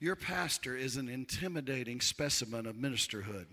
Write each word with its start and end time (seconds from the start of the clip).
Your 0.00 0.14
pastor 0.14 0.76
is 0.76 0.96
an 0.96 1.08
intimidating 1.08 2.00
specimen 2.00 2.66
of 2.66 2.76
ministerhood. 2.76 3.46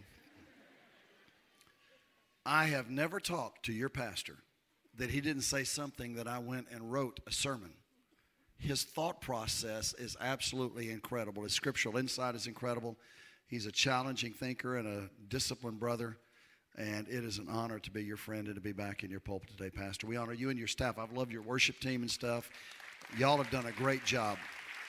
I 2.46 2.66
have 2.66 2.92
never 2.92 3.20
talked 3.20 3.66
to 3.66 3.74
your 3.74 3.90
pastor 3.90 4.38
that 4.98 5.10
he 5.10 5.22
didn't 5.22 5.42
say 5.42 5.64
something 5.64 6.16
that 6.16 6.28
I 6.28 6.38
went 6.38 6.68
and 6.72 6.92
wrote 6.92 7.20
a 7.26 7.32
sermon. 7.32 7.72
His 8.60 8.84
thought 8.84 9.22
process 9.22 9.96
is 9.98 10.16
absolutely 10.22 10.92
incredible. 10.92 11.44
His 11.44 11.54
scriptural 11.54 11.98
insight 11.98 12.36
is 12.36 12.46
incredible. 12.46 12.96
He's 13.48 13.66
a 13.66 13.72
challenging 13.72 14.32
thinker 14.32 14.78
and 14.78 14.88
a 14.88 15.10
disciplined 15.28 15.80
brother. 15.80 16.18
And 16.78 17.08
it 17.08 17.24
is 17.26 17.40
an 17.40 17.48
honor 17.50 17.80
to 17.80 17.92
be 17.92 18.04
your 18.04 18.18
friend 18.18 18.46
and 18.46 18.56
to 18.56 18.62
be 18.62 18.72
back 18.72 19.04
in 19.04 19.10
your 19.10 19.20
pulpit 19.20 19.50
today, 19.58 19.72
Pastor. 19.72 20.06
We 20.06 20.16
honor 20.16 20.34
you 20.34 20.52
and 20.52 20.60
your 20.60 20.68
staff. 20.68 21.00
I've 21.00 21.14
loved 21.14 21.32
your 21.32 21.42
worship 21.42 21.80
team 21.80 22.02
and 22.02 22.12
stuff. 22.12 22.50
Y'all 23.18 23.38
have 23.38 23.50
done 23.50 23.66
a 23.66 23.72
great 23.72 24.06
job. 24.06 24.38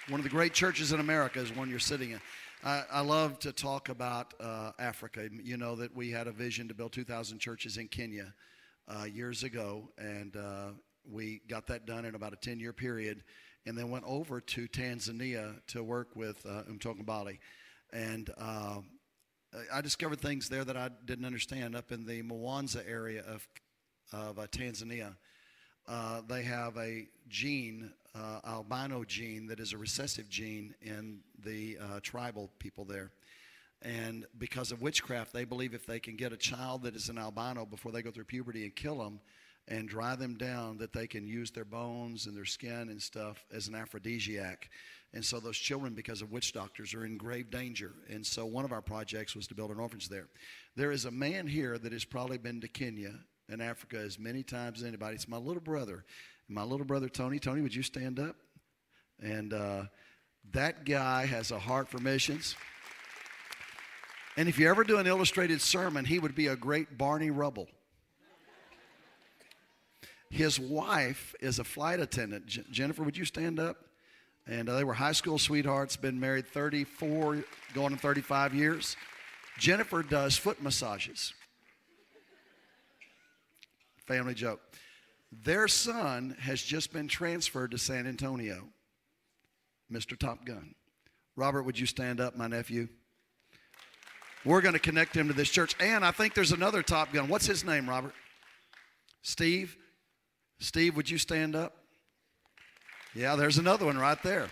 One 0.08 0.20
of 0.20 0.24
the 0.24 0.30
great 0.30 0.52
churches 0.52 0.92
in 0.92 1.00
America 1.00 1.40
is 1.40 1.52
one 1.52 1.68
you're 1.68 1.80
sitting 1.80 2.12
in. 2.12 2.20
I, 2.62 2.84
I 2.92 3.00
love 3.00 3.40
to 3.40 3.50
talk 3.50 3.88
about 3.88 4.34
uh, 4.38 4.70
Africa. 4.78 5.28
You 5.32 5.56
know 5.56 5.74
that 5.74 5.96
we 5.96 6.12
had 6.12 6.28
a 6.28 6.30
vision 6.30 6.68
to 6.68 6.74
build 6.74 6.92
2,000 6.92 7.40
churches 7.40 7.76
in 7.76 7.88
Kenya 7.88 8.32
uh, 8.86 9.02
years 9.02 9.42
ago, 9.42 9.88
and 9.98 10.36
uh, 10.36 10.68
we 11.10 11.40
got 11.48 11.66
that 11.66 11.86
done 11.86 12.04
in 12.04 12.14
about 12.14 12.32
a 12.32 12.36
10 12.36 12.60
year 12.60 12.72
period, 12.72 13.24
and 13.66 13.76
then 13.76 13.90
went 13.90 14.04
over 14.06 14.40
to 14.40 14.68
Tanzania 14.68 15.54
to 15.66 15.82
work 15.82 16.14
with 16.14 16.46
uh, 16.46 16.62
And 17.92 18.30
uh, 18.38 18.76
I 19.74 19.80
discovered 19.80 20.20
things 20.20 20.48
there 20.48 20.64
that 20.64 20.76
I 20.76 20.90
didn't 21.04 21.24
understand 21.24 21.74
up 21.74 21.90
in 21.90 22.06
the 22.06 22.22
Mwanza 22.22 22.88
area 22.88 23.24
of, 23.26 23.48
of 24.12 24.38
uh, 24.38 24.46
Tanzania. 24.52 25.16
Uh, 25.88 26.20
they 26.28 26.42
have 26.42 26.76
a 26.76 27.08
gene, 27.28 27.92
uh, 28.16 28.40
albino 28.44 29.04
gene, 29.04 29.46
that 29.48 29.60
is 29.60 29.72
a 29.72 29.78
recessive 29.78 30.28
gene 30.28 30.74
in 30.80 31.20
the 31.44 31.78
uh, 31.80 32.00
tribal 32.02 32.50
people 32.58 32.84
there. 32.84 33.10
And 33.82 34.26
because 34.38 34.72
of 34.72 34.80
witchcraft, 34.80 35.32
they 35.32 35.44
believe 35.44 35.74
if 35.74 35.86
they 35.86 36.00
can 36.00 36.16
get 36.16 36.32
a 36.32 36.36
child 36.36 36.82
that 36.84 36.96
is 36.96 37.08
an 37.08 37.18
albino 37.18 37.66
before 37.66 37.92
they 37.92 38.02
go 38.02 38.10
through 38.10 38.24
puberty 38.24 38.64
and 38.64 38.74
kill 38.74 38.98
them 38.98 39.20
and 39.68 39.88
dry 39.88 40.16
them 40.16 40.36
down, 40.36 40.78
that 40.78 40.92
they 40.92 41.06
can 41.06 41.26
use 41.26 41.50
their 41.50 41.64
bones 41.64 42.26
and 42.26 42.36
their 42.36 42.44
skin 42.44 42.88
and 42.88 43.02
stuff 43.02 43.44
as 43.52 43.68
an 43.68 43.74
aphrodisiac. 43.74 44.70
And 45.12 45.24
so 45.24 45.40
those 45.40 45.58
children, 45.58 45.94
because 45.94 46.22
of 46.22 46.30
witch 46.30 46.52
doctors, 46.52 46.94
are 46.94 47.04
in 47.04 47.16
grave 47.16 47.50
danger. 47.50 47.92
And 48.08 48.24
so 48.24 48.46
one 48.46 48.64
of 48.64 48.72
our 48.72 48.82
projects 48.82 49.34
was 49.34 49.46
to 49.48 49.54
build 49.54 49.70
an 49.70 49.80
orphanage 49.80 50.08
there. 50.08 50.28
There 50.76 50.92
is 50.92 51.04
a 51.04 51.10
man 51.10 51.46
here 51.46 51.78
that 51.78 51.92
has 51.92 52.04
probably 52.04 52.38
been 52.38 52.60
to 52.60 52.68
Kenya 52.68 53.14
and 53.48 53.62
Africa 53.62 53.98
as 53.98 54.18
many 54.18 54.42
times 54.42 54.80
as 54.80 54.84
anybody. 54.86 55.14
It's 55.14 55.28
my 55.28 55.36
little 55.36 55.62
brother. 55.62 56.04
My 56.48 56.62
little 56.62 56.86
brother 56.86 57.08
Tony. 57.08 57.38
Tony, 57.38 57.60
would 57.60 57.74
you 57.74 57.82
stand 57.82 58.20
up? 58.20 58.36
And 59.20 59.52
uh, 59.52 59.84
that 60.52 60.84
guy 60.84 61.26
has 61.26 61.50
a 61.50 61.58
heart 61.58 61.88
for 61.88 61.98
missions. 61.98 62.54
And 64.36 64.48
if 64.48 64.58
you 64.58 64.68
ever 64.68 64.84
do 64.84 64.98
an 64.98 65.06
illustrated 65.06 65.60
sermon, 65.60 66.04
he 66.04 66.18
would 66.18 66.34
be 66.34 66.46
a 66.48 66.56
great 66.56 66.98
Barney 66.98 67.30
Rubble. 67.30 67.68
His 70.30 70.60
wife 70.60 71.34
is 71.40 71.58
a 71.58 71.64
flight 71.64 72.00
attendant. 72.00 72.46
J- 72.46 72.64
Jennifer, 72.70 73.02
would 73.02 73.16
you 73.16 73.24
stand 73.24 73.58
up? 73.58 73.78
And 74.46 74.68
uh, 74.68 74.76
they 74.76 74.84
were 74.84 74.94
high 74.94 75.12
school 75.12 75.38
sweethearts, 75.38 75.96
been 75.96 76.20
married 76.20 76.46
34, 76.46 77.44
going 77.74 77.92
on 77.92 77.98
35 77.98 78.54
years. 78.54 78.96
Jennifer 79.58 80.02
does 80.02 80.36
foot 80.36 80.62
massages. 80.62 81.32
Family 84.06 84.34
joke. 84.34 84.60
Their 85.32 85.68
son 85.68 86.36
has 86.40 86.62
just 86.62 86.92
been 86.92 87.08
transferred 87.08 87.72
to 87.72 87.78
San 87.78 88.06
Antonio, 88.06 88.68
Mr. 89.90 90.18
Top 90.18 90.44
Gun. 90.44 90.74
Robert, 91.34 91.64
would 91.64 91.78
you 91.78 91.86
stand 91.86 92.20
up, 92.20 92.36
my 92.36 92.46
nephew? 92.46 92.88
We're 94.44 94.60
going 94.60 94.74
to 94.74 94.80
connect 94.80 95.14
him 95.14 95.28
to 95.28 95.34
this 95.34 95.50
church. 95.50 95.74
And 95.80 96.04
I 96.04 96.12
think 96.12 96.34
there's 96.34 96.52
another 96.52 96.82
Top 96.82 97.12
Gun. 97.12 97.28
What's 97.28 97.46
his 97.46 97.64
name, 97.64 97.88
Robert? 97.88 98.14
Steve? 99.22 99.76
Steve, 100.60 100.96
would 100.96 101.10
you 101.10 101.18
stand 101.18 101.56
up? 101.56 101.74
Yeah, 103.14 103.34
there's 103.34 103.58
another 103.58 103.86
one 103.86 103.98
right 103.98 104.22
there. 104.22 104.48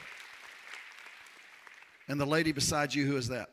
And 2.09 2.21
the 2.21 2.27
lady 2.27 2.53
beside 2.53 2.93
you, 2.93 3.07
who 3.07 3.17
is 3.17 3.29
that? 3.29 3.51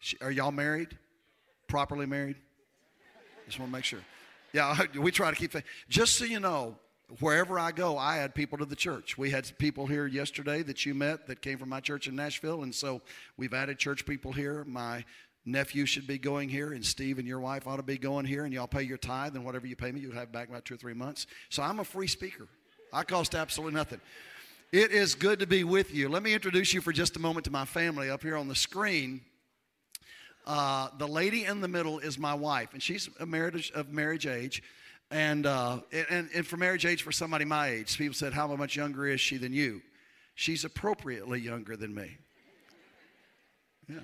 She, 0.00 0.18
are 0.20 0.30
y'all 0.30 0.52
married? 0.52 0.96
Properly 1.66 2.06
married? 2.06 2.36
Just 3.46 3.58
want 3.58 3.70
to 3.70 3.76
make 3.76 3.84
sure. 3.84 4.00
Yeah, 4.54 4.78
we 4.98 5.10
try 5.10 5.30
to 5.30 5.36
keep. 5.36 5.52
Just 5.90 6.16
so 6.16 6.24
you 6.24 6.40
know, 6.40 6.76
wherever 7.18 7.58
I 7.58 7.72
go, 7.72 7.98
I 7.98 8.18
add 8.18 8.34
people 8.34 8.56
to 8.58 8.64
the 8.64 8.76
church. 8.76 9.18
We 9.18 9.30
had 9.30 9.50
people 9.58 9.86
here 9.86 10.06
yesterday 10.06 10.62
that 10.62 10.86
you 10.86 10.94
met 10.94 11.26
that 11.26 11.42
came 11.42 11.58
from 11.58 11.68
my 11.68 11.80
church 11.80 12.06
in 12.06 12.16
Nashville, 12.16 12.62
and 12.62 12.74
so 12.74 13.02
we've 13.36 13.52
added 13.52 13.78
church 13.78 14.06
people 14.06 14.32
here. 14.32 14.64
My 14.64 15.04
nephew 15.44 15.84
should 15.84 16.06
be 16.06 16.18
going 16.18 16.48
here, 16.48 16.72
and 16.72 16.86
Steve 16.86 17.18
and 17.18 17.26
your 17.26 17.40
wife 17.40 17.66
ought 17.66 17.76
to 17.76 17.82
be 17.82 17.98
going 17.98 18.24
here, 18.24 18.44
and 18.44 18.54
y'all 18.54 18.68
pay 18.68 18.82
your 18.82 18.96
tithe, 18.96 19.34
and 19.34 19.44
whatever 19.44 19.66
you 19.66 19.76
pay 19.76 19.92
me, 19.92 20.00
you'll 20.00 20.14
have 20.14 20.32
back 20.32 20.48
about 20.48 20.64
two 20.64 20.74
or 20.74 20.78
three 20.78 20.94
months. 20.94 21.26
So 21.50 21.62
I'm 21.62 21.80
a 21.80 21.84
free 21.84 22.06
speaker. 22.06 22.46
I 22.92 23.02
cost 23.02 23.34
absolutely 23.34 23.74
nothing. 23.74 24.00
It 24.70 24.92
is 24.92 25.16
good 25.16 25.40
to 25.40 25.46
be 25.46 25.64
with 25.64 25.92
you. 25.92 26.08
Let 26.08 26.22
me 26.22 26.32
introduce 26.32 26.72
you 26.72 26.80
for 26.80 26.92
just 26.92 27.16
a 27.16 27.20
moment 27.20 27.44
to 27.46 27.50
my 27.50 27.64
family 27.64 28.08
up 28.08 28.22
here 28.22 28.36
on 28.36 28.48
the 28.48 28.54
screen. 28.54 29.20
Uh, 30.46 30.88
the 30.98 31.08
lady 31.08 31.44
in 31.44 31.60
the 31.60 31.68
middle 31.68 31.98
is 31.98 32.18
my 32.18 32.34
wife, 32.34 32.70
and 32.72 32.82
she's 32.82 33.08
a 33.18 33.26
marriage 33.26 33.72
of 33.74 33.90
marriage 33.90 34.26
age. 34.26 34.62
And, 35.10 35.46
uh, 35.46 35.80
and, 36.10 36.28
and 36.34 36.46
for 36.46 36.56
marriage 36.56 36.84
age 36.86 37.02
for 37.02 37.12
somebody 37.12 37.44
my 37.44 37.68
age, 37.68 37.96
people 37.96 38.14
said, 38.14 38.32
How 38.32 38.46
much 38.48 38.76
younger 38.76 39.06
is 39.06 39.20
she 39.20 39.36
than 39.36 39.52
you? 39.52 39.80
She's 40.34 40.64
appropriately 40.64 41.40
younger 41.40 41.76
than 41.76 41.94
me. 41.94 42.16
Yeah. 43.88 44.00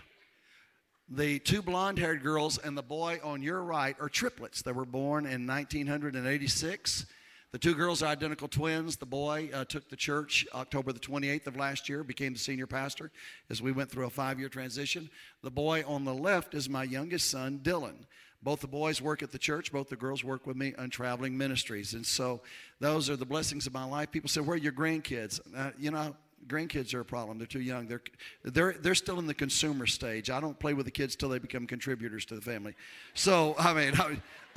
The 1.08 1.40
two 1.40 1.62
blonde 1.62 1.98
haired 1.98 2.22
girls 2.22 2.58
and 2.58 2.78
the 2.78 2.82
boy 2.82 3.18
on 3.24 3.42
your 3.42 3.62
right 3.62 3.96
are 4.00 4.08
triplets. 4.08 4.62
They 4.62 4.72
were 4.72 4.84
born 4.84 5.26
in 5.26 5.46
1986. 5.46 7.06
The 7.52 7.58
two 7.58 7.74
girls 7.74 8.00
are 8.02 8.06
identical 8.06 8.46
twins. 8.46 8.96
The 8.96 9.06
boy 9.06 9.50
uh, 9.52 9.64
took 9.64 9.88
the 9.88 9.96
church 9.96 10.46
October 10.54 10.92
the 10.92 11.00
28th 11.00 11.48
of 11.48 11.56
last 11.56 11.88
year, 11.88 12.04
became 12.04 12.32
the 12.32 12.38
senior 12.38 12.68
pastor 12.68 13.10
as 13.50 13.60
we 13.60 13.72
went 13.72 13.90
through 13.90 14.06
a 14.06 14.10
five 14.10 14.38
year 14.38 14.48
transition. 14.48 15.10
The 15.42 15.50
boy 15.50 15.82
on 15.84 16.04
the 16.04 16.14
left 16.14 16.54
is 16.54 16.68
my 16.68 16.84
youngest 16.84 17.28
son, 17.28 17.58
Dylan. 17.62 18.06
Both 18.42 18.60
the 18.60 18.68
boys 18.68 19.02
work 19.02 19.22
at 19.22 19.32
the 19.32 19.38
church, 19.38 19.72
both 19.72 19.88
the 19.88 19.96
girls 19.96 20.22
work 20.24 20.46
with 20.46 20.56
me 20.56 20.74
on 20.78 20.90
traveling 20.90 21.36
ministries. 21.36 21.92
And 21.92 22.06
so 22.06 22.40
those 22.78 23.10
are 23.10 23.16
the 23.16 23.26
blessings 23.26 23.66
of 23.66 23.74
my 23.74 23.84
life. 23.84 24.10
People 24.12 24.30
say, 24.30 24.40
Where 24.40 24.54
are 24.54 24.56
your 24.56 24.72
grandkids? 24.72 25.40
Uh, 25.54 25.72
you 25.76 25.90
know, 25.90 26.14
grandkids 26.46 26.94
are 26.94 27.00
a 27.00 27.04
problem. 27.04 27.38
They're 27.38 27.46
too 27.46 27.60
young. 27.60 27.86
They're, 27.86 28.02
they're, 28.44 28.72
they're 28.80 28.94
still 28.94 29.18
in 29.18 29.26
the 29.26 29.34
consumer 29.34 29.86
stage. 29.86 30.30
I 30.30 30.40
don't 30.40 30.58
play 30.58 30.74
with 30.74 30.86
the 30.86 30.92
kids 30.92 31.16
till 31.16 31.28
they 31.28 31.38
become 31.38 31.66
contributors 31.66 32.24
to 32.26 32.34
the 32.34 32.40
family. 32.40 32.74
So, 33.14 33.54
I 33.58 33.72
mean, 33.72 33.94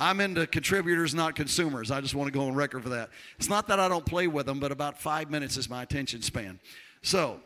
I, 0.00 0.10
am 0.10 0.20
into 0.20 0.46
contributors, 0.46 1.14
not 1.14 1.34
consumers. 1.36 1.90
I 1.90 2.00
just 2.00 2.14
want 2.14 2.32
to 2.32 2.32
go 2.32 2.46
on 2.46 2.54
record 2.54 2.82
for 2.82 2.90
that. 2.90 3.10
It's 3.38 3.48
not 3.48 3.68
that 3.68 3.78
I 3.78 3.88
don't 3.88 4.04
play 4.04 4.26
with 4.26 4.46
them, 4.46 4.60
but 4.60 4.72
about 4.72 5.00
five 5.00 5.30
minutes 5.30 5.56
is 5.56 5.68
my 5.68 5.82
attention 5.82 6.22
span. 6.22 6.58
So, 7.02 7.40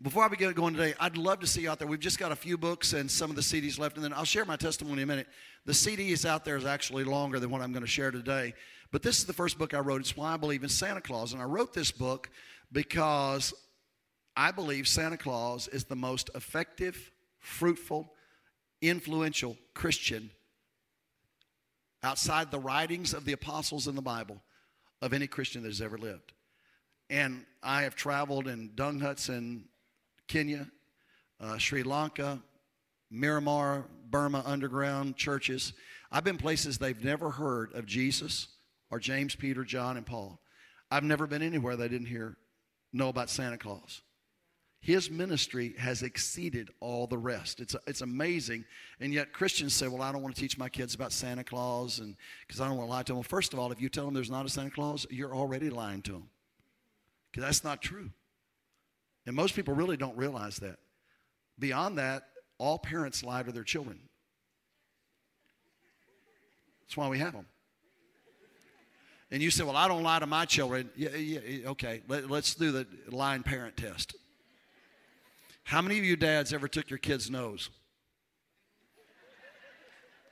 before 0.00 0.22
I 0.22 0.28
begin 0.28 0.52
going 0.52 0.74
today, 0.74 0.94
I'd 1.00 1.16
love 1.16 1.40
to 1.40 1.46
see 1.46 1.62
you 1.62 1.70
out 1.70 1.80
there. 1.80 1.88
We've 1.88 1.98
just 1.98 2.20
got 2.20 2.30
a 2.30 2.36
few 2.36 2.56
books 2.56 2.92
and 2.92 3.10
some 3.10 3.30
of 3.30 3.36
the 3.36 3.42
CDs 3.42 3.80
left, 3.80 3.96
and 3.96 4.04
then 4.04 4.12
I'll 4.12 4.24
share 4.24 4.44
my 4.44 4.54
testimony 4.54 5.02
in 5.02 5.08
a 5.08 5.12
minute. 5.12 5.26
The 5.66 5.74
CD 5.74 6.12
is 6.12 6.24
out 6.24 6.44
there 6.44 6.56
is 6.56 6.64
actually 6.64 7.02
longer 7.02 7.40
than 7.40 7.50
what 7.50 7.62
I'm 7.62 7.72
going 7.72 7.84
to 7.84 7.90
share 7.90 8.12
today. 8.12 8.54
But 8.90 9.02
this 9.02 9.18
is 9.18 9.26
the 9.26 9.32
first 9.32 9.58
book 9.58 9.74
I 9.74 9.80
wrote. 9.80 10.00
It's 10.00 10.16
why 10.16 10.32
I 10.34 10.36
believe 10.36 10.62
in 10.62 10.68
Santa 10.68 11.00
Claus. 11.00 11.32
And 11.32 11.42
I 11.42 11.44
wrote 11.44 11.74
this 11.74 11.90
book 11.90 12.30
because 12.72 13.54
I 14.36 14.50
believe 14.50 14.86
Santa 14.86 15.16
Claus 15.16 15.68
is 15.68 15.84
the 15.84 15.96
most 15.96 16.30
effective, 16.34 17.10
fruitful, 17.38 18.12
influential 18.80 19.56
Christian 19.74 20.30
outside 22.02 22.50
the 22.50 22.58
writings 22.58 23.14
of 23.14 23.24
the 23.24 23.32
apostles 23.32 23.88
in 23.88 23.96
the 23.96 24.02
Bible 24.02 24.40
of 25.02 25.12
any 25.12 25.26
Christian 25.26 25.62
that 25.62 25.68
has 25.68 25.80
ever 25.80 25.98
lived. 25.98 26.32
And 27.10 27.44
I 27.62 27.82
have 27.82 27.96
traveled 27.96 28.46
in 28.46 28.72
dung 28.74 29.00
huts 29.00 29.28
in 29.28 29.64
Kenya, 30.28 30.68
uh, 31.40 31.58
Sri 31.58 31.82
Lanka, 31.82 32.40
Myanmar, 33.12 33.84
Burma 34.10 34.42
underground 34.46 35.16
churches. 35.16 35.72
I've 36.12 36.24
been 36.24 36.38
places 36.38 36.78
they've 36.78 37.02
never 37.02 37.30
heard 37.30 37.74
of 37.74 37.86
Jesus 37.86 38.48
or 38.90 38.98
James, 38.98 39.34
Peter, 39.34 39.64
John, 39.64 39.96
and 39.96 40.06
Paul. 40.06 40.40
I've 40.90 41.04
never 41.04 41.26
been 41.26 41.42
anywhere 41.42 41.76
they 41.76 41.88
didn't 41.88 42.06
hear 42.06 42.36
know 42.92 43.08
about 43.08 43.30
Santa 43.30 43.58
Claus. 43.58 44.02
His 44.80 45.10
ministry 45.10 45.74
has 45.76 46.02
exceeded 46.02 46.70
all 46.80 47.06
the 47.06 47.18
rest. 47.18 47.60
It's, 47.60 47.74
it's 47.86 48.00
amazing. 48.00 48.64
And 49.00 49.12
yet 49.12 49.32
Christians 49.32 49.74
say, 49.74 49.88
well, 49.88 50.02
I 50.02 50.12
don't 50.12 50.22
want 50.22 50.34
to 50.36 50.40
teach 50.40 50.56
my 50.56 50.68
kids 50.68 50.94
about 50.94 51.12
Santa 51.12 51.42
Claus 51.42 51.98
and 51.98 52.16
because 52.46 52.60
I 52.60 52.68
don't 52.68 52.76
want 52.76 52.88
to 52.88 52.92
lie 52.92 53.02
to 53.02 53.06
them. 53.06 53.16
Well, 53.16 53.24
first 53.24 53.52
of 53.52 53.58
all, 53.58 53.72
if 53.72 53.80
you 53.80 53.88
tell 53.88 54.04
them 54.04 54.14
there's 54.14 54.30
not 54.30 54.46
a 54.46 54.48
Santa 54.48 54.70
Claus, 54.70 55.06
you're 55.10 55.34
already 55.34 55.68
lying 55.68 56.02
to 56.02 56.12
them. 56.12 56.30
Because 57.30 57.44
that's 57.44 57.64
not 57.64 57.82
true. 57.82 58.10
And 59.26 59.34
most 59.34 59.54
people 59.54 59.74
really 59.74 59.96
don't 59.96 60.16
realize 60.16 60.56
that. 60.58 60.78
Beyond 61.58 61.98
that, 61.98 62.22
all 62.56 62.78
parents 62.78 63.24
lie 63.24 63.42
to 63.42 63.52
their 63.52 63.64
children. 63.64 63.98
That's 66.82 66.96
why 66.96 67.08
we 67.08 67.18
have 67.18 67.32
them. 67.32 67.46
And 69.30 69.42
you 69.42 69.50
say, 69.50 69.64
Well, 69.64 69.76
I 69.76 69.88
don't 69.88 70.02
lie 70.02 70.18
to 70.18 70.26
my 70.26 70.44
children. 70.44 70.90
Yeah, 70.96 71.10
yeah, 71.10 71.68
okay, 71.70 72.02
Let, 72.08 72.30
let's 72.30 72.54
do 72.54 72.72
the 72.72 72.86
lying 73.08 73.42
parent 73.42 73.76
test. 73.76 74.14
How 75.64 75.82
many 75.82 75.98
of 75.98 76.04
you 76.04 76.16
dads 76.16 76.52
ever 76.52 76.66
took 76.66 76.88
your 76.88 76.98
kid's 76.98 77.30
nose? 77.30 77.68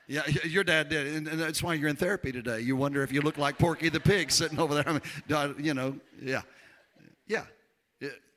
Yeah, 0.09 0.23
your 0.45 0.63
dad 0.63 0.89
did, 0.89 1.15
and 1.15 1.27
that's 1.27 1.63
why 1.63 1.75
you're 1.75 1.89
in 1.89 1.97
therapy 1.97 2.31
today. 2.31 2.61
You 2.61 2.77
wonder 2.77 3.03
if 3.03 3.13
you 3.13 3.21
look 3.23 3.39
like 3.39 3.59
Porky 3.59 3.89
the 3.89 3.99
pig 3.99 4.31
sitting 4.31 4.59
over 4.59 4.75
there. 4.75 4.89
I 4.89 4.93
mean, 4.93 5.55
you 5.59 5.75
know, 5.75 5.97
yeah, 6.23 6.43
yeah. 7.27 7.45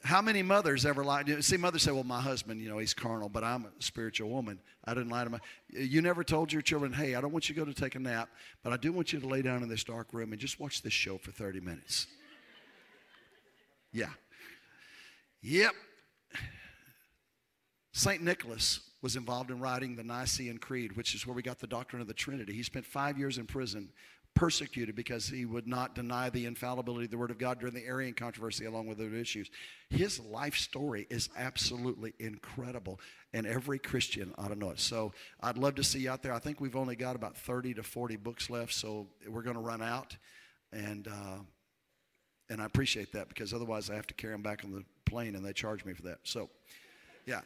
How 0.03 0.21
many 0.21 0.41
mothers 0.41 0.85
ever 0.85 1.03
lied? 1.03 1.43
See, 1.43 1.57
mothers 1.57 1.81
say, 1.83 1.91
"Well, 1.91 2.05
my 2.05 2.21
husband, 2.21 2.61
you 2.61 2.69
know, 2.69 2.77
he's 2.77 2.93
carnal, 2.93 3.27
but 3.27 3.43
I'm 3.43 3.65
a 3.65 3.71
spiritual 3.79 4.29
woman. 4.29 4.61
I 4.85 4.93
didn't 4.93 5.09
lie 5.09 5.25
to 5.25 5.29
my." 5.29 5.39
You 5.69 6.01
never 6.01 6.23
told 6.23 6.53
your 6.53 6.61
children, 6.61 6.93
"Hey, 6.93 7.15
I 7.15 7.21
don't 7.21 7.33
want 7.33 7.49
you 7.49 7.55
to 7.55 7.61
go 7.61 7.65
to 7.65 7.73
take 7.73 7.95
a 7.95 7.99
nap, 7.99 8.29
but 8.63 8.71
I 8.71 8.77
do 8.77 8.93
want 8.93 9.11
you 9.11 9.19
to 9.19 9.27
lay 9.27 9.41
down 9.41 9.61
in 9.61 9.67
this 9.67 9.83
dark 9.83 10.13
room 10.13 10.31
and 10.31 10.39
just 10.39 10.59
watch 10.59 10.81
this 10.81 10.93
show 10.93 11.17
for 11.17 11.31
30 11.31 11.59
minutes." 11.59 12.07
Yeah. 13.91 14.13
Yep. 15.41 15.73
St. 17.91 18.21
Nicholas 18.21 18.79
was 19.01 19.15
involved 19.15 19.51
in 19.51 19.59
writing 19.59 19.95
the 19.95 20.03
Nicene 20.03 20.57
Creed, 20.57 20.95
which 20.95 21.13
is 21.13 21.25
where 21.25 21.33
we 21.33 21.41
got 21.41 21.59
the 21.59 21.67
doctrine 21.67 22.01
of 22.01 22.07
the 22.07 22.13
Trinity. 22.13 22.53
He 22.53 22.63
spent 22.63 22.85
five 22.85 23.17
years 23.17 23.37
in 23.37 23.45
prison, 23.45 23.91
persecuted 24.35 24.95
because 24.95 25.27
he 25.27 25.45
would 25.45 25.67
not 25.67 25.95
deny 25.95 26.29
the 26.29 26.45
infallibility 26.45 27.05
of 27.05 27.11
the 27.11 27.17
Word 27.17 27.31
of 27.31 27.37
God 27.37 27.59
during 27.59 27.75
the 27.75 27.85
Arian 27.85 28.13
controversy, 28.13 28.65
along 28.65 28.87
with 28.87 28.99
other 28.99 29.13
issues. 29.13 29.49
His 29.89 30.19
life 30.19 30.55
story 30.55 31.07
is 31.09 31.29
absolutely 31.37 32.13
incredible, 32.19 32.99
and 33.33 33.45
every 33.45 33.79
Christian 33.79 34.33
ought 34.37 34.47
to 34.47 34.55
know 34.55 34.69
it. 34.69 34.79
So 34.79 35.11
I'd 35.41 35.57
love 35.57 35.75
to 35.75 35.83
see 35.83 35.99
you 35.99 36.09
out 36.09 36.23
there. 36.23 36.33
I 36.33 36.39
think 36.39 36.61
we've 36.61 36.77
only 36.77 36.95
got 36.95 37.15
about 37.15 37.35
30 37.35 37.73
to 37.75 37.83
40 37.83 38.15
books 38.15 38.49
left, 38.49 38.73
so 38.73 39.07
we're 39.27 39.41
going 39.41 39.57
to 39.57 39.61
run 39.61 39.81
out. 39.81 40.15
And, 40.71 41.07
uh, 41.07 41.39
and 42.49 42.61
I 42.61 42.65
appreciate 42.65 43.11
that 43.13 43.27
because 43.27 43.53
otherwise 43.53 43.89
I 43.89 43.95
have 43.95 44.07
to 44.07 44.13
carry 44.13 44.33
them 44.33 44.41
back 44.41 44.63
on 44.63 44.71
the 44.71 44.85
plane 45.05 45.35
and 45.35 45.43
they 45.43 45.53
charge 45.53 45.83
me 45.83 45.93
for 45.93 46.03
that. 46.03 46.19
So, 46.23 46.49
yeah. 47.25 47.41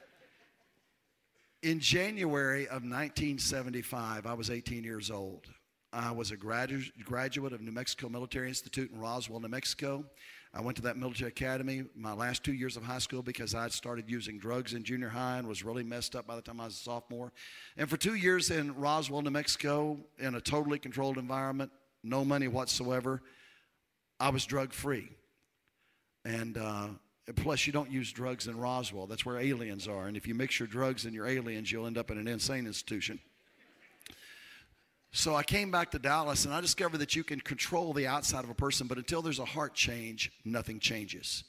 In 1.63 1.79
January 1.79 2.65
of 2.65 2.83
1975, 2.83 4.25
I 4.27 4.33
was 4.33 4.49
18 4.51 4.83
years 4.83 5.09
old. 5.09 5.47
I 5.93 6.11
was 6.11 6.31
a 6.31 6.37
gradu- 6.37 6.91
graduate 7.05 7.53
of 7.53 7.61
New 7.61 7.71
Mexico 7.71 8.09
Military 8.09 8.47
Institute 8.47 8.91
in 8.91 8.99
Roswell, 8.99 9.39
New 9.39 9.47
Mexico. 9.47 10.03
I 10.51 10.61
went 10.61 10.75
to 10.77 10.81
that 10.83 10.97
military 10.97 11.29
academy 11.29 11.83
my 11.95 12.13
last 12.13 12.43
two 12.43 12.53
years 12.53 12.75
of 12.75 12.83
high 12.83 12.97
school 12.97 13.21
because 13.21 13.53
I 13.53 13.61
had 13.61 13.71
started 13.71 14.09
using 14.09 14.39
drugs 14.39 14.73
in 14.73 14.83
junior 14.83 15.09
high 15.09 15.37
and 15.37 15.47
was 15.47 15.63
really 15.63 15.83
messed 15.83 16.15
up 16.15 16.25
by 16.25 16.35
the 16.35 16.41
time 16.41 16.59
I 16.59 16.65
was 16.65 16.73
a 16.73 16.77
sophomore. 16.77 17.31
And 17.77 17.87
for 17.87 17.97
two 17.97 18.15
years 18.15 18.49
in 18.49 18.75
Roswell, 18.75 19.21
New 19.21 19.29
Mexico, 19.29 19.97
in 20.17 20.33
a 20.33 20.41
totally 20.41 20.79
controlled 20.79 21.19
environment, 21.19 21.71
no 22.03 22.25
money 22.25 22.47
whatsoever, 22.47 23.21
I 24.19 24.29
was 24.29 24.45
drug 24.45 24.73
free. 24.73 25.09
And 26.25 26.57
uh, 26.57 26.87
Plus, 27.35 27.65
you 27.65 27.71
don't 27.71 27.89
use 27.89 28.11
drugs 28.11 28.47
in 28.47 28.57
Roswell. 28.57 29.07
That's 29.07 29.25
where 29.25 29.37
aliens 29.37 29.87
are. 29.87 30.07
And 30.07 30.17
if 30.17 30.27
you 30.27 30.35
mix 30.35 30.59
your 30.59 30.67
drugs 30.67 31.05
and 31.05 31.13
your 31.13 31.25
aliens, 31.25 31.71
you'll 31.71 31.85
end 31.85 31.97
up 31.97 32.11
in 32.11 32.17
an 32.17 32.27
insane 32.27 32.67
institution. 32.67 33.19
So 35.15 35.35
I 35.35 35.43
came 35.43 35.69
back 35.69 35.91
to 35.91 35.99
Dallas 35.99 36.45
and 36.45 36.53
I 36.55 36.59
discovered 36.59 36.97
that 36.97 37.15
you 37.15 37.23
can 37.23 37.39
control 37.39 37.93
the 37.93 38.07
outside 38.07 38.43
of 38.43 38.49
a 38.49 38.55
person, 38.55 38.87
but 38.87 38.97
until 38.97 39.21
there's 39.21 39.37
a 39.37 39.45
heart 39.45 39.75
change, 39.75 40.31
nothing 40.43 40.79
changes. 40.79 41.43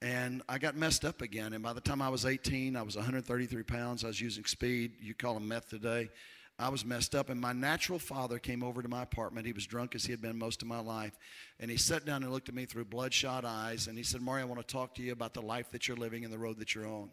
And 0.00 0.42
I 0.48 0.58
got 0.58 0.76
messed 0.76 1.04
up 1.04 1.20
again. 1.20 1.54
And 1.54 1.62
by 1.64 1.72
the 1.72 1.80
time 1.80 2.00
I 2.00 2.08
was 2.08 2.24
18, 2.24 2.76
I 2.76 2.82
was 2.82 2.94
133 2.94 3.64
pounds. 3.64 4.04
I 4.04 4.06
was 4.06 4.20
using 4.20 4.44
speed. 4.44 4.92
You 5.00 5.12
call 5.12 5.34
them 5.34 5.48
meth 5.48 5.70
today. 5.70 6.08
I 6.56 6.68
was 6.68 6.84
messed 6.84 7.16
up, 7.16 7.30
and 7.30 7.40
my 7.40 7.52
natural 7.52 7.98
father 7.98 8.38
came 8.38 8.62
over 8.62 8.80
to 8.80 8.88
my 8.88 9.02
apartment. 9.02 9.44
He 9.44 9.52
was 9.52 9.66
drunk 9.66 9.96
as 9.96 10.04
he 10.04 10.12
had 10.12 10.22
been 10.22 10.38
most 10.38 10.62
of 10.62 10.68
my 10.68 10.78
life. 10.78 11.18
And 11.58 11.68
he 11.68 11.76
sat 11.76 12.04
down 12.04 12.22
and 12.22 12.32
looked 12.32 12.48
at 12.48 12.54
me 12.54 12.64
through 12.64 12.84
bloodshot 12.84 13.44
eyes, 13.44 13.88
and 13.88 13.98
he 13.98 14.04
said, 14.04 14.20
Maury, 14.20 14.42
I 14.42 14.44
want 14.44 14.60
to 14.60 14.72
talk 14.72 14.94
to 14.94 15.02
you 15.02 15.10
about 15.10 15.34
the 15.34 15.42
life 15.42 15.72
that 15.72 15.88
you're 15.88 15.96
living 15.96 16.22
and 16.22 16.32
the 16.32 16.38
road 16.38 16.60
that 16.60 16.76
you're 16.76 16.86
on. 16.86 17.10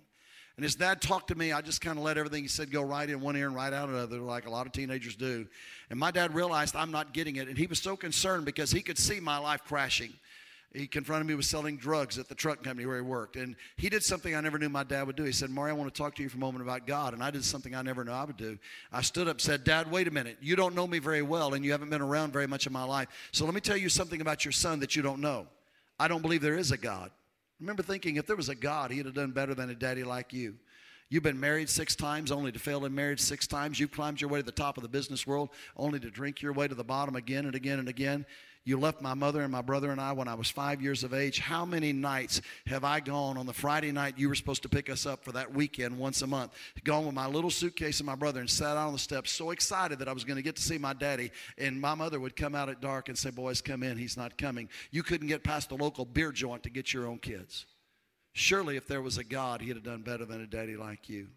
And 0.58 0.64
his 0.64 0.76
dad 0.76 1.02
talked 1.02 1.30
to 1.30 1.36
me. 1.36 1.52
I 1.52 1.62
just 1.62 1.82
kind 1.82 1.98
of 1.98 2.04
let 2.04 2.18
everything 2.18 2.44
he 2.44 2.48
said 2.48 2.72
go 2.72 2.82
right 2.82 3.10
in 3.10 3.22
one 3.22 3.36
ear 3.36 3.48
and 3.48 3.56
right 3.56 3.74
out 3.74 3.90
another, 3.90 4.20
like 4.20 4.46
a 4.46 4.50
lot 4.50 4.68
of 4.68 4.74
teenagers 4.74 5.16
do. 5.16 5.48
And 5.90 6.00
my 6.00 6.12
dad 6.12 6.36
realized 6.36 6.76
I'm 6.76 6.92
not 6.92 7.14
getting 7.14 7.38
it. 7.38 7.48
And 7.48 7.58
he 7.58 7.68
was 7.68 7.80
so 7.80 7.96
concerned 7.96 8.46
because 8.46 8.72
he 8.72 8.82
could 8.82 8.98
see 8.98 9.20
my 9.20 9.38
life 9.38 9.64
crashing 9.66 10.14
he 10.74 10.88
confronted 10.88 11.28
me 11.28 11.36
with 11.36 11.46
selling 11.46 11.76
drugs 11.76 12.18
at 12.18 12.30
the 12.30 12.36
truck 12.36 12.64
company 12.64 12.86
where 12.86 12.96
he 12.96 13.02
worked. 13.02 13.36
And 13.36 13.56
he 13.76 13.90
did 13.90 14.04
something 14.04 14.34
I 14.34 14.40
never 14.40 14.58
knew 14.58 14.70
my 14.70 14.84
dad 14.84 15.06
would 15.06 15.18
do. 15.18 15.24
He 15.24 15.34
said, 15.34 15.50
Maury, 15.50 15.70
I 15.70 15.74
want 15.74 15.94
to 15.94 16.02
talk 16.02 16.16
to 16.16 16.24
you 16.24 16.30
for 16.30 16.38
a 16.38 16.40
moment 16.40 16.64
about 16.64 16.88
God. 16.88 17.14
And 17.14 17.22
I 17.22 17.30
did 17.30 17.44
something 17.44 17.76
I 17.76 17.82
never 17.82 18.06
knew 18.06 18.12
I 18.12 18.24
would 18.24 18.38
do. 18.38 18.58
I 18.92 19.02
stood 19.02 19.28
up 19.28 19.36
and 19.36 19.42
said, 19.42 19.66
Dad, 19.66 19.92
wait 19.92 20.08
a 20.08 20.12
minute. 20.12 20.38
You 20.42 20.56
don't 20.56 20.74
know 20.74 20.88
me 20.88 21.00
very 21.00 21.22
well, 21.22 21.54
and 21.54 21.66
you 21.66 21.72
haven't 21.72 21.90
been 21.90 22.02
around 22.02 22.32
very 22.32 22.48
much 22.48 22.68
in 22.68 22.74
my 22.74 22.84
life. 22.84 23.10
So 23.34 23.44
let 23.44 23.54
me 23.54 23.60
tell 23.60 23.76
you 23.76 23.90
something 23.90 24.22
about 24.22 24.46
your 24.46 24.54
son 24.54 24.80
that 24.80 24.96
you 24.96 25.02
don't 25.02 25.20
know. 25.20 25.48
I 26.00 26.08
don't 26.08 26.22
believe 26.22 26.42
there 26.42 26.58
is 26.58 26.72
a 26.72 26.78
God. 26.78 27.12
Remember 27.62 27.84
thinking 27.84 28.16
if 28.16 28.26
there 28.26 28.36
was 28.36 28.50
a 28.50 28.56
God, 28.56 28.90
he'd 28.90 29.06
have 29.06 29.14
done 29.14 29.32
better 29.32 29.54
than 29.54 29.70
a 29.70 29.76
daddy 29.76 30.04
like 30.04 30.34
you. 30.34 30.56
You've 31.10 31.22
been 31.22 31.40
married 31.40 31.70
six 31.70 31.96
times, 31.96 32.32
only 32.32 32.52
to 32.52 32.58
fail 32.58 32.86
in 32.86 32.96
marriage 32.96 33.20
six 33.20 33.46
times. 33.46 33.80
You've 33.80 33.92
climbed 33.92 34.20
your 34.20 34.32
way 34.32 34.40
to 34.40 34.46
the 34.46 34.52
top 34.52 34.78
of 34.78 34.84
the 34.84 34.90
business 34.90 35.28
world, 35.28 35.50
only 35.78 36.00
to 36.00 36.10
drink 36.10 36.42
your 36.42 36.54
way 36.54 36.68
to 36.68 36.74
the 36.74 36.84
bottom 36.84 37.16
again 37.16 37.46
and 37.46 37.54
again 37.54 37.78
and 37.78 37.88
again. 37.88 38.26
You 38.64 38.80
left 38.80 39.02
my 39.02 39.16
mother 39.16 39.42
and 39.42 39.52
my 39.52 39.64
brother 39.64 39.90
and 39.90 40.00
I 40.00 40.12
when 40.12 40.28
I 40.28 40.36
was 40.36 40.50
five 40.50 40.84
years 40.84 41.04
of 41.04 41.16
age. 41.16 41.40
How 41.40 41.66
many 41.66 41.92
nights 41.94 42.42
have 42.68 42.84
I 42.84 43.00
gone 43.00 43.38
on 43.38 43.48
the 43.48 43.54
Friday 43.54 43.92
night 43.92 44.20
you 44.20 44.30
were 44.30 44.36
supposed 44.36 44.62
to 44.64 44.70
pick 44.70 44.88
us 44.88 45.08
up 45.08 45.24
for 45.24 45.32
that 45.32 45.52
weekend 45.52 45.98
once 45.98 46.22
a 46.22 46.28
month? 46.28 46.54
Gone 46.84 47.08
with 47.08 47.16
my 47.16 47.26
little 47.26 47.50
suitcase 47.50 48.00
and 48.00 48.06
my 48.06 48.14
brother 48.14 48.40
and 48.40 48.50
sat 48.50 48.78
out 48.78 48.88
on 48.88 48.94
the 48.94 49.00
steps 49.00 49.32
so 49.32 49.50
excited 49.50 49.98
that 49.98 50.08
I 50.08 50.14
was 50.14 50.24
going 50.24 50.36
to 50.36 50.44
get 50.44 50.56
to 50.58 50.62
see 50.62 50.78
my 50.78 50.94
daddy. 50.94 51.32
And 51.58 51.82
my 51.82 51.96
mother 51.96 52.20
would 52.20 52.36
come 52.36 52.54
out 52.54 52.70
at 52.70 52.82
dark 52.82 53.10
and 53.10 53.18
say, 53.18 53.32
Boys, 53.32 53.62
come 53.62 53.82
in. 53.82 53.98
He's 53.98 54.16
not 54.16 54.38
coming. 54.38 54.70
You 54.92 55.02
couldn't 55.02 55.28
get 55.28 55.44
past 55.44 55.70
the 55.70 55.76
local 55.76 56.06
beer 56.06 56.32
joint 56.32 56.62
to 56.64 56.70
get 56.70 56.94
your 56.94 57.08
own 57.08 57.18
kids. 57.18 57.66
Surely, 58.34 58.78
if 58.78 58.88
there 58.88 59.02
was 59.02 59.18
a 59.18 59.24
God, 59.24 59.62
he'd 59.62 59.76
have 59.76 59.84
done 59.84 60.04
better 60.04 60.26
than 60.26 60.40
a 60.40 60.48
daddy 60.48 60.78
like 60.78 61.10
you. 61.10 61.28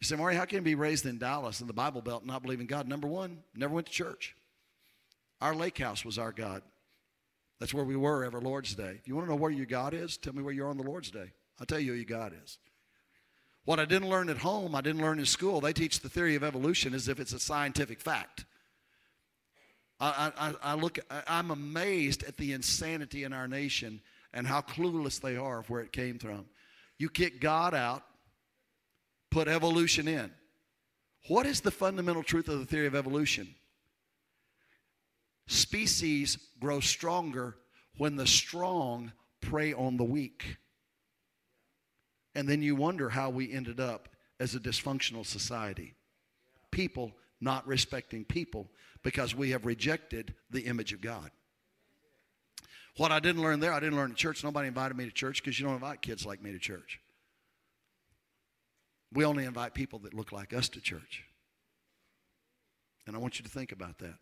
You 0.00 0.06
say, 0.06 0.16
Maury, 0.16 0.34
how 0.34 0.44
can 0.44 0.56
you 0.56 0.62
be 0.62 0.74
raised 0.74 1.06
in 1.06 1.18
Dallas 1.18 1.60
in 1.60 1.68
the 1.68 1.72
Bible 1.72 2.02
Belt 2.02 2.22
and 2.22 2.30
not 2.30 2.42
believe 2.42 2.60
in 2.60 2.66
God? 2.66 2.88
Number 2.88 3.06
one, 3.06 3.38
never 3.54 3.72
went 3.72 3.86
to 3.86 3.92
church. 3.92 4.34
Our 5.44 5.54
lake 5.54 5.76
house 5.76 6.06
was 6.06 6.18
our 6.18 6.32
God. 6.32 6.62
That's 7.60 7.74
where 7.74 7.84
we 7.84 7.96
were 7.96 8.24
every 8.24 8.40
Lord's 8.40 8.74
Day. 8.74 8.96
If 8.98 9.06
you 9.06 9.14
want 9.14 9.26
to 9.26 9.30
know 9.32 9.38
where 9.38 9.50
your 9.50 9.66
God 9.66 9.92
is, 9.92 10.16
tell 10.16 10.32
me 10.32 10.40
where 10.42 10.54
you 10.54 10.64
are 10.64 10.70
on 10.70 10.78
the 10.78 10.82
Lord's 10.82 11.10
Day. 11.10 11.32
I'll 11.60 11.66
tell 11.66 11.78
you 11.78 11.92
who 11.92 11.98
your 11.98 12.06
God 12.06 12.32
is. 12.42 12.56
What 13.66 13.78
I 13.78 13.84
didn't 13.84 14.08
learn 14.08 14.30
at 14.30 14.38
home, 14.38 14.74
I 14.74 14.80
didn't 14.80 15.02
learn 15.02 15.18
in 15.18 15.26
school. 15.26 15.60
They 15.60 15.74
teach 15.74 16.00
the 16.00 16.08
theory 16.08 16.34
of 16.34 16.42
evolution 16.42 16.94
as 16.94 17.08
if 17.08 17.20
it's 17.20 17.34
a 17.34 17.38
scientific 17.38 18.00
fact. 18.00 18.46
I, 20.00 20.32
I, 20.38 20.54
I 20.62 20.74
look, 20.76 20.98
I'm 21.28 21.50
amazed 21.50 22.24
at 22.24 22.38
the 22.38 22.54
insanity 22.54 23.22
in 23.24 23.34
our 23.34 23.46
nation 23.46 24.00
and 24.32 24.46
how 24.46 24.62
clueless 24.62 25.20
they 25.20 25.36
are 25.36 25.58
of 25.58 25.68
where 25.68 25.82
it 25.82 25.92
came 25.92 26.18
from. 26.18 26.46
You 26.96 27.10
kick 27.10 27.42
God 27.42 27.74
out, 27.74 28.02
put 29.30 29.48
evolution 29.48 30.08
in. 30.08 30.30
What 31.28 31.44
is 31.44 31.60
the 31.60 31.70
fundamental 31.70 32.22
truth 32.22 32.48
of 32.48 32.60
the 32.60 32.66
theory 32.66 32.86
of 32.86 32.94
evolution? 32.94 33.54
Species 35.46 36.38
grow 36.60 36.80
stronger 36.80 37.56
when 37.96 38.16
the 38.16 38.26
strong 38.26 39.12
prey 39.40 39.72
on 39.72 39.96
the 39.96 40.04
weak. 40.04 40.56
And 42.34 42.48
then 42.48 42.62
you 42.62 42.74
wonder 42.74 43.10
how 43.10 43.30
we 43.30 43.52
ended 43.52 43.78
up 43.78 44.08
as 44.40 44.54
a 44.54 44.60
dysfunctional 44.60 45.24
society. 45.24 45.94
People 46.70 47.12
not 47.40 47.66
respecting 47.66 48.24
people 48.24 48.70
because 49.02 49.34
we 49.34 49.50
have 49.50 49.66
rejected 49.66 50.34
the 50.50 50.62
image 50.62 50.92
of 50.92 51.00
God. 51.00 51.30
What 52.96 53.12
I 53.12 53.20
didn't 53.20 53.42
learn 53.42 53.60
there, 53.60 53.72
I 53.72 53.80
didn't 53.80 53.96
learn 53.96 54.10
in 54.10 54.16
church. 54.16 54.42
Nobody 54.42 54.68
invited 54.68 54.96
me 54.96 55.04
to 55.04 55.10
church 55.10 55.42
because 55.42 55.58
you 55.58 55.66
don't 55.66 55.74
invite 55.74 56.00
kids 56.00 56.24
like 56.24 56.42
me 56.42 56.52
to 56.52 56.58
church. 56.58 57.00
We 59.12 59.24
only 59.24 59.44
invite 59.44 59.74
people 59.74 60.00
that 60.00 60.14
look 60.14 60.32
like 60.32 60.52
us 60.52 60.68
to 60.70 60.80
church. 60.80 61.24
And 63.06 63.14
I 63.14 63.18
want 63.18 63.38
you 63.38 63.44
to 63.44 63.50
think 63.50 63.72
about 63.72 63.98
that. 63.98 64.14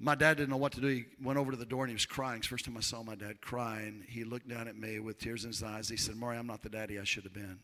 My 0.00 0.14
dad 0.14 0.36
didn't 0.36 0.50
know 0.50 0.56
what 0.56 0.72
to 0.72 0.80
do. 0.80 0.86
He 0.86 1.06
went 1.22 1.38
over 1.38 1.50
to 1.50 1.56
the 1.56 1.66
door 1.66 1.82
and 1.82 1.90
he 1.90 1.94
was 1.94 2.06
crying. 2.06 2.38
It's 2.38 2.46
the 2.46 2.50
first 2.50 2.64
time 2.64 2.76
I 2.76 2.80
saw 2.80 3.02
my 3.02 3.16
dad 3.16 3.40
crying. 3.40 4.04
He 4.08 4.22
looked 4.22 4.48
down 4.48 4.68
at 4.68 4.76
me 4.76 5.00
with 5.00 5.18
tears 5.18 5.44
in 5.44 5.50
his 5.50 5.62
eyes. 5.62 5.88
He 5.88 5.96
said, 5.96 6.14
Maury, 6.14 6.36
I'm 6.36 6.46
not 6.46 6.62
the 6.62 6.68
daddy 6.68 7.00
I 7.00 7.04
should 7.04 7.24
have 7.24 7.32
been. 7.32 7.58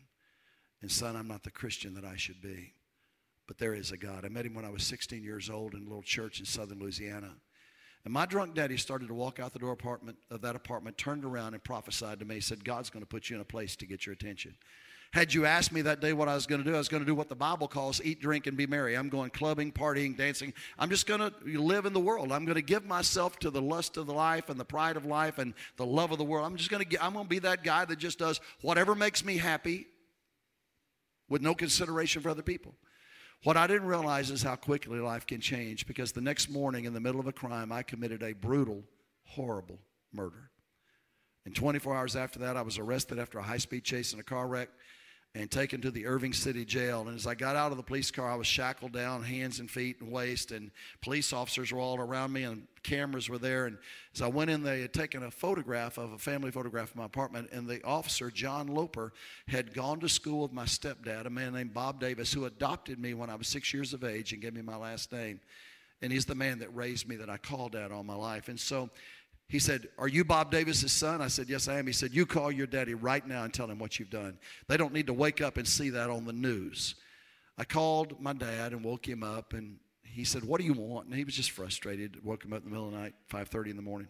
And 0.81 0.91
son, 0.91 1.15
I'm 1.15 1.29
not 1.29 1.43
the 1.43 1.51
Christian 1.51 1.93
that 1.95 2.03
I 2.03 2.17
should 2.17 2.41
be. 2.41 2.73
But 3.47 3.57
there 3.57 3.73
is 3.73 3.91
a 3.91 3.97
God. 3.97 4.25
I 4.25 4.29
met 4.29 4.45
him 4.45 4.53
when 4.53 4.65
I 4.65 4.69
was 4.69 4.83
16 4.83 5.23
years 5.23 5.49
old 5.49 5.75
in 5.75 5.81
a 5.81 5.87
little 5.87 6.01
church 6.01 6.39
in 6.39 6.45
southern 6.45 6.79
Louisiana. 6.79 7.31
And 8.03 8.13
my 8.13 8.25
drunk 8.25 8.53
daddy 8.53 8.77
started 8.77 9.07
to 9.07 9.13
walk 9.13 9.39
out 9.39 9.53
the 9.53 9.59
door 9.59 9.71
apartment 9.71 10.17
of 10.29 10.41
that 10.41 10.55
apartment, 10.55 10.97
turned 10.97 11.25
around 11.25 11.53
and 11.53 11.63
prophesied 11.63 12.19
to 12.19 12.25
me. 12.25 12.35
He 12.35 12.41
said, 12.41 12.65
God's 12.65 12.89
going 12.89 13.01
to 13.01 13.07
put 13.07 13.29
you 13.29 13.35
in 13.37 13.41
a 13.41 13.45
place 13.45 13.75
to 13.77 13.87
get 13.87 14.05
your 14.05 14.13
attention. 14.13 14.55
Had 15.11 15.33
you 15.33 15.45
asked 15.45 15.71
me 15.71 15.81
that 15.83 16.01
day 16.01 16.13
what 16.13 16.27
I 16.27 16.35
was 16.35 16.45
going 16.45 16.63
to 16.63 16.69
do, 16.69 16.75
I 16.75 16.77
was 16.77 16.89
going 16.89 17.01
to 17.01 17.07
do 17.07 17.15
what 17.15 17.29
the 17.29 17.35
Bible 17.35 17.67
calls 17.67 18.01
eat, 18.03 18.19
drink, 18.19 18.47
and 18.47 18.57
be 18.57 18.67
merry. 18.67 18.95
I'm 18.95 19.09
going 19.09 19.29
clubbing, 19.29 19.71
partying, 19.71 20.17
dancing. 20.17 20.53
I'm 20.77 20.89
just 20.89 21.07
going 21.07 21.21
to 21.21 21.33
live 21.43 21.85
in 21.85 21.93
the 21.93 21.99
world. 21.99 22.31
I'm 22.31 22.45
going 22.45 22.55
to 22.55 22.61
give 22.61 22.85
myself 22.85 23.39
to 23.39 23.49
the 23.49 23.61
lust 23.61 23.97
of 23.97 24.07
the 24.07 24.13
life 24.13 24.49
and 24.49 24.59
the 24.59 24.65
pride 24.65 24.97
of 24.97 25.05
life 25.05 25.37
and 25.37 25.53
the 25.77 25.85
love 25.85 26.11
of 26.11 26.17
the 26.17 26.23
world. 26.23 26.45
I'm 26.45 26.57
just 26.57 26.69
going 26.69 26.85
to, 26.85 27.03
I'm 27.03 27.13
going 27.13 27.25
to 27.25 27.29
be 27.29 27.39
that 27.39 27.63
guy 27.63 27.85
that 27.85 27.97
just 27.97 28.19
does 28.19 28.41
whatever 28.61 28.93
makes 28.93 29.23
me 29.23 29.37
happy 29.37 29.87
with 31.29 31.41
no 31.41 31.55
consideration 31.55 32.21
for 32.21 32.29
other 32.29 32.43
people. 32.43 32.75
What 33.43 33.57
I 33.57 33.67
didn't 33.67 33.87
realize 33.87 34.31
is 34.31 34.41
how 34.41 34.55
quickly 34.55 34.99
life 34.99 35.27
can 35.27 35.39
change 35.39 35.85
because 35.85 36.11
the 36.11 36.21
next 36.21 36.49
morning, 36.49 36.85
in 36.85 36.93
the 36.93 36.99
middle 36.99 37.19
of 37.19 37.27
a 37.27 37.33
crime, 37.33 37.71
I 37.71 37.83
committed 37.83 38.23
a 38.23 38.33
brutal, 38.33 38.83
horrible 39.23 39.79
murder. 40.11 40.49
And 41.45 41.55
24 41.55 41.95
hours 41.95 42.15
after 42.15 42.39
that, 42.39 42.57
I 42.57 42.61
was 42.61 42.77
arrested 42.77 43.19
after 43.19 43.37
a 43.37 43.43
high 43.43 43.57
speed 43.57 43.83
chase 43.83 44.11
and 44.11 44.19
a 44.19 44.23
car 44.23 44.47
wreck 44.47 44.69
and 45.35 45.51
taken 45.51 45.81
to 45.81 45.91
the 45.91 46.05
Irving 46.05 46.31
City 46.31 46.63
Jail. 46.63 47.01
And 47.01 47.15
as 47.15 47.27
I 47.27 47.35
got 47.35 47.57
out 47.57 47.71
of 47.71 47.77
the 47.77 47.83
police 47.83 48.09
car, 48.09 48.31
I 48.31 48.35
was 48.35 48.47
shackled 48.47 48.93
down, 48.93 49.21
hands 49.21 49.59
and 49.59 49.69
feet 49.69 49.99
and 49.99 50.09
waist, 50.09 50.51
and 50.51 50.71
police 51.01 51.33
officers 51.33 51.73
were 51.73 51.79
all 51.79 51.99
around 51.99 52.31
me, 52.31 52.43
and 52.43 52.65
cameras 52.83 53.29
were 53.29 53.37
there. 53.37 53.65
And 53.65 53.77
as 54.13 54.21
I 54.21 54.27
went 54.27 54.49
in, 54.49 54.63
they 54.63 54.79
had 54.79 54.93
taken 54.93 55.23
a 55.23 55.29
photograph 55.29 55.97
of 55.97 56.13
a 56.13 56.17
family 56.17 56.51
photograph 56.51 56.91
of 56.91 56.95
my 56.95 57.05
apartment, 57.05 57.49
and 57.51 57.67
the 57.67 57.83
officer, 57.83 58.31
John 58.31 58.67
Loper, 58.67 59.11
had 59.49 59.73
gone 59.73 59.99
to 59.99 60.09
school 60.09 60.43
with 60.43 60.53
my 60.53 60.63
stepdad, 60.63 61.25
a 61.25 61.29
man 61.29 61.51
named 61.51 61.73
Bob 61.73 61.99
Davis, 61.99 62.31
who 62.31 62.45
adopted 62.45 62.97
me 62.97 63.13
when 63.13 63.29
I 63.29 63.35
was 63.35 63.49
six 63.49 63.73
years 63.73 63.93
of 63.93 64.05
age 64.05 64.31
and 64.31 64.41
gave 64.41 64.53
me 64.53 64.61
my 64.61 64.77
last 64.77 65.11
name. 65.11 65.41
And 66.01 66.13
he's 66.13 66.25
the 66.25 66.35
man 66.35 66.59
that 66.59 66.73
raised 66.73 67.09
me 67.09 67.17
that 67.17 67.29
I 67.29 67.37
called 67.37 67.73
dad 67.73 67.91
all 67.91 68.03
my 68.03 68.15
life. 68.15 68.47
And 68.47 68.59
so 68.59 68.89
he 69.47 69.59
said, 69.59 69.87
Are 69.97 70.07
you 70.07 70.23
Bob 70.23 70.51
Davis's 70.51 70.91
son? 70.91 71.21
I 71.21 71.27
said, 71.27 71.49
Yes, 71.49 71.67
I 71.67 71.77
am. 71.77 71.87
He 71.87 71.93
said, 71.93 72.13
You 72.13 72.25
call 72.25 72.51
your 72.51 72.67
daddy 72.67 72.93
right 72.93 73.25
now 73.25 73.43
and 73.43 73.53
tell 73.53 73.69
him 73.69 73.79
what 73.79 73.99
you've 73.99 74.09
done. 74.09 74.37
They 74.67 74.77
don't 74.77 74.93
need 74.93 75.07
to 75.07 75.13
wake 75.13 75.41
up 75.41 75.57
and 75.57 75.67
see 75.67 75.89
that 75.91 76.09
on 76.09 76.25
the 76.25 76.33
news. 76.33 76.95
I 77.57 77.63
called 77.63 78.19
my 78.19 78.33
dad 78.33 78.73
and 78.73 78.83
woke 78.83 79.07
him 79.07 79.23
up, 79.23 79.53
and 79.53 79.77
he 80.03 80.23
said, 80.23 80.43
What 80.43 80.59
do 80.59 80.65
you 80.65 80.73
want? 80.73 81.07
And 81.07 81.15
he 81.15 81.23
was 81.23 81.35
just 81.35 81.51
frustrated. 81.51 82.23
Woke 82.23 82.43
him 82.43 82.53
up 82.53 82.63
in 82.63 82.69
the 82.69 82.71
middle 82.71 82.87
of 82.87 82.93
the 82.93 82.99
night, 82.99 83.13
5:30 83.31 83.71
in 83.71 83.75
the 83.75 83.81
morning. 83.81 84.07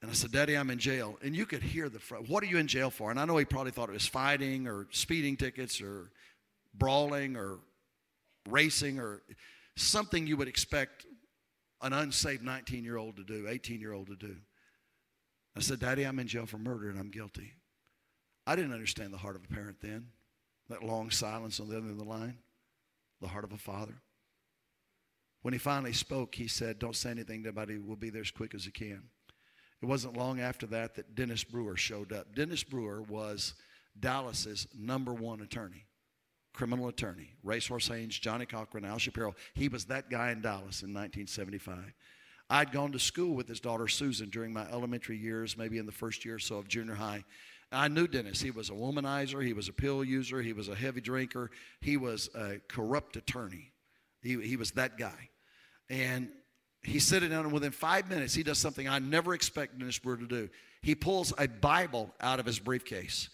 And 0.00 0.10
I 0.10 0.14
said, 0.14 0.32
Daddy, 0.32 0.54
I'm 0.54 0.68
in 0.68 0.78
jail. 0.78 1.18
And 1.22 1.34
you 1.34 1.46
could 1.46 1.62
hear 1.62 1.88
the, 1.88 1.98
what 2.26 2.42
are 2.42 2.46
you 2.46 2.58
in 2.58 2.66
jail 2.66 2.90
for? 2.90 3.10
And 3.10 3.18
I 3.18 3.24
know 3.24 3.38
he 3.38 3.46
probably 3.46 3.72
thought 3.72 3.88
it 3.88 3.92
was 3.92 4.06
fighting 4.06 4.66
or 4.66 4.86
speeding 4.90 5.34
tickets 5.34 5.80
or 5.80 6.10
brawling 6.74 7.36
or 7.36 7.60
racing 8.46 8.98
or 8.98 9.22
something 9.76 10.26
you 10.26 10.36
would 10.36 10.46
expect 10.46 11.06
an 11.84 11.92
unsaved 11.92 12.42
19 12.42 12.82
year 12.82 12.96
old 12.96 13.16
to 13.16 13.22
do, 13.22 13.46
18 13.46 13.80
year 13.80 13.92
old 13.92 14.08
to 14.08 14.16
do. 14.16 14.36
I 15.56 15.60
said, 15.60 15.78
Daddy, 15.78 16.04
I'm 16.04 16.18
in 16.18 16.26
jail 16.26 16.46
for 16.46 16.58
murder 16.58 16.88
and 16.88 16.98
I'm 16.98 17.10
guilty. 17.10 17.52
I 18.46 18.56
didn't 18.56 18.72
understand 18.72 19.12
the 19.12 19.18
heart 19.18 19.36
of 19.36 19.44
a 19.44 19.54
parent 19.54 19.76
then, 19.80 20.08
that 20.68 20.82
long 20.82 21.10
silence 21.10 21.60
on 21.60 21.68
the 21.68 21.76
other 21.76 21.86
end 21.86 21.92
of 21.92 21.98
the 21.98 22.10
line, 22.10 22.38
the 23.20 23.28
heart 23.28 23.44
of 23.44 23.52
a 23.52 23.58
father. 23.58 23.94
When 25.42 25.52
he 25.52 25.58
finally 25.58 25.92
spoke, 25.92 26.34
he 26.34 26.48
said, 26.48 26.78
Don't 26.78 26.96
say 26.96 27.10
anything 27.10 27.42
to 27.42 27.50
anybody, 27.50 27.78
we'll 27.78 27.96
be 27.96 28.10
there 28.10 28.22
as 28.22 28.30
quick 28.30 28.54
as 28.54 28.64
he 28.64 28.70
can. 28.70 29.02
It 29.82 29.86
wasn't 29.86 30.16
long 30.16 30.40
after 30.40 30.66
that 30.68 30.94
that 30.94 31.14
Dennis 31.14 31.44
Brewer 31.44 31.76
showed 31.76 32.12
up. 32.12 32.34
Dennis 32.34 32.64
Brewer 32.64 33.02
was 33.02 33.54
Dallas's 33.98 34.66
number 34.74 35.12
one 35.12 35.42
attorney 35.42 35.84
criminal 36.54 36.88
attorney. 36.88 37.34
Racehorse 37.42 37.88
Haynes, 37.88 38.18
Johnnie 38.18 38.46
Cochran, 38.46 38.84
Al 38.84 38.98
Shapiro. 38.98 39.34
He 39.54 39.68
was 39.68 39.86
that 39.86 40.08
guy 40.08 40.30
in 40.30 40.40
Dallas 40.40 40.82
in 40.82 40.94
1975. 40.94 41.92
I'd 42.48 42.72
gone 42.72 42.92
to 42.92 42.98
school 42.98 43.34
with 43.34 43.48
his 43.48 43.60
daughter 43.60 43.88
Susan 43.88 44.30
during 44.30 44.52
my 44.52 44.66
elementary 44.70 45.18
years, 45.18 45.56
maybe 45.56 45.78
in 45.78 45.86
the 45.86 45.92
first 45.92 46.24
year 46.24 46.36
or 46.36 46.38
so 46.38 46.56
of 46.56 46.68
junior 46.68 46.94
high. 46.94 47.24
I 47.72 47.88
knew 47.88 48.06
Dennis. 48.06 48.40
He 48.40 48.50
was 48.50 48.70
a 48.70 48.74
womanizer, 48.74 49.44
he 49.44 49.52
was 49.52 49.68
a 49.68 49.72
pill 49.72 50.04
user, 50.04 50.40
he 50.40 50.52
was 50.52 50.68
a 50.68 50.74
heavy 50.74 51.00
drinker, 51.00 51.50
he 51.80 51.96
was 51.96 52.30
a 52.34 52.60
corrupt 52.68 53.16
attorney. 53.16 53.72
He, 54.22 54.40
he 54.40 54.56
was 54.56 54.72
that 54.72 54.96
guy. 54.96 55.30
And 55.90 56.28
he's 56.82 57.06
sitting 57.06 57.30
down, 57.30 57.44
and 57.44 57.52
within 57.52 57.72
five 57.72 58.08
minutes, 58.08 58.34
he 58.34 58.42
does 58.42 58.58
something 58.58 58.88
I 58.88 59.00
never 59.00 59.34
expected 59.34 59.80
Dennis 59.80 59.98
Brewer 59.98 60.18
to 60.18 60.26
do. 60.26 60.48
He 60.82 60.94
pulls 60.94 61.32
a 61.36 61.48
Bible 61.48 62.14
out 62.20 62.38
of 62.38 62.46
his 62.46 62.58
briefcase 62.58 63.30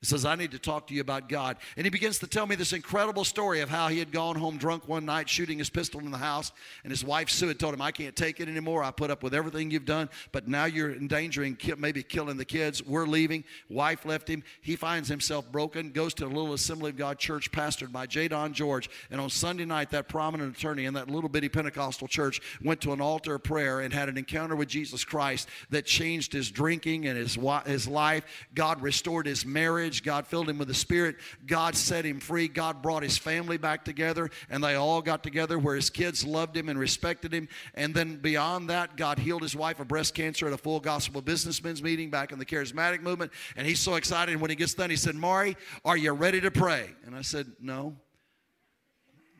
he 0.00 0.06
says, 0.06 0.24
I 0.24 0.36
need 0.36 0.52
to 0.52 0.60
talk 0.60 0.86
to 0.86 0.94
you 0.94 1.00
about 1.00 1.28
God. 1.28 1.56
And 1.76 1.84
he 1.84 1.90
begins 1.90 2.20
to 2.20 2.28
tell 2.28 2.46
me 2.46 2.54
this 2.54 2.72
incredible 2.72 3.24
story 3.24 3.62
of 3.62 3.68
how 3.68 3.88
he 3.88 3.98
had 3.98 4.12
gone 4.12 4.36
home 4.36 4.56
drunk 4.56 4.86
one 4.86 5.04
night 5.04 5.28
shooting 5.28 5.58
his 5.58 5.70
pistol 5.70 5.98
in 6.00 6.12
the 6.12 6.18
house. 6.18 6.52
And 6.84 6.92
his 6.92 7.04
wife, 7.04 7.28
Sue, 7.28 7.48
had 7.48 7.58
told 7.58 7.74
him, 7.74 7.82
I 7.82 7.90
can't 7.90 8.14
take 8.14 8.38
it 8.38 8.48
anymore. 8.48 8.84
I 8.84 8.92
put 8.92 9.10
up 9.10 9.24
with 9.24 9.34
everything 9.34 9.72
you've 9.72 9.84
done, 9.84 10.08
but 10.30 10.46
now 10.46 10.66
you're 10.66 10.92
endangering, 10.92 11.58
maybe 11.78 12.04
killing 12.04 12.36
the 12.36 12.44
kids. 12.44 12.80
We're 12.80 13.06
leaving. 13.06 13.42
Wife 13.68 14.06
left 14.06 14.28
him. 14.28 14.44
He 14.60 14.76
finds 14.76 15.08
himself 15.08 15.50
broken, 15.50 15.90
goes 15.90 16.14
to 16.14 16.26
a 16.26 16.28
little 16.28 16.52
Assembly 16.52 16.90
of 16.90 16.96
God 16.96 17.18
church 17.18 17.50
pastored 17.50 17.90
by 17.90 18.06
J. 18.06 18.28
Don 18.28 18.52
George. 18.52 18.88
And 19.10 19.20
on 19.20 19.30
Sunday 19.30 19.64
night, 19.64 19.90
that 19.90 20.06
prominent 20.06 20.56
attorney 20.56 20.84
in 20.84 20.94
that 20.94 21.10
little 21.10 21.28
bitty 21.28 21.48
Pentecostal 21.48 22.06
church 22.06 22.40
went 22.62 22.80
to 22.82 22.92
an 22.92 23.00
altar 23.00 23.34
of 23.34 23.42
prayer 23.42 23.80
and 23.80 23.92
had 23.92 24.08
an 24.08 24.16
encounter 24.16 24.54
with 24.54 24.68
Jesus 24.68 25.04
Christ 25.04 25.48
that 25.70 25.86
changed 25.86 26.32
his 26.32 26.52
drinking 26.52 27.06
and 27.08 27.18
his, 27.18 27.36
his 27.66 27.88
life. 27.88 28.46
God 28.54 28.80
restored 28.80 29.26
his 29.26 29.44
marriage 29.44 29.87
marriage. 29.88 30.02
God 30.02 30.26
filled 30.26 30.50
him 30.50 30.58
with 30.58 30.68
the 30.68 30.74
Spirit. 30.74 31.16
God 31.46 31.74
set 31.74 32.04
him 32.04 32.20
free. 32.20 32.46
God 32.46 32.82
brought 32.82 33.02
his 33.02 33.16
family 33.16 33.56
back 33.56 33.84
together, 33.84 34.30
and 34.50 34.62
they 34.62 34.74
all 34.74 35.00
got 35.00 35.22
together 35.22 35.58
where 35.58 35.74
his 35.74 35.88
kids 35.88 36.26
loved 36.26 36.56
him 36.56 36.68
and 36.68 36.78
respected 36.78 37.32
him. 37.32 37.48
And 37.74 37.94
then 37.94 38.16
beyond 38.16 38.68
that, 38.68 38.96
God 38.96 39.18
healed 39.18 39.42
his 39.42 39.56
wife 39.56 39.80
of 39.80 39.88
breast 39.88 40.14
cancer 40.14 40.46
at 40.46 40.52
a 40.52 40.58
full 40.58 40.80
gospel 40.80 41.22
businessmen's 41.22 41.82
meeting 41.82 42.10
back 42.10 42.32
in 42.32 42.38
the 42.38 42.44
charismatic 42.44 43.00
movement. 43.00 43.32
And 43.56 43.66
he's 43.66 43.80
so 43.80 43.94
excited. 43.94 44.32
And 44.32 44.42
when 44.42 44.50
he 44.50 44.56
gets 44.56 44.74
done, 44.74 44.90
he 44.90 44.96
said, 44.96 45.14
Maury, 45.14 45.56
are 45.84 45.96
you 45.96 46.12
ready 46.12 46.40
to 46.42 46.50
pray? 46.50 46.90
And 47.06 47.16
I 47.16 47.22
said, 47.22 47.46
No. 47.60 47.96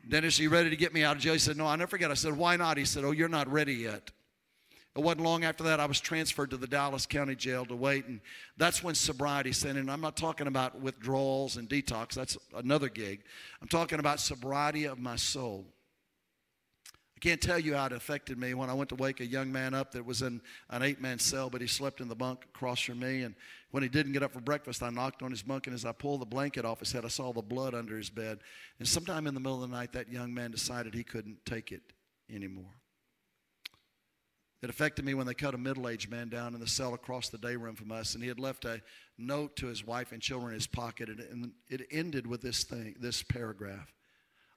Dennis, 0.07 0.39
are 0.39 0.43
you 0.43 0.49
ready 0.49 0.71
to 0.71 0.75
get 0.75 0.91
me 0.91 1.03
out 1.03 1.17
of 1.17 1.21
jail? 1.21 1.33
He 1.33 1.39
said, 1.39 1.55
No, 1.55 1.67
I 1.67 1.75
never 1.75 1.89
forget. 1.89 2.09
I 2.09 2.15
said, 2.15 2.35
Why 2.35 2.55
not? 2.55 2.77
He 2.77 2.85
said, 2.85 3.03
Oh, 3.03 3.11
you're 3.11 3.29
not 3.29 3.47
ready 3.47 3.75
yet. 3.75 4.09
It 4.99 5.05
wasn't 5.05 5.23
long 5.23 5.45
after 5.45 5.63
that 5.63 5.79
I 5.79 5.85
was 5.85 6.01
transferred 6.01 6.49
to 6.49 6.57
the 6.57 6.67
Dallas 6.67 7.05
County 7.05 7.33
Jail 7.33 7.65
to 7.67 7.75
wait, 7.75 8.07
and 8.07 8.19
that's 8.57 8.83
when 8.83 8.95
sobriety 8.95 9.53
set 9.53 9.77
in. 9.77 9.89
I'm 9.89 10.01
not 10.01 10.17
talking 10.17 10.45
about 10.45 10.81
withdrawals 10.81 11.55
and 11.55 11.69
detox, 11.69 12.15
that's 12.15 12.37
another 12.53 12.89
gig. 12.89 13.21
I'm 13.61 13.69
talking 13.69 13.99
about 13.99 14.19
sobriety 14.19 14.83
of 14.83 14.99
my 14.99 15.15
soul. 15.15 15.65
I 17.15 17.19
can't 17.21 17.39
tell 17.39 17.57
you 17.57 17.75
how 17.75 17.85
it 17.85 17.93
affected 17.93 18.37
me 18.37 18.53
when 18.53 18.69
I 18.69 18.73
went 18.73 18.89
to 18.89 18.95
wake 18.95 19.21
a 19.21 19.25
young 19.25 19.49
man 19.49 19.73
up 19.73 19.93
that 19.93 20.05
was 20.05 20.21
in 20.21 20.41
an 20.69 20.83
eight 20.83 20.99
man 20.99 21.17
cell, 21.17 21.49
but 21.49 21.61
he 21.61 21.67
slept 21.67 22.01
in 22.01 22.09
the 22.09 22.15
bunk 22.15 22.43
across 22.53 22.81
from 22.81 22.99
me. 22.99 23.21
And 23.21 23.35
when 23.71 23.83
he 23.83 23.87
didn't 23.87 24.11
get 24.11 24.21
up 24.21 24.33
for 24.33 24.41
breakfast, 24.41 24.83
I 24.83 24.89
knocked 24.89 25.23
on 25.23 25.31
his 25.31 25.43
bunk, 25.43 25.67
and 25.67 25.73
as 25.73 25.85
I 25.85 25.93
pulled 25.93 26.19
the 26.19 26.25
blanket 26.25 26.65
off 26.65 26.81
his 26.81 26.91
head, 26.91 27.05
I 27.05 27.09
saw 27.09 27.31
the 27.31 27.41
blood 27.41 27.73
under 27.73 27.95
his 27.95 28.09
bed. 28.09 28.39
And 28.79 28.87
sometime 28.87 29.27
in 29.27 29.33
the 29.33 29.39
middle 29.39 29.63
of 29.63 29.69
the 29.69 29.73
night, 29.73 29.93
that 29.93 30.11
young 30.11 30.33
man 30.33 30.51
decided 30.51 30.93
he 30.93 31.05
couldn't 31.05 31.45
take 31.45 31.71
it 31.71 31.83
anymore. 32.29 32.78
It 34.61 34.69
affected 34.69 35.05
me 35.05 35.13
when 35.13 35.25
they 35.25 35.33
cut 35.33 35.53
a 35.53 35.57
middle 35.57 35.87
aged 35.87 36.11
man 36.11 36.27
down 36.27 36.53
in 36.53 36.59
the 36.59 36.67
cell 36.67 36.93
across 36.93 37.29
the 37.29 37.37
day 37.37 37.55
room 37.55 37.75
from 37.75 37.91
us, 37.91 38.13
and 38.13 38.21
he 38.21 38.27
had 38.27 38.39
left 38.39 38.65
a 38.65 38.81
note 39.17 39.55
to 39.57 39.67
his 39.67 39.85
wife 39.85 40.11
and 40.11 40.21
children 40.21 40.49
in 40.49 40.55
his 40.55 40.67
pocket, 40.67 41.07
and 41.07 41.53
it 41.69 41.87
ended 41.91 42.27
with 42.27 42.41
this 42.41 42.63
thing, 42.63 42.95
this 42.99 43.23
paragraph 43.23 43.93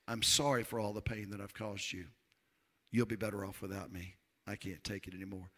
I'm 0.09 0.23
sorry 0.23 0.65
for 0.65 0.81
all 0.81 0.93
the 0.93 1.01
pain 1.01 1.31
that 1.31 1.41
I've 1.41 1.55
caused 1.55 1.93
you. 1.93 2.07
You'll 2.91 3.07
be 3.07 3.17
better 3.17 3.45
off 3.45 3.63
without 3.63 3.93
me. 3.93 4.17
I 4.47 4.57
can't 4.57 4.83
take 4.83 5.07
it 5.07 5.15
anymore. 5.15 5.51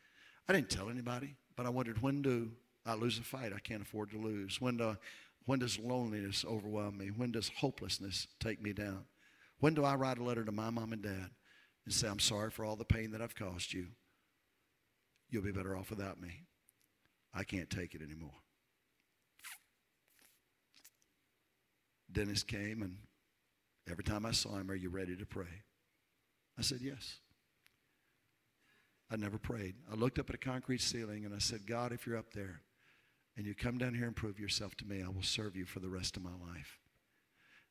I 0.48 0.52
didn't 0.52 0.70
tell 0.70 0.90
anybody, 0.90 1.34
but 1.56 1.66
I 1.66 1.70
wondered 1.70 2.02
when 2.02 2.22
do 2.22 2.50
I 2.84 2.94
lose 2.94 3.18
a 3.18 3.22
fight 3.22 3.52
I 3.54 3.58
can't 3.58 3.82
afford 3.82 4.10
to 4.10 4.18
lose? 4.18 4.60
When, 4.60 4.76
do, 4.76 4.96
when 5.46 5.60
does 5.60 5.78
loneliness 5.78 6.44
overwhelm 6.46 6.98
me? 6.98 7.06
When 7.08 7.32
does 7.32 7.50
hopelessness 7.56 8.26
take 8.38 8.62
me 8.62 8.72
down? 8.72 9.06
When 9.60 9.74
do 9.74 9.84
I 9.84 9.94
write 9.94 10.18
a 10.18 10.22
letter 10.22 10.44
to 10.44 10.52
my 10.52 10.68
mom 10.68 10.92
and 10.92 11.02
dad 11.02 11.30
and 11.86 11.94
say, 11.94 12.08
I'm 12.08 12.18
sorry 12.18 12.50
for 12.50 12.64
all 12.64 12.76
the 12.76 12.84
pain 12.84 13.12
that 13.12 13.22
I've 13.22 13.34
caused 13.34 13.72
you? 13.72 13.88
You'll 15.30 15.42
be 15.42 15.52
better 15.52 15.76
off 15.76 15.90
without 15.90 16.20
me. 16.20 16.44
I 17.32 17.44
can't 17.44 17.68
take 17.68 17.94
it 17.94 18.02
anymore. 18.02 18.30
Dennis 22.12 22.44
came, 22.44 22.82
and 22.82 22.98
every 23.90 24.04
time 24.04 24.24
I 24.24 24.30
saw 24.30 24.56
him, 24.56 24.70
Are 24.70 24.76
you 24.76 24.88
ready 24.88 25.16
to 25.16 25.26
pray? 25.26 25.62
I 26.58 26.62
said, 26.62 26.78
Yes. 26.80 27.18
I 29.10 29.16
never 29.16 29.38
prayed. 29.38 29.74
I 29.90 29.96
looked 29.96 30.18
up 30.18 30.30
at 30.30 30.34
a 30.34 30.38
concrete 30.38 30.80
ceiling 30.80 31.24
and 31.24 31.34
I 31.34 31.38
said, 31.38 31.66
God, 31.66 31.92
if 31.92 32.06
you're 32.06 32.16
up 32.16 32.32
there 32.32 32.62
and 33.36 33.46
you 33.46 33.54
come 33.54 33.78
down 33.78 33.94
here 33.94 34.06
and 34.06 34.16
prove 34.16 34.40
yourself 34.40 34.74
to 34.76 34.86
me, 34.86 35.02
I 35.02 35.08
will 35.08 35.22
serve 35.22 35.56
you 35.56 35.66
for 35.66 35.80
the 35.80 35.90
rest 35.90 36.16
of 36.16 36.22
my 36.22 36.30
life. 36.30 36.78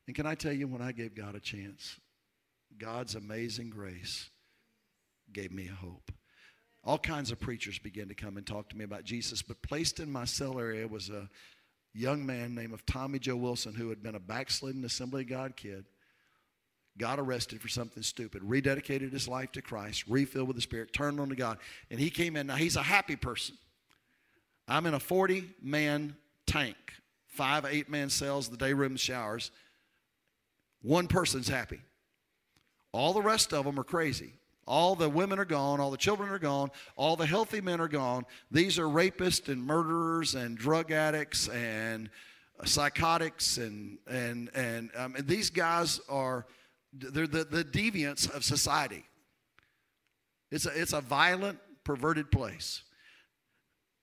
And 0.06 0.14
can 0.14 0.26
I 0.26 0.36
tell 0.36 0.52
you, 0.52 0.68
when 0.68 0.80
I 0.80 0.92
gave 0.92 1.14
God 1.14 1.34
a 1.34 1.40
chance, 1.40 1.98
God's 2.78 3.14
amazing 3.14 3.70
grace 3.70 4.30
gave 5.32 5.50
me 5.50 5.66
hope 5.66 6.12
all 6.84 6.98
kinds 6.98 7.30
of 7.30 7.40
preachers 7.40 7.78
began 7.78 8.08
to 8.08 8.14
come 8.14 8.36
and 8.36 8.46
talk 8.46 8.68
to 8.68 8.76
me 8.76 8.84
about 8.84 9.04
Jesus. 9.04 9.40
But 9.40 9.62
placed 9.62 10.00
in 10.00 10.12
my 10.12 10.26
cell 10.26 10.58
area 10.58 10.86
was 10.86 11.08
a 11.08 11.28
young 11.94 12.26
man 12.26 12.54
named 12.54 12.74
of 12.74 12.84
Tommy 12.84 13.18
Joe 13.18 13.36
Wilson 13.36 13.74
who 13.74 13.88
had 13.88 14.02
been 14.02 14.14
a 14.14 14.20
backslidden 14.20 14.84
Assembly 14.84 15.22
of 15.22 15.28
God 15.28 15.56
kid, 15.56 15.86
got 16.98 17.18
arrested 17.18 17.62
for 17.62 17.68
something 17.68 18.02
stupid, 18.02 18.42
rededicated 18.42 19.12
his 19.12 19.26
life 19.26 19.50
to 19.52 19.62
Christ, 19.62 20.04
refilled 20.08 20.48
with 20.48 20.56
the 20.56 20.62
Spirit, 20.62 20.92
turned 20.92 21.18
on 21.20 21.30
to 21.30 21.36
God, 21.36 21.58
and 21.90 21.98
he 21.98 22.10
came 22.10 22.36
in. 22.36 22.46
Now 22.46 22.56
he's 22.56 22.76
a 22.76 22.82
happy 22.82 23.16
person. 23.16 23.56
I'm 24.68 24.86
in 24.86 24.94
a 24.94 25.00
40 25.00 25.50
man 25.62 26.16
tank, 26.46 26.76
five, 27.26 27.64
eight 27.64 27.88
man 27.88 28.10
cells, 28.10 28.48
the 28.48 28.56
day 28.56 28.74
room 28.74 28.96
showers. 28.96 29.50
One 30.82 31.08
person's 31.08 31.48
happy. 31.48 31.80
All 32.92 33.14
the 33.14 33.22
rest 33.22 33.54
of 33.54 33.64
them 33.64 33.80
are 33.80 33.84
crazy. 33.84 34.34
All 34.66 34.94
the 34.94 35.08
women 35.08 35.38
are 35.38 35.44
gone, 35.44 35.80
all 35.80 35.90
the 35.90 35.96
children 35.96 36.30
are 36.30 36.38
gone, 36.38 36.70
all 36.96 37.16
the 37.16 37.26
healthy 37.26 37.60
men 37.60 37.80
are 37.80 37.88
gone. 37.88 38.24
These 38.50 38.78
are 38.78 38.86
rapists 38.86 39.48
and 39.48 39.62
murderers 39.62 40.34
and 40.34 40.56
drug 40.56 40.90
addicts 40.90 41.48
and 41.48 42.08
psychotics 42.64 43.58
and 43.58 43.98
and 44.06 44.50
and, 44.54 44.90
um, 44.96 45.16
and 45.16 45.26
these 45.26 45.50
guys 45.50 46.00
are 46.08 46.46
they're 46.92 47.26
the, 47.26 47.44
the 47.44 47.64
deviants 47.64 48.32
of 48.34 48.44
society. 48.44 49.04
It's 50.50 50.66
a, 50.66 50.80
it's 50.80 50.92
a 50.92 51.00
violent, 51.00 51.58
perverted 51.82 52.30
place. 52.30 52.82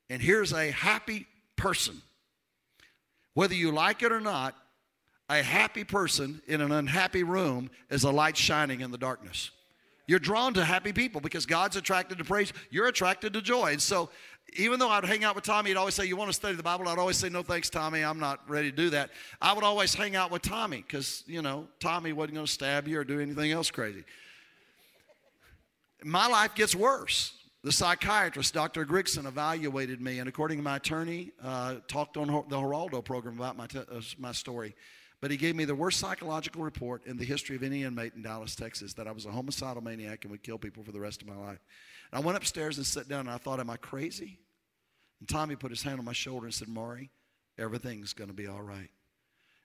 And 0.09 0.21
here's 0.21 0.51
a 0.51 0.71
happy 0.71 1.25
person. 1.55 2.01
Whether 3.33 3.55
you 3.55 3.71
like 3.71 4.03
it 4.03 4.11
or 4.11 4.19
not, 4.19 4.55
a 5.29 5.41
happy 5.41 5.85
person 5.85 6.41
in 6.47 6.59
an 6.59 6.73
unhappy 6.73 7.23
room 7.23 7.69
is 7.89 8.03
a 8.03 8.11
light 8.11 8.35
shining 8.35 8.81
in 8.81 8.91
the 8.91 8.97
darkness. 8.97 9.51
You're 10.11 10.19
drawn 10.19 10.53
to 10.55 10.65
happy 10.65 10.91
people 10.91 11.21
because 11.21 11.45
God's 11.45 11.77
attracted 11.77 12.17
to 12.17 12.25
praise. 12.25 12.51
You're 12.69 12.87
attracted 12.87 13.31
to 13.31 13.41
joy. 13.41 13.71
And 13.71 13.81
so, 13.81 14.09
even 14.57 14.77
though 14.77 14.89
I'd 14.89 15.05
hang 15.05 15.23
out 15.23 15.35
with 15.35 15.45
Tommy, 15.45 15.69
he'd 15.69 15.77
always 15.77 15.95
say, 15.95 16.03
You 16.03 16.17
want 16.17 16.27
to 16.27 16.33
study 16.33 16.53
the 16.53 16.61
Bible? 16.61 16.89
I'd 16.89 16.99
always 16.99 17.15
say, 17.15 17.29
No, 17.29 17.43
thanks, 17.43 17.69
Tommy. 17.69 18.03
I'm 18.03 18.19
not 18.19 18.41
ready 18.49 18.69
to 18.69 18.75
do 18.75 18.89
that. 18.89 19.11
I 19.41 19.53
would 19.53 19.63
always 19.63 19.93
hang 19.93 20.17
out 20.17 20.29
with 20.29 20.41
Tommy 20.41 20.83
because, 20.85 21.23
you 21.27 21.41
know, 21.41 21.69
Tommy 21.79 22.11
wasn't 22.11 22.33
going 22.33 22.45
to 22.45 22.51
stab 22.51 22.89
you 22.89 22.99
or 22.99 23.05
do 23.05 23.21
anything 23.21 23.53
else 23.53 23.71
crazy. 23.71 24.03
My 26.03 26.27
life 26.27 26.55
gets 26.55 26.75
worse. 26.75 27.31
The 27.63 27.71
psychiatrist, 27.71 28.53
Dr. 28.53 28.85
Grigson, 28.85 29.25
evaluated 29.25 30.01
me, 30.01 30.19
and 30.19 30.27
according 30.27 30.57
to 30.57 30.63
my 30.63 30.75
attorney, 30.75 31.31
uh, 31.41 31.75
talked 31.87 32.17
on 32.17 32.27
the 32.27 32.57
Geraldo 32.57 33.01
program 33.01 33.37
about 33.37 33.55
my, 33.55 33.67
uh, 33.79 34.01
my 34.19 34.33
story. 34.33 34.75
But 35.21 35.29
he 35.29 35.37
gave 35.37 35.55
me 35.55 35.65
the 35.65 35.75
worst 35.75 35.99
psychological 35.99 36.63
report 36.63 37.05
in 37.05 37.15
the 37.15 37.23
history 37.23 37.55
of 37.55 37.61
any 37.61 37.83
inmate 37.83 38.13
in 38.15 38.23
Dallas, 38.23 38.55
Texas, 38.55 38.93
that 38.93 39.07
I 39.07 39.11
was 39.11 39.27
a 39.27 39.31
homicidal 39.31 39.83
maniac 39.83 40.23
and 40.23 40.31
would 40.31 40.41
kill 40.41 40.57
people 40.57 40.83
for 40.83 40.91
the 40.91 40.99
rest 40.99 41.21
of 41.21 41.27
my 41.27 41.35
life. 41.35 41.59
And 42.11 42.21
I 42.21 42.25
went 42.25 42.37
upstairs 42.37 42.77
and 42.77 42.85
sat 42.85 43.07
down, 43.07 43.21
and 43.21 43.29
I 43.29 43.37
thought, 43.37 43.59
Am 43.59 43.69
I 43.69 43.77
crazy? 43.77 44.39
And 45.19 45.29
Tommy 45.29 45.55
put 45.55 45.69
his 45.69 45.83
hand 45.83 45.99
on 45.99 46.05
my 46.05 46.13
shoulder 46.13 46.47
and 46.47 46.53
said, 46.53 46.67
Maury, 46.67 47.11
everything's 47.59 48.13
going 48.13 48.29
to 48.29 48.35
be 48.35 48.47
all 48.47 48.63
right. 48.63 48.89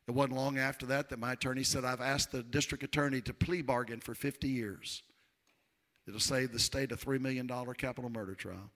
It 0.07 0.11
wasn't 0.13 0.37
long 0.37 0.59
after 0.59 0.87
that 0.87 1.09
that 1.09 1.19
my 1.19 1.33
attorney 1.33 1.65
said, 1.65 1.85
I've 1.85 2.03
asked 2.03 2.31
the 2.31 2.43
district 2.43 2.85
attorney 2.85 3.23
to 3.23 3.33
plea 3.33 3.63
bargain 3.63 4.01
for 4.01 4.15
50 4.15 4.47
years. 4.47 5.03
It'll 6.07 6.21
save 6.21 6.53
the 6.53 6.59
state 6.59 6.93
a 6.93 6.97
$3 6.97 7.19
million 7.19 7.49
capital 7.49 8.11
murder 8.11 8.35
trial. 8.35 8.71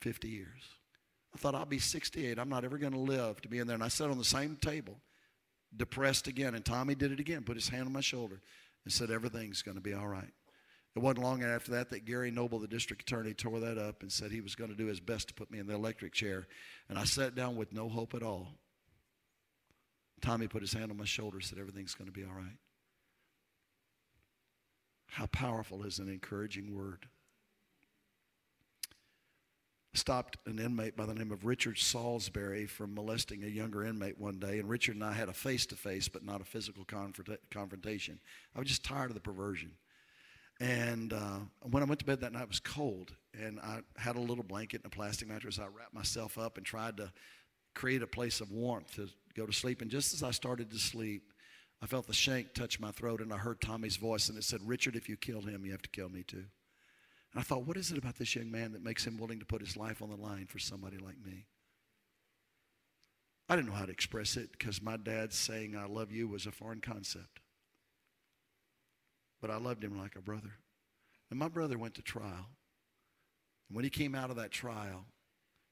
50 0.00 0.28
years. 0.28 0.62
I 1.34 1.38
thought, 1.38 1.54
I'll 1.54 1.64
be 1.64 1.78
68. 1.78 2.38
I'm 2.38 2.48
not 2.48 2.64
ever 2.64 2.78
going 2.78 2.92
to 2.92 2.98
live 2.98 3.40
to 3.42 3.48
be 3.48 3.58
in 3.58 3.66
there. 3.66 3.74
And 3.74 3.82
I 3.82 3.88
sat 3.88 4.10
on 4.10 4.18
the 4.18 4.24
same 4.24 4.56
table, 4.56 4.98
depressed 5.76 6.28
again. 6.28 6.54
And 6.54 6.64
Tommy 6.64 6.94
did 6.94 7.10
it 7.10 7.20
again, 7.20 7.42
put 7.42 7.56
his 7.56 7.68
hand 7.68 7.86
on 7.86 7.92
my 7.92 8.00
shoulder, 8.00 8.40
and 8.84 8.92
said, 8.92 9.10
Everything's 9.10 9.62
going 9.62 9.76
to 9.76 9.82
be 9.82 9.94
all 9.94 10.06
right. 10.06 10.32
It 10.94 11.00
wasn't 11.00 11.24
long 11.24 11.42
after 11.42 11.72
that 11.72 11.90
that 11.90 12.04
Gary 12.04 12.30
Noble, 12.30 12.60
the 12.60 12.68
district 12.68 13.02
attorney, 13.02 13.34
tore 13.34 13.58
that 13.58 13.78
up 13.78 14.02
and 14.02 14.12
said 14.12 14.30
he 14.30 14.40
was 14.40 14.54
going 14.54 14.70
to 14.70 14.76
do 14.76 14.86
his 14.86 15.00
best 15.00 15.26
to 15.28 15.34
put 15.34 15.50
me 15.50 15.58
in 15.58 15.66
the 15.66 15.74
electric 15.74 16.12
chair. 16.12 16.46
And 16.88 16.96
I 16.96 17.04
sat 17.04 17.34
down 17.34 17.56
with 17.56 17.72
no 17.72 17.88
hope 17.88 18.14
at 18.14 18.22
all. 18.22 18.48
Tommy 20.20 20.46
put 20.46 20.62
his 20.62 20.72
hand 20.72 20.92
on 20.92 20.96
my 20.96 21.04
shoulder 21.04 21.38
and 21.38 21.44
said, 21.44 21.58
Everything's 21.58 21.94
going 21.94 22.06
to 22.06 22.12
be 22.12 22.24
all 22.24 22.34
right. 22.34 22.58
How 25.08 25.26
powerful 25.26 25.82
is 25.82 25.98
an 25.98 26.08
encouraging 26.08 26.76
word? 26.76 27.06
Stopped 29.94 30.38
an 30.46 30.58
inmate 30.58 30.96
by 30.96 31.06
the 31.06 31.14
name 31.14 31.30
of 31.30 31.44
Richard 31.44 31.78
Salisbury 31.78 32.66
from 32.66 32.94
molesting 32.94 33.44
a 33.44 33.48
younger 33.48 33.84
inmate 33.84 34.18
one 34.18 34.38
day, 34.38 34.58
and 34.58 34.68
Richard 34.68 34.96
and 34.96 35.04
I 35.04 35.12
had 35.12 35.28
a 35.28 35.32
face 35.32 35.66
to 35.66 35.76
face, 35.76 36.08
but 36.08 36.24
not 36.24 36.40
a 36.40 36.44
physical 36.44 36.84
confrontation. 37.50 38.18
I 38.54 38.58
was 38.58 38.68
just 38.68 38.84
tired 38.84 39.10
of 39.10 39.14
the 39.14 39.20
perversion. 39.20 39.72
And 40.60 41.12
uh, 41.12 41.40
when 41.62 41.82
I 41.82 41.86
went 41.86 41.98
to 42.00 42.04
bed 42.04 42.20
that 42.20 42.32
night, 42.32 42.42
it 42.42 42.48
was 42.48 42.60
cold, 42.60 43.12
and 43.32 43.58
I 43.60 43.80
had 43.96 44.16
a 44.16 44.20
little 44.20 44.44
blanket 44.44 44.82
and 44.84 44.92
a 44.92 44.94
plastic 44.94 45.28
mattress. 45.28 45.58
I 45.58 45.66
wrapped 45.66 45.94
myself 45.94 46.38
up 46.38 46.56
and 46.56 46.66
tried 46.66 46.96
to 46.98 47.12
create 47.74 48.02
a 48.02 48.06
place 48.06 48.40
of 48.40 48.52
warmth 48.52 48.94
to 48.94 49.08
go 49.36 49.46
to 49.46 49.52
sleep. 49.52 49.82
And 49.82 49.90
just 49.90 50.14
as 50.14 50.22
I 50.22 50.30
started 50.30 50.70
to 50.70 50.78
sleep, 50.78 51.32
I 51.82 51.86
felt 51.86 52.06
the 52.06 52.12
shank 52.12 52.54
touch 52.54 52.78
my 52.78 52.92
throat, 52.92 53.20
and 53.20 53.32
I 53.32 53.36
heard 53.36 53.60
Tommy's 53.60 53.96
voice, 53.96 54.28
and 54.28 54.38
it 54.38 54.44
said, 54.44 54.60
Richard, 54.64 54.96
if 54.96 55.08
you 55.08 55.16
kill 55.16 55.42
him, 55.42 55.64
you 55.64 55.72
have 55.72 55.82
to 55.82 55.90
kill 55.90 56.08
me 56.08 56.22
too. 56.22 56.44
And 57.34 57.40
I 57.40 57.42
thought, 57.42 57.66
what 57.66 57.76
is 57.76 57.90
it 57.90 57.98
about 57.98 58.16
this 58.16 58.36
young 58.36 58.50
man 58.50 58.72
that 58.72 58.84
makes 58.84 59.04
him 59.04 59.18
willing 59.18 59.40
to 59.40 59.44
put 59.44 59.60
his 59.60 59.76
life 59.76 60.00
on 60.00 60.08
the 60.08 60.16
line 60.16 60.46
for 60.46 60.60
somebody 60.60 60.98
like 60.98 61.16
me? 61.24 61.46
I 63.48 63.56
didn't 63.56 63.68
know 63.68 63.74
how 63.74 63.86
to 63.86 63.92
express 63.92 64.36
it 64.36 64.52
because 64.52 64.80
my 64.80 64.96
dad 64.96 65.32
saying 65.32 65.76
I 65.76 65.86
love 65.86 66.12
you 66.12 66.28
was 66.28 66.46
a 66.46 66.52
foreign 66.52 66.80
concept. 66.80 67.40
But 69.42 69.50
I 69.50 69.56
loved 69.56 69.82
him 69.82 69.98
like 69.98 70.14
a 70.16 70.22
brother. 70.22 70.52
And 71.28 71.38
my 71.38 71.48
brother 71.48 71.76
went 71.76 71.94
to 71.94 72.02
trial. 72.02 72.46
And 73.68 73.76
when 73.76 73.84
he 73.84 73.90
came 73.90 74.14
out 74.14 74.30
of 74.30 74.36
that 74.36 74.52
trial, 74.52 75.06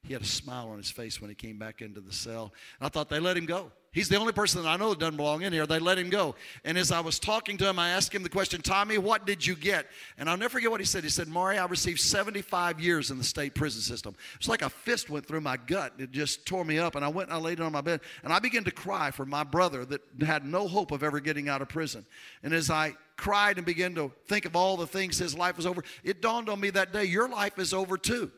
he 0.04 0.12
had 0.12 0.22
a 0.22 0.26
smile 0.26 0.68
on 0.68 0.78
his 0.78 0.90
face 0.90 1.20
when 1.20 1.30
he 1.30 1.34
came 1.34 1.58
back 1.58 1.80
into 1.80 2.00
the 2.00 2.12
cell. 2.12 2.52
And 2.80 2.86
I 2.86 2.88
thought 2.88 3.08
they 3.08 3.20
let 3.20 3.36
him 3.36 3.46
go. 3.46 3.70
He's 3.92 4.08
the 4.08 4.16
only 4.16 4.32
person 4.32 4.62
that 4.62 4.68
I 4.68 4.76
know 4.76 4.90
that 4.90 4.98
doesn't 4.98 5.18
belong 5.18 5.42
in 5.42 5.52
here. 5.52 5.66
They 5.66 5.78
let 5.78 5.98
him 5.98 6.08
go. 6.08 6.34
And 6.64 6.78
as 6.78 6.90
I 6.90 7.00
was 7.00 7.18
talking 7.18 7.58
to 7.58 7.68
him, 7.68 7.78
I 7.78 7.90
asked 7.90 8.12
him 8.12 8.22
the 8.22 8.30
question, 8.30 8.62
Tommy, 8.62 8.96
what 8.96 9.26
did 9.26 9.46
you 9.46 9.54
get? 9.54 9.86
And 10.18 10.30
I'll 10.30 10.36
never 10.38 10.48
forget 10.48 10.70
what 10.70 10.80
he 10.80 10.86
said. 10.86 11.04
He 11.04 11.10
said, 11.10 11.28
Maury, 11.28 11.58
I 11.58 11.66
received 11.66 12.00
75 12.00 12.80
years 12.80 13.10
in 13.10 13.18
the 13.18 13.24
state 13.24 13.54
prison 13.54 13.82
system. 13.82 14.16
It's 14.36 14.48
like 14.48 14.62
a 14.62 14.70
fist 14.70 15.10
went 15.10 15.26
through 15.26 15.42
my 15.42 15.58
gut. 15.58 15.92
It 15.98 16.10
just 16.10 16.46
tore 16.46 16.64
me 16.64 16.78
up. 16.78 16.96
And 16.96 17.04
I 17.04 17.08
went 17.08 17.28
and 17.28 17.36
I 17.36 17.40
laid 17.40 17.60
on 17.60 17.70
my 17.70 17.82
bed. 17.82 18.00
And 18.24 18.32
I 18.32 18.38
began 18.38 18.64
to 18.64 18.70
cry 18.72 19.10
for 19.10 19.26
my 19.26 19.44
brother 19.44 19.84
that 19.84 20.00
had 20.22 20.44
no 20.46 20.66
hope 20.66 20.90
of 20.90 21.02
ever 21.02 21.20
getting 21.20 21.50
out 21.50 21.62
of 21.62 21.68
prison. 21.68 22.06
And 22.42 22.54
as 22.54 22.70
I 22.70 22.94
cried 23.16 23.58
and 23.58 23.66
began 23.66 23.94
to 23.96 24.10
think 24.26 24.46
of 24.46 24.56
all 24.56 24.78
the 24.78 24.86
things 24.86 25.18
his 25.18 25.36
life 25.36 25.58
was 25.58 25.66
over, 25.66 25.84
it 26.02 26.22
dawned 26.22 26.48
on 26.48 26.58
me 26.58 26.70
that 26.70 26.92
day, 26.92 27.04
your 27.04 27.28
life 27.28 27.58
is 27.58 27.72
over 27.72 27.96
too. 27.98 28.32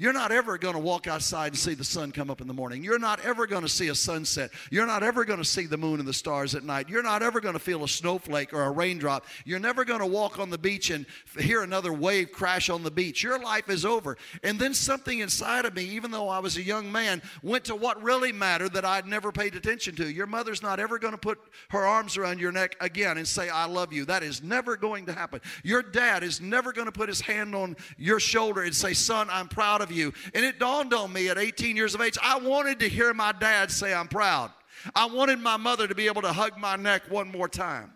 You're 0.00 0.12
not 0.12 0.30
ever 0.30 0.58
going 0.58 0.74
to 0.74 0.80
walk 0.80 1.08
outside 1.08 1.48
and 1.48 1.58
see 1.58 1.74
the 1.74 1.82
sun 1.82 2.12
come 2.12 2.30
up 2.30 2.40
in 2.40 2.46
the 2.46 2.54
morning. 2.54 2.84
You're 2.84 3.00
not 3.00 3.18
ever 3.24 3.48
going 3.48 3.62
to 3.62 3.68
see 3.68 3.88
a 3.88 3.96
sunset. 3.96 4.52
You're 4.70 4.86
not 4.86 5.02
ever 5.02 5.24
going 5.24 5.40
to 5.40 5.44
see 5.44 5.66
the 5.66 5.76
moon 5.76 5.98
and 5.98 6.08
the 6.08 6.12
stars 6.12 6.54
at 6.54 6.62
night. 6.62 6.88
You're 6.88 7.02
not 7.02 7.20
ever 7.20 7.40
going 7.40 7.54
to 7.54 7.58
feel 7.58 7.82
a 7.82 7.88
snowflake 7.88 8.52
or 8.52 8.62
a 8.62 8.70
raindrop. 8.70 9.26
You're 9.44 9.58
never 9.58 9.84
going 9.84 9.98
to 9.98 10.06
walk 10.06 10.38
on 10.38 10.50
the 10.50 10.58
beach 10.58 10.90
and 10.90 11.04
hear 11.36 11.64
another 11.64 11.92
wave 11.92 12.30
crash 12.30 12.70
on 12.70 12.84
the 12.84 12.92
beach. 12.92 13.24
Your 13.24 13.40
life 13.40 13.68
is 13.68 13.84
over. 13.84 14.16
And 14.44 14.56
then 14.56 14.72
something 14.72 15.18
inside 15.18 15.64
of 15.64 15.74
me, 15.74 15.82
even 15.82 16.12
though 16.12 16.28
I 16.28 16.38
was 16.38 16.56
a 16.58 16.62
young 16.62 16.92
man, 16.92 17.20
went 17.42 17.64
to 17.64 17.74
what 17.74 18.00
really 18.00 18.30
mattered 18.30 18.74
that 18.74 18.84
I'd 18.84 19.06
never 19.06 19.32
paid 19.32 19.56
attention 19.56 19.96
to. 19.96 20.08
Your 20.08 20.28
mother's 20.28 20.62
not 20.62 20.78
ever 20.78 21.00
going 21.00 21.14
to 21.14 21.18
put 21.18 21.40
her 21.70 21.84
arms 21.84 22.16
around 22.16 22.38
your 22.38 22.52
neck 22.52 22.76
again 22.80 23.18
and 23.18 23.26
say, 23.26 23.48
I 23.48 23.64
love 23.64 23.92
you. 23.92 24.04
That 24.04 24.22
is 24.22 24.44
never 24.44 24.76
going 24.76 25.06
to 25.06 25.12
happen. 25.12 25.40
Your 25.64 25.82
dad 25.82 26.22
is 26.22 26.40
never 26.40 26.72
going 26.72 26.86
to 26.86 26.92
put 26.92 27.08
his 27.08 27.20
hand 27.20 27.56
on 27.56 27.76
your 27.96 28.20
shoulder 28.20 28.62
and 28.62 28.72
say, 28.72 28.92
Son, 28.92 29.26
I'm 29.28 29.48
proud 29.48 29.80
of 29.80 29.87
you. 29.90 30.12
And 30.34 30.44
it 30.44 30.58
dawned 30.58 30.94
on 30.94 31.12
me 31.12 31.28
at 31.28 31.38
18 31.38 31.76
years 31.76 31.94
of 31.94 32.00
age, 32.00 32.16
I 32.22 32.38
wanted 32.38 32.80
to 32.80 32.88
hear 32.88 33.12
my 33.14 33.32
dad 33.32 33.70
say, 33.70 33.92
I'm 33.94 34.08
proud. 34.08 34.50
I 34.94 35.06
wanted 35.06 35.40
my 35.40 35.56
mother 35.56 35.88
to 35.88 35.94
be 35.94 36.06
able 36.06 36.22
to 36.22 36.32
hug 36.32 36.58
my 36.58 36.76
neck 36.76 37.02
one 37.10 37.30
more 37.30 37.48
time. 37.48 37.92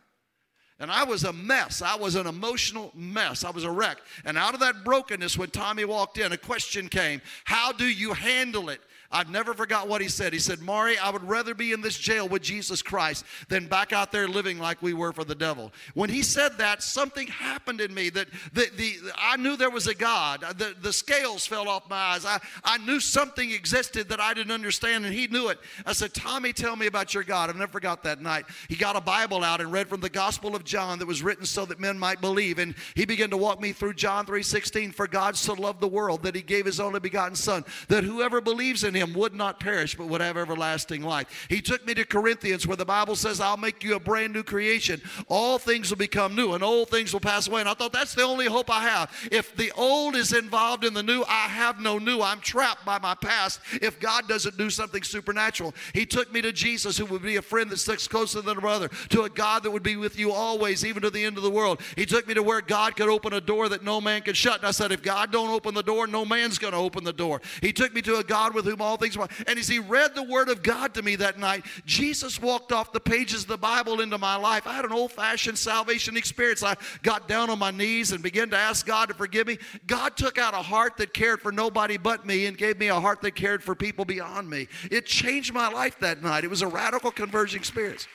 And 0.78 0.90
I 0.90 1.04
was 1.04 1.22
a 1.22 1.32
mess. 1.32 1.80
I 1.80 1.94
was 1.94 2.16
an 2.16 2.26
emotional 2.26 2.90
mess. 2.92 3.44
I 3.44 3.50
was 3.50 3.62
a 3.62 3.70
wreck. 3.70 3.98
And 4.24 4.36
out 4.36 4.54
of 4.54 4.60
that 4.60 4.82
brokenness, 4.82 5.38
when 5.38 5.50
Tommy 5.50 5.84
walked 5.84 6.18
in, 6.18 6.32
a 6.32 6.36
question 6.36 6.88
came 6.88 7.22
How 7.44 7.70
do 7.70 7.84
you 7.84 8.12
handle 8.12 8.68
it? 8.68 8.80
I've 9.12 9.28
never 9.28 9.52
forgot 9.52 9.88
what 9.88 10.00
he 10.00 10.08
said. 10.08 10.32
He 10.32 10.38
said, 10.38 10.60
Maury, 10.60 10.96
I 10.96 11.10
would 11.10 11.28
rather 11.28 11.54
be 11.54 11.72
in 11.72 11.82
this 11.82 11.98
jail 11.98 12.26
with 12.26 12.42
Jesus 12.42 12.80
Christ 12.80 13.24
than 13.48 13.66
back 13.66 13.92
out 13.92 14.10
there 14.10 14.26
living 14.26 14.58
like 14.58 14.80
we 14.80 14.94
were 14.94 15.12
for 15.12 15.24
the 15.24 15.34
devil. 15.34 15.70
When 15.92 16.08
he 16.08 16.22
said 16.22 16.56
that, 16.58 16.82
something 16.82 17.26
happened 17.26 17.80
in 17.80 17.92
me 17.92 18.08
that 18.10 18.28
the, 18.54 18.70
the, 18.76 18.96
I 19.18 19.36
knew 19.36 19.56
there 19.56 19.70
was 19.70 19.86
a 19.86 19.94
God. 19.94 20.40
The, 20.56 20.74
the 20.80 20.92
scales 20.92 21.46
fell 21.46 21.68
off 21.68 21.88
my 21.90 21.96
eyes. 21.96 22.24
I, 22.24 22.40
I 22.64 22.78
knew 22.78 23.00
something 23.00 23.50
existed 23.50 24.08
that 24.08 24.20
I 24.20 24.32
didn't 24.32 24.52
understand, 24.52 25.04
and 25.04 25.14
he 25.14 25.26
knew 25.26 25.48
it. 25.48 25.58
I 25.84 25.92
said, 25.92 26.14
Tommy, 26.14 26.54
tell 26.54 26.76
me 26.76 26.86
about 26.86 27.12
your 27.12 27.22
God. 27.22 27.50
I've 27.50 27.56
never 27.56 27.72
forgot 27.72 28.02
that 28.04 28.22
night. 28.22 28.46
He 28.68 28.76
got 28.76 28.96
a 28.96 29.00
Bible 29.00 29.44
out 29.44 29.60
and 29.60 29.70
read 29.70 29.88
from 29.88 30.00
the 30.00 30.08
Gospel 30.08 30.56
of 30.56 30.64
John 30.64 30.98
that 31.00 31.06
was 31.06 31.22
written 31.22 31.44
so 31.44 31.66
that 31.66 31.78
men 31.78 31.98
might 31.98 32.20
believe. 32.22 32.58
And 32.58 32.74
he 32.94 33.04
began 33.04 33.28
to 33.30 33.36
walk 33.36 33.60
me 33.60 33.72
through 33.72 33.94
John 33.94 34.24
3:16. 34.24 34.92
For 34.94 35.06
God 35.06 35.36
so 35.36 35.52
loved 35.52 35.80
the 35.80 35.88
world 35.88 36.22
that 36.22 36.34
he 36.34 36.42
gave 36.42 36.64
his 36.66 36.80
only 36.80 37.00
begotten 37.00 37.36
Son, 37.36 37.64
that 37.88 38.04
whoever 38.04 38.40
believes 38.40 38.84
in 38.84 38.94
him 38.94 39.01
him 39.02 39.12
would 39.14 39.34
not 39.34 39.60
perish, 39.60 39.96
but 39.96 40.06
would 40.06 40.20
have 40.20 40.36
everlasting 40.36 41.02
life. 41.02 41.46
He 41.48 41.60
took 41.60 41.86
me 41.86 41.94
to 41.94 42.04
Corinthians 42.04 42.66
where 42.66 42.76
the 42.76 42.84
Bible 42.84 43.16
says, 43.16 43.40
I'll 43.40 43.56
make 43.56 43.82
you 43.82 43.96
a 43.96 44.00
brand 44.00 44.32
new 44.32 44.42
creation. 44.42 45.02
All 45.28 45.58
things 45.58 45.90
will 45.90 45.98
become 45.98 46.34
new 46.34 46.54
and 46.54 46.62
old 46.62 46.88
things 46.88 47.12
will 47.12 47.20
pass 47.20 47.48
away. 47.48 47.60
And 47.60 47.68
I 47.68 47.74
thought 47.74 47.92
that's 47.92 48.14
the 48.14 48.22
only 48.22 48.46
hope 48.46 48.70
I 48.70 48.82
have. 48.82 49.10
If 49.30 49.56
the 49.56 49.72
old 49.72 50.16
is 50.16 50.32
involved 50.32 50.84
in 50.84 50.94
the 50.94 51.02
new, 51.02 51.22
I 51.28 51.48
have 51.48 51.80
no 51.80 51.98
new. 51.98 52.22
I'm 52.22 52.40
trapped 52.40 52.84
by 52.84 52.98
my 52.98 53.14
past 53.14 53.60
if 53.80 53.98
God 54.00 54.28
doesn't 54.28 54.56
do 54.56 54.70
something 54.70 55.02
supernatural. 55.02 55.74
He 55.92 56.06
took 56.06 56.32
me 56.32 56.40
to 56.42 56.52
Jesus, 56.52 56.96
who 56.96 57.06
would 57.06 57.22
be 57.22 57.36
a 57.36 57.42
friend 57.42 57.68
that 57.70 57.78
sticks 57.78 58.06
closer 58.06 58.40
than 58.40 58.58
a 58.58 58.60
brother, 58.60 58.88
to 59.10 59.22
a 59.22 59.28
God 59.28 59.62
that 59.64 59.70
would 59.70 59.82
be 59.82 59.96
with 59.96 60.18
you 60.18 60.32
always, 60.32 60.84
even 60.84 61.02
to 61.02 61.10
the 61.10 61.24
end 61.24 61.36
of 61.36 61.42
the 61.42 61.50
world. 61.50 61.80
He 61.96 62.06
took 62.06 62.28
me 62.28 62.34
to 62.34 62.42
where 62.42 62.60
God 62.60 62.96
could 62.96 63.08
open 63.08 63.32
a 63.32 63.40
door 63.40 63.68
that 63.68 63.82
no 63.82 64.00
man 64.00 64.22
could 64.22 64.36
shut. 64.36 64.58
And 64.58 64.66
I 64.66 64.70
said, 64.70 64.92
if 64.92 65.02
God 65.02 65.32
don't 65.32 65.50
open 65.50 65.74
the 65.74 65.82
door, 65.82 66.06
no 66.06 66.24
man's 66.24 66.58
going 66.58 66.72
to 66.72 66.78
open 66.78 67.04
the 67.04 67.12
door. 67.12 67.40
He 67.60 67.72
took 67.72 67.94
me 67.94 68.02
to 68.02 68.16
a 68.16 68.24
God 68.24 68.54
with 68.54 68.64
whom 68.64 68.80
all 68.80 68.91
things. 68.96 69.16
And 69.46 69.58
as 69.58 69.68
he 69.68 69.78
read 69.78 70.14
the 70.14 70.22
word 70.22 70.48
of 70.48 70.62
God 70.62 70.94
to 70.94 71.02
me 71.02 71.16
that 71.16 71.38
night, 71.38 71.64
Jesus 71.86 72.40
walked 72.40 72.72
off 72.72 72.92
the 72.92 73.00
pages 73.00 73.42
of 73.42 73.48
the 73.48 73.58
Bible 73.58 74.00
into 74.00 74.18
my 74.18 74.36
life. 74.36 74.66
I 74.66 74.74
had 74.74 74.84
an 74.84 74.92
old-fashioned 74.92 75.58
salvation 75.58 76.16
experience. 76.16 76.62
I 76.62 76.76
got 77.02 77.28
down 77.28 77.50
on 77.50 77.58
my 77.58 77.70
knees 77.70 78.12
and 78.12 78.22
began 78.22 78.50
to 78.50 78.56
ask 78.56 78.86
God 78.86 79.08
to 79.08 79.14
forgive 79.14 79.46
me. 79.46 79.58
God 79.86 80.16
took 80.16 80.38
out 80.38 80.54
a 80.54 80.58
heart 80.58 80.96
that 80.98 81.14
cared 81.14 81.40
for 81.40 81.52
nobody 81.52 81.96
but 81.96 82.26
me 82.26 82.46
and 82.46 82.56
gave 82.56 82.78
me 82.78 82.88
a 82.88 83.00
heart 83.00 83.20
that 83.22 83.34
cared 83.34 83.62
for 83.62 83.74
people 83.74 84.04
beyond 84.04 84.48
me. 84.48 84.68
It 84.90 85.06
changed 85.06 85.52
my 85.52 85.68
life 85.68 85.98
that 86.00 86.22
night. 86.22 86.44
It 86.44 86.50
was 86.50 86.62
a 86.62 86.66
radical 86.66 87.10
conversion 87.10 87.58
experience. 87.58 88.08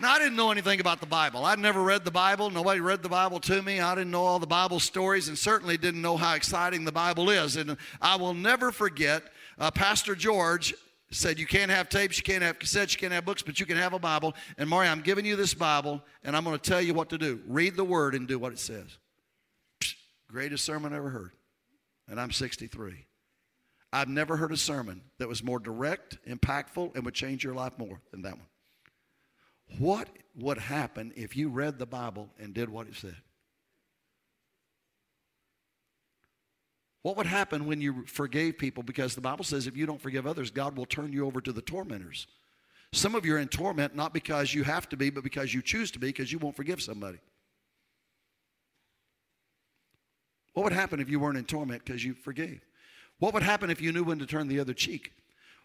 Now, 0.00 0.12
I 0.12 0.18
didn't 0.18 0.36
know 0.36 0.50
anything 0.50 0.80
about 0.80 1.00
the 1.00 1.06
Bible. 1.06 1.44
I'd 1.44 1.58
never 1.58 1.82
read 1.82 2.06
the 2.06 2.10
Bible. 2.10 2.48
Nobody 2.48 2.80
read 2.80 3.02
the 3.02 3.10
Bible 3.10 3.38
to 3.40 3.60
me. 3.60 3.80
I 3.80 3.94
didn't 3.94 4.10
know 4.10 4.24
all 4.24 4.38
the 4.38 4.46
Bible 4.46 4.80
stories 4.80 5.28
and 5.28 5.36
certainly 5.36 5.76
didn't 5.76 6.00
know 6.00 6.16
how 6.16 6.34
exciting 6.34 6.86
the 6.86 6.92
Bible 6.92 7.28
is. 7.28 7.56
And 7.56 7.76
I 8.00 8.16
will 8.16 8.32
never 8.32 8.72
forget 8.72 9.22
uh, 9.58 9.70
Pastor 9.70 10.14
George 10.14 10.72
said, 11.10 11.38
You 11.38 11.46
can't 11.46 11.70
have 11.70 11.90
tapes, 11.90 12.16
you 12.16 12.22
can't 12.22 12.42
have 12.42 12.58
cassettes, 12.58 12.94
you 12.94 12.98
can't 12.98 13.12
have 13.12 13.26
books, 13.26 13.42
but 13.42 13.60
you 13.60 13.66
can 13.66 13.76
have 13.76 13.92
a 13.92 13.98
Bible. 13.98 14.34
And 14.56 14.70
Maury, 14.70 14.88
I'm 14.88 15.02
giving 15.02 15.26
you 15.26 15.36
this 15.36 15.52
Bible 15.52 16.02
and 16.24 16.34
I'm 16.34 16.44
going 16.44 16.58
to 16.58 16.70
tell 16.70 16.80
you 16.80 16.94
what 16.94 17.10
to 17.10 17.18
do. 17.18 17.40
Read 17.46 17.76
the 17.76 17.84
Word 17.84 18.14
and 18.14 18.26
do 18.26 18.38
what 18.38 18.52
it 18.52 18.58
says. 18.58 18.96
Psst, 19.82 19.96
greatest 20.28 20.64
sermon 20.64 20.94
I 20.94 20.96
ever 20.96 21.10
heard. 21.10 21.32
And 22.08 22.18
I'm 22.18 22.32
63. 22.32 23.06
I've 23.92 24.08
never 24.08 24.38
heard 24.38 24.52
a 24.52 24.56
sermon 24.56 25.02
that 25.18 25.28
was 25.28 25.42
more 25.42 25.58
direct, 25.58 26.18
impactful, 26.26 26.94
and 26.94 27.04
would 27.04 27.14
change 27.14 27.44
your 27.44 27.54
life 27.54 27.72
more 27.76 28.00
than 28.12 28.22
that 28.22 28.38
one. 28.38 28.46
What 29.78 30.08
would 30.36 30.58
happen 30.58 31.12
if 31.16 31.36
you 31.36 31.48
read 31.48 31.78
the 31.78 31.86
Bible 31.86 32.28
and 32.38 32.52
did 32.54 32.68
what 32.68 32.86
it 32.86 32.96
said? 32.96 33.16
What 37.02 37.16
would 37.16 37.26
happen 37.26 37.66
when 37.66 37.80
you 37.80 38.04
forgave 38.06 38.58
people? 38.58 38.82
Because 38.82 39.14
the 39.14 39.20
Bible 39.20 39.44
says 39.44 39.66
if 39.66 39.76
you 39.76 39.86
don't 39.86 40.00
forgive 40.00 40.26
others, 40.26 40.50
God 40.50 40.76
will 40.76 40.86
turn 40.86 41.12
you 41.12 41.26
over 41.26 41.40
to 41.40 41.52
the 41.52 41.62
tormentors. 41.62 42.26
Some 42.92 43.14
of 43.14 43.24
you 43.24 43.36
are 43.36 43.38
in 43.38 43.48
torment 43.48 43.94
not 43.94 44.12
because 44.12 44.52
you 44.52 44.64
have 44.64 44.88
to 44.90 44.96
be, 44.96 45.10
but 45.10 45.24
because 45.24 45.54
you 45.54 45.62
choose 45.62 45.90
to 45.92 45.98
be 45.98 46.08
because 46.08 46.30
you 46.30 46.38
won't 46.38 46.56
forgive 46.56 46.82
somebody. 46.82 47.18
What 50.52 50.64
would 50.64 50.72
happen 50.72 51.00
if 51.00 51.08
you 51.08 51.20
weren't 51.20 51.38
in 51.38 51.44
torment 51.44 51.84
because 51.84 52.04
you 52.04 52.14
forgave? 52.14 52.60
What 53.18 53.32
would 53.34 53.42
happen 53.42 53.70
if 53.70 53.80
you 53.80 53.92
knew 53.92 54.02
when 54.02 54.18
to 54.18 54.26
turn 54.26 54.48
the 54.48 54.60
other 54.60 54.74
cheek? 54.74 55.12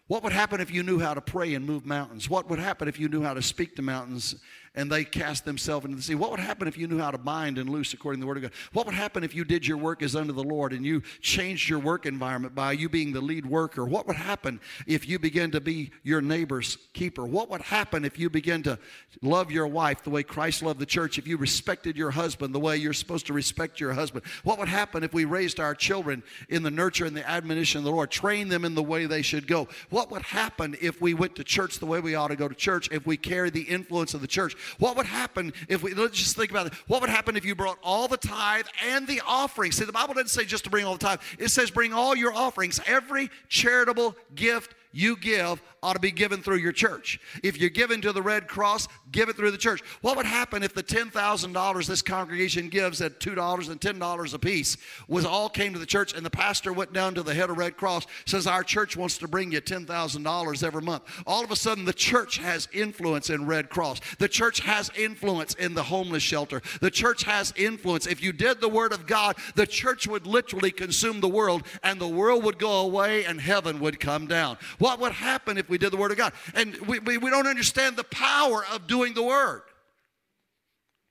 What 0.08 0.22
would 0.22 0.32
happen 0.32 0.60
if 0.60 0.70
you 0.70 0.84
knew 0.84 1.00
how 1.00 1.14
to 1.14 1.20
pray 1.20 1.54
and 1.54 1.66
move 1.66 1.84
mountains? 1.84 2.30
What 2.30 2.48
would 2.48 2.60
happen 2.60 2.86
if 2.86 3.00
you 3.00 3.08
knew 3.08 3.22
how 3.22 3.34
to 3.34 3.42
speak 3.42 3.74
to 3.76 3.82
mountains 3.82 4.36
and 4.76 4.92
they 4.92 5.04
cast 5.04 5.44
themselves 5.44 5.84
into 5.84 5.96
the 5.96 6.02
sea? 6.02 6.14
What 6.14 6.30
would 6.30 6.40
happen 6.40 6.68
if 6.68 6.78
you 6.78 6.86
knew 6.86 6.98
how 6.98 7.10
to 7.10 7.18
bind 7.18 7.58
and 7.58 7.68
loose 7.68 7.94
according 7.94 8.20
to 8.20 8.24
the 8.24 8.28
Word 8.28 8.36
of 8.36 8.42
God? 8.44 8.52
What 8.72 8.86
would 8.86 8.94
happen 8.94 9.24
if 9.24 9.34
you 9.34 9.44
did 9.44 9.66
your 9.66 9.78
work 9.78 10.02
as 10.02 10.14
unto 10.14 10.32
the 10.32 10.44
Lord 10.44 10.72
and 10.72 10.84
you 10.84 11.02
changed 11.20 11.68
your 11.68 11.78
work 11.78 12.06
environment 12.06 12.54
by 12.54 12.72
you 12.72 12.88
being 12.88 13.12
the 13.12 13.20
lead 13.20 13.46
worker? 13.46 13.84
What 13.84 14.06
would 14.06 14.16
happen 14.16 14.60
if 14.86 15.08
you 15.08 15.18
began 15.18 15.50
to 15.52 15.60
be 15.60 15.90
your 16.02 16.20
neighbor's 16.20 16.76
keeper? 16.92 17.24
What 17.24 17.50
would 17.50 17.62
happen 17.62 18.04
if 18.04 18.18
you 18.18 18.28
began 18.28 18.62
to 18.64 18.78
love 19.22 19.50
your 19.50 19.66
wife 19.66 20.04
the 20.04 20.10
way 20.10 20.22
Christ 20.22 20.62
loved 20.62 20.78
the 20.78 20.86
church? 20.86 21.18
If 21.18 21.26
you 21.26 21.36
respected 21.36 21.96
your 21.96 22.10
husband 22.10 22.54
the 22.54 22.60
way 22.60 22.76
you're 22.76 22.92
supposed 22.92 23.26
to 23.26 23.32
respect 23.32 23.80
your 23.80 23.94
husband? 23.94 24.24
What 24.44 24.58
would 24.58 24.68
happen 24.68 25.02
if 25.02 25.14
we 25.14 25.24
raised 25.24 25.58
our 25.58 25.74
children 25.74 26.22
in 26.48 26.62
the 26.62 26.70
nurture 26.70 27.06
and 27.06 27.16
the 27.16 27.28
admonition 27.28 27.78
of 27.78 27.84
the 27.84 27.90
Lord, 27.90 28.10
train 28.10 28.48
them 28.48 28.64
in 28.64 28.74
the 28.74 28.82
way 28.82 29.06
they 29.06 29.22
should 29.22 29.46
go? 29.46 29.68
What 29.90 30.10
would 30.10 30.22
happen 30.22 30.76
if 30.80 31.00
we 31.00 31.14
went 31.14 31.36
to 31.36 31.44
church 31.44 31.78
the 31.78 31.86
way 31.86 32.00
we 32.00 32.14
ought 32.14 32.28
to 32.28 32.36
go 32.36 32.48
to 32.48 32.54
church, 32.54 32.88
if 32.92 33.06
we 33.06 33.16
carried 33.16 33.54
the 33.54 33.62
influence 33.62 34.12
of 34.12 34.20
the 34.20 34.26
church? 34.26 34.54
What 34.78 34.96
would 34.96 35.06
happen 35.06 35.52
if 35.68 35.82
we, 35.82 35.94
let's 35.94 36.18
just 36.18 36.36
think 36.36 36.50
about 36.50 36.68
it. 36.68 36.74
What 36.86 37.00
would 37.00 37.10
happen 37.10 37.36
if 37.36 37.44
you 37.44 37.54
brought 37.54 37.78
all 37.82 38.08
the 38.08 38.16
tithe 38.16 38.66
and 38.84 39.06
the 39.06 39.22
offering? 39.26 39.72
See, 39.72 39.84
the 39.84 39.92
Bible 39.92 40.14
doesn't 40.14 40.28
say 40.28 40.44
just 40.44 40.64
to 40.64 40.70
bring 40.70 40.84
all 40.84 40.94
the 40.94 41.04
tithe, 41.04 41.20
it 41.38 41.50
says 41.50 41.70
bring 41.70 41.92
all 41.92 42.16
your 42.16 42.32
offerings, 42.32 42.80
every 42.86 43.30
charitable 43.48 44.16
gift 44.34 44.74
you 44.96 45.16
give 45.16 45.62
ought 45.82 45.92
to 45.92 46.00
be 46.00 46.10
given 46.10 46.42
through 46.42 46.56
your 46.56 46.72
church. 46.72 47.20
If 47.44 47.58
you're 47.58 47.70
giving 47.70 48.00
to 48.00 48.12
the 48.12 48.22
Red 48.22 48.48
Cross, 48.48 48.88
give 49.12 49.28
it 49.28 49.36
through 49.36 49.50
the 49.50 49.58
church. 49.58 49.82
What 50.00 50.16
would 50.16 50.26
happen 50.26 50.62
if 50.62 50.74
the 50.74 50.82
$10,000 50.82 51.86
this 51.86 52.02
congregation 52.02 52.68
gives 52.68 53.00
at 53.02 53.20
$2 53.20 53.70
and 53.70 53.80
$10 53.80 54.34
a 54.34 54.38
piece 54.38 54.78
was 55.06 55.26
all 55.26 55.48
came 55.50 55.74
to 55.74 55.78
the 55.78 55.86
church 55.86 56.14
and 56.14 56.24
the 56.24 56.30
pastor 56.30 56.72
went 56.72 56.92
down 56.92 57.14
to 57.14 57.22
the 57.22 57.34
head 57.34 57.50
of 57.50 57.58
Red 57.58 57.76
Cross, 57.76 58.06
says 58.24 58.46
our 58.46 58.64
church 58.64 58.96
wants 58.96 59.18
to 59.18 59.28
bring 59.28 59.52
you 59.52 59.60
$10,000 59.60 60.64
every 60.64 60.82
month. 60.82 61.02
All 61.26 61.44
of 61.44 61.50
a 61.50 61.56
sudden 61.56 61.84
the 61.84 61.92
church 61.92 62.38
has 62.38 62.68
influence 62.72 63.28
in 63.28 63.46
Red 63.46 63.68
Cross. 63.68 64.00
The 64.18 64.28
church 64.28 64.60
has 64.60 64.90
influence 64.96 65.54
in 65.54 65.74
the 65.74 65.82
homeless 65.82 66.22
shelter. 66.22 66.62
The 66.80 66.90
church 66.90 67.24
has 67.24 67.52
influence. 67.54 68.06
If 68.06 68.22
you 68.22 68.32
did 68.32 68.62
the 68.62 68.68
word 68.68 68.92
of 68.92 69.06
God, 69.06 69.36
the 69.54 69.66
church 69.66 70.06
would 70.06 70.26
literally 70.26 70.70
consume 70.70 71.20
the 71.20 71.28
world 71.28 71.64
and 71.82 72.00
the 72.00 72.08
world 72.08 72.44
would 72.44 72.58
go 72.58 72.80
away 72.80 73.24
and 73.24 73.40
heaven 73.40 73.78
would 73.80 74.00
come 74.00 74.26
down. 74.26 74.56
What 74.78 74.85
would 74.94 75.12
happen 75.12 75.58
if 75.58 75.68
we 75.68 75.78
did 75.78 75.92
the 75.92 75.96
Word 75.96 76.10
of 76.10 76.16
God? 76.16 76.32
And 76.54 76.76
we, 76.86 76.98
we, 76.98 77.18
we 77.18 77.30
don't 77.30 77.46
understand 77.46 77.96
the 77.96 78.04
power 78.04 78.64
of 78.72 78.86
doing 78.86 79.14
the 79.14 79.22
Word. 79.22 79.62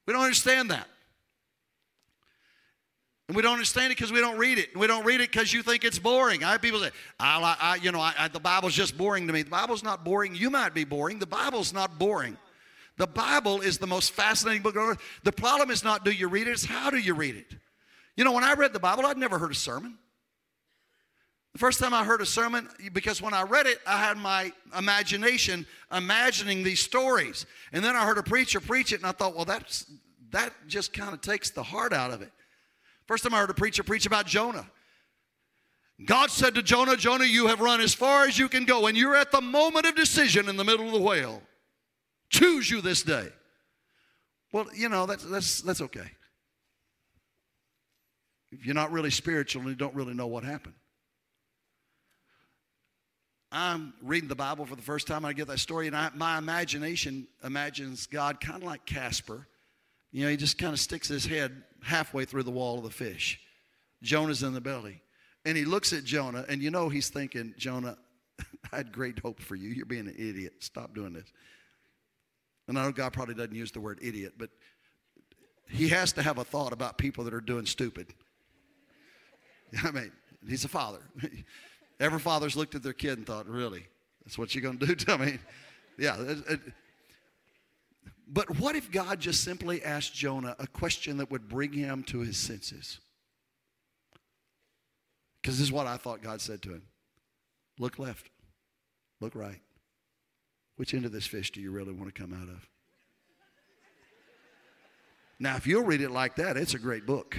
We 0.05 0.13
don't 0.13 0.23
understand 0.23 0.71
that. 0.71 0.87
And 3.27 3.35
we 3.35 3.41
don't 3.41 3.53
understand 3.53 3.91
it 3.91 3.97
because 3.97 4.11
we 4.11 4.19
don't 4.19 4.37
read 4.37 4.59
it. 4.59 4.71
And 4.73 4.79
we 4.79 4.87
don't 4.87 5.03
read 5.03 5.19
it 5.19 5.31
because 5.31 5.51
you 5.51 5.63
think 5.63 5.83
it's 5.83 5.97
boring. 5.97 6.43
I 6.43 6.51
have 6.51 6.61
people 6.61 6.79
say, 6.79 6.91
I, 7.19 7.57
I 7.59 7.75
you 7.77 7.91
know, 7.91 7.99
I, 7.99 8.27
the 8.31 8.39
Bible's 8.39 8.73
just 8.73 8.95
boring 8.97 9.25
to 9.27 9.33
me. 9.33 9.41
The 9.41 9.49
Bible's 9.49 9.83
not 9.83 10.05
boring. 10.05 10.35
You 10.35 10.51
might 10.51 10.75
be 10.75 10.83
boring. 10.83 11.17
The 11.17 11.25
Bible's 11.25 11.73
not 11.73 11.97
boring. 11.97 12.37
The 12.97 13.07
Bible 13.07 13.61
is 13.61 13.77
the 13.79 13.87
most 13.87 14.11
fascinating 14.11 14.61
book 14.61 14.75
on 14.75 14.89
earth. 14.89 15.01
The 15.23 15.31
problem 15.31 15.71
is 15.71 15.83
not 15.83 16.05
do 16.05 16.11
you 16.11 16.27
read 16.27 16.47
it, 16.47 16.51
it's 16.51 16.65
how 16.65 16.89
do 16.89 16.97
you 16.97 17.13
read 17.13 17.35
it. 17.35 17.57
You 18.15 18.23
know, 18.23 18.31
when 18.31 18.43
I 18.43 18.53
read 18.53 18.73
the 18.73 18.79
Bible, 18.79 19.05
I'd 19.05 19.17
never 19.17 19.37
heard 19.37 19.51
a 19.51 19.55
sermon. 19.55 19.97
The 21.55 21.59
first 21.59 21.79
time 21.79 21.93
I 21.93 22.03
heard 22.03 22.19
a 22.19 22.25
sermon, 22.25 22.67
because 22.91 23.21
when 23.21 23.33
I 23.33 23.43
read 23.43 23.65
it, 23.65 23.79
I 23.87 23.97
had 23.97 24.17
my 24.17 24.51
imagination 24.77 25.65
imagining 25.89 26.63
these 26.63 26.81
stories. 26.81 27.45
And 27.71 27.81
then 27.81 27.95
I 27.95 28.05
heard 28.05 28.17
a 28.17 28.23
preacher 28.23 28.59
preach 28.59 28.91
it, 28.91 28.97
and 28.97 29.05
I 29.05 29.13
thought, 29.13 29.37
well, 29.37 29.45
that's, 29.45 29.89
that 30.31 30.51
just 30.67 30.91
kind 30.91 31.13
of 31.13 31.21
takes 31.21 31.51
the 31.51 31.63
heart 31.63 31.93
out 31.93 32.11
of 32.11 32.21
it. 32.21 32.29
First 33.07 33.23
time 33.23 33.33
I 33.33 33.39
heard 33.39 33.51
a 33.51 33.53
preacher 33.53 33.83
preach 33.83 34.05
about 34.05 34.25
Jonah. 34.25 34.69
God 36.05 36.29
said 36.29 36.55
to 36.55 36.61
Jonah, 36.61 36.97
Jonah, 36.97 37.23
you 37.23 37.47
have 37.47 37.61
run 37.61 37.79
as 37.79 37.93
far 37.93 38.25
as 38.25 38.37
you 38.37 38.49
can 38.49 38.65
go, 38.65 38.87
and 38.87 38.97
you're 38.97 39.15
at 39.15 39.31
the 39.31 39.39
moment 39.39 39.85
of 39.85 39.95
decision 39.95 40.49
in 40.49 40.57
the 40.57 40.65
middle 40.65 40.87
of 40.87 40.91
the 40.91 40.99
whale. 40.99 41.41
Choose 42.29 42.69
you 42.69 42.81
this 42.81 43.01
day. 43.01 43.29
Well, 44.51 44.65
you 44.75 44.89
know, 44.89 45.05
that's, 45.05 45.23
that's, 45.23 45.61
that's 45.61 45.79
okay. 45.79 46.11
If 48.51 48.65
you're 48.65 48.75
not 48.75 48.91
really 48.91 49.09
spiritual 49.09 49.61
and 49.61 49.69
you 49.69 49.77
don't 49.77 49.95
really 49.95 50.13
know 50.13 50.27
what 50.27 50.43
happened. 50.43 50.75
I'm 53.57 53.93
reading 54.01 54.27
the 54.27 54.35
Bible 54.35 54.65
for 54.65 54.75
the 54.75 54.81
first 54.81 55.07
time. 55.07 55.23
I 55.23 55.31
get 55.31 55.47
that 55.47 55.59
story, 55.59 55.87
and 55.87 55.95
I, 55.95 56.09
my 56.13 56.37
imagination 56.37 57.25
imagines 57.41 58.05
God 58.05 58.41
kind 58.41 58.61
of 58.61 58.67
like 58.67 58.85
Casper. 58.85 59.47
You 60.11 60.25
know, 60.25 60.29
he 60.29 60.35
just 60.35 60.57
kind 60.57 60.73
of 60.73 60.79
sticks 60.79 61.07
his 61.07 61.25
head 61.25 61.63
halfway 61.81 62.25
through 62.25 62.43
the 62.43 62.51
wall 62.51 62.77
of 62.77 62.83
the 62.83 62.89
fish. 62.89 63.39
Jonah's 64.03 64.43
in 64.43 64.53
the 64.53 64.59
belly. 64.59 65.01
And 65.45 65.55
he 65.55 65.63
looks 65.63 65.93
at 65.93 66.03
Jonah, 66.03 66.43
and 66.49 66.61
you 66.61 66.69
know 66.69 66.89
he's 66.89 67.07
thinking, 67.07 67.53
Jonah, 67.57 67.97
I 68.73 68.77
had 68.77 68.91
great 68.91 69.19
hope 69.19 69.39
for 69.39 69.55
you. 69.55 69.69
You're 69.69 69.85
being 69.85 70.07
an 70.07 70.15
idiot. 70.17 70.55
Stop 70.59 70.93
doing 70.93 71.13
this. 71.13 71.31
And 72.67 72.77
I 72.77 72.83
know 72.83 72.91
God 72.91 73.13
probably 73.13 73.35
doesn't 73.35 73.55
use 73.55 73.71
the 73.71 73.79
word 73.79 73.99
idiot, 74.01 74.33
but 74.37 74.49
he 75.69 75.87
has 75.89 76.11
to 76.13 76.23
have 76.23 76.39
a 76.39 76.43
thought 76.43 76.73
about 76.73 76.97
people 76.97 77.23
that 77.23 77.33
are 77.33 77.41
doing 77.41 77.65
stupid. 77.65 78.07
I 79.83 79.91
mean, 79.91 80.11
he's 80.45 80.65
a 80.65 80.69
father. 80.69 80.99
Every 81.99 82.19
father's 82.19 82.55
looked 82.55 82.75
at 82.75 82.83
their 82.83 82.93
kid 82.93 83.17
and 83.17 83.25
thought, 83.25 83.47
really? 83.47 83.87
That's 84.23 84.37
what 84.37 84.53
you're 84.53 84.61
going 84.61 84.79
to 84.79 84.85
do 84.85 84.95
to 84.95 85.17
me? 85.17 85.39
Yeah. 85.97 86.19
It, 86.19 86.37
it, 86.49 86.59
but 88.27 88.59
what 88.59 88.75
if 88.75 88.91
God 88.91 89.19
just 89.19 89.43
simply 89.43 89.83
asked 89.83 90.13
Jonah 90.13 90.55
a 90.59 90.67
question 90.67 91.17
that 91.17 91.31
would 91.31 91.47
bring 91.47 91.71
him 91.71 92.03
to 92.05 92.19
his 92.19 92.37
senses? 92.37 92.99
Because 95.41 95.57
this 95.57 95.67
is 95.67 95.71
what 95.71 95.85
I 95.85 95.97
thought 95.97 96.23
God 96.23 96.41
said 96.41 96.61
to 96.63 96.69
him 96.69 96.83
Look 97.77 97.99
left, 97.99 98.29
look 99.21 99.35
right. 99.35 99.61
Which 100.77 100.93
end 100.93 101.05
of 101.05 101.11
this 101.11 101.27
fish 101.27 101.51
do 101.51 101.61
you 101.61 101.71
really 101.71 101.93
want 101.93 102.13
to 102.13 102.21
come 102.21 102.33
out 102.33 102.49
of? 102.49 102.67
Now, 105.39 105.55
if 105.55 105.67
you'll 105.67 105.83
read 105.83 106.01
it 106.01 106.11
like 106.11 106.35
that, 106.35 106.57
it's 106.57 106.73
a 106.73 106.79
great 106.79 107.05
book. 107.05 107.37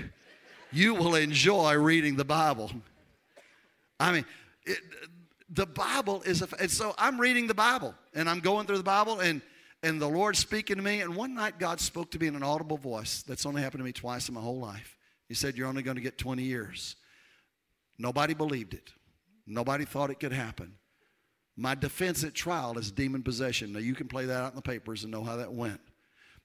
You 0.71 0.95
will 0.95 1.15
enjoy 1.15 1.75
reading 1.75 2.17
the 2.17 2.25
Bible. 2.25 2.71
I 3.99 4.13
mean, 4.13 4.25
it, 4.67 4.79
the 5.51 5.67
Bible 5.67 6.23
is 6.23 6.43
a, 6.43 6.49
and 6.61 6.71
so 6.71 6.95
I'm 6.99 7.21
reading 7.21 7.47
the 7.47 7.55
Bible 7.55 7.95
and 8.15 8.29
I'm 8.29 8.41
going 8.41 8.67
through 8.67 8.79
the 8.79 8.83
Bible 8.83 9.21
and 9.21 9.41
and 9.83 10.01
the 10.01 10.09
Lord's 10.09 10.39
speaking 10.39 10.77
to 10.77 10.83
me. 10.83 11.01
And 11.01 11.15
one 11.15 11.35
night 11.35 11.59
God 11.59 11.81
spoke 11.81 12.11
to 12.13 12.19
me 12.19 12.27
in 12.27 12.35
an 12.35 12.43
audible 12.43 12.77
voice. 12.77 13.23
That's 13.23 13.47
only 13.47 13.63
happened 13.63 13.81
to 13.81 13.85
me 13.85 13.93
twice 13.93 14.29
in 14.29 14.35
my 14.35 14.41
whole 14.41 14.59
life. 14.59 14.97
He 15.29 15.35
said, 15.35 15.57
You're 15.57 15.69
only 15.69 15.83
going 15.83 15.97
to 15.97 16.03
get 16.03 16.19
20 16.19 16.43
years. 16.43 16.97
Nobody 17.99 18.35
believed 18.35 18.75
it. 18.75 18.93
Nobody 19.47 19.85
thought 19.85 20.11
it 20.11 20.21
could 20.21 20.33
happen. 20.33 20.75
My 21.57 21.75
defense 21.75 22.25
at 22.25 22.35
trial 22.35 22.79
is 22.79 22.91
demon 22.91 23.23
possession. 23.23 23.73
Now 23.73 23.79
you 23.79 23.95
can 23.95 24.09
play 24.09 24.27
that 24.27 24.43
out 24.43 24.51
in 24.51 24.57
the 24.57 24.63
papers 24.63 25.05
and 25.05 25.13
know 25.13 25.25
how 25.25 25.37
that 25.37 25.53
went. 25.53 25.81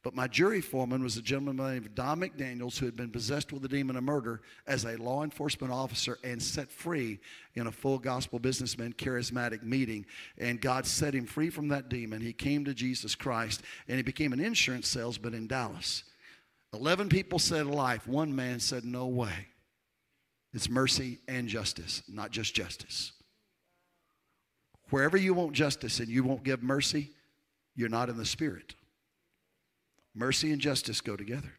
But 0.04 0.16
my 0.16 0.28
jury 0.28 0.62
foreman 0.62 1.04
was 1.04 1.18
a 1.18 1.22
gentleman 1.22 1.58
named 1.58 1.94
Don 1.94 2.22
McDaniels 2.22 2.80
who 2.80 2.88
had 2.88 2.96
been 2.96 3.12
possessed 3.12 3.54
with 3.54 3.62
the 3.62 3.68
demon 3.68 3.96
of 3.96 4.04
murder 4.04 4.42
as 4.66 4.84
a 4.84 4.98
law 4.98 5.24
enforcement 5.24 5.72
officer 5.72 6.18
and 6.24 6.42
set 6.42 6.72
free 6.72 7.20
in 7.54 7.68
a 7.68 7.72
full 7.72 8.00
gospel 8.00 8.40
businessman 8.40 8.94
charismatic 8.94 9.62
meeting. 9.62 10.08
And 10.40 10.60
God 10.60 10.88
set 10.88 11.14
him 11.14 11.28
free 11.28 11.52
from 11.52 11.68
that 11.68 11.90
demon. 11.90 12.20
He 12.20 12.34
came 12.34 12.66
to 12.66 12.74
Jesus 12.74 13.14
Christ 13.14 13.62
and 13.88 13.98
he 13.98 14.04
became 14.04 14.34
an 14.34 14.40
insurance 14.40 14.88
salesman 14.88 15.36
in 15.36 15.46
Dallas. 15.46 16.04
11 16.74 17.10
people 17.10 17.38
said 17.38 17.68
life, 17.68 18.08
one 18.08 18.36
man 18.36 18.60
said 18.60 18.84
no 18.84 19.06
way. 19.06 19.48
It's 20.54 20.70
mercy 20.70 21.20
and 21.28 21.48
justice, 21.48 22.02
not 22.08 22.32
just 22.32 22.56
justice. 22.56 23.12
Wherever 24.90 25.16
you 25.16 25.34
want 25.36 25.54
justice 25.54 26.00
and 26.00 26.10
you 26.10 26.24
won't 26.24 26.44
give 26.44 26.64
mercy, 26.64 27.12
you're 27.76 27.88
not 27.88 28.10
in 28.10 28.18
the 28.18 28.26
spirit. 28.26 28.74
Mercy 30.14 30.52
and 30.52 30.62
justice 30.62 31.02
go 31.02 31.16
together. 31.16 31.54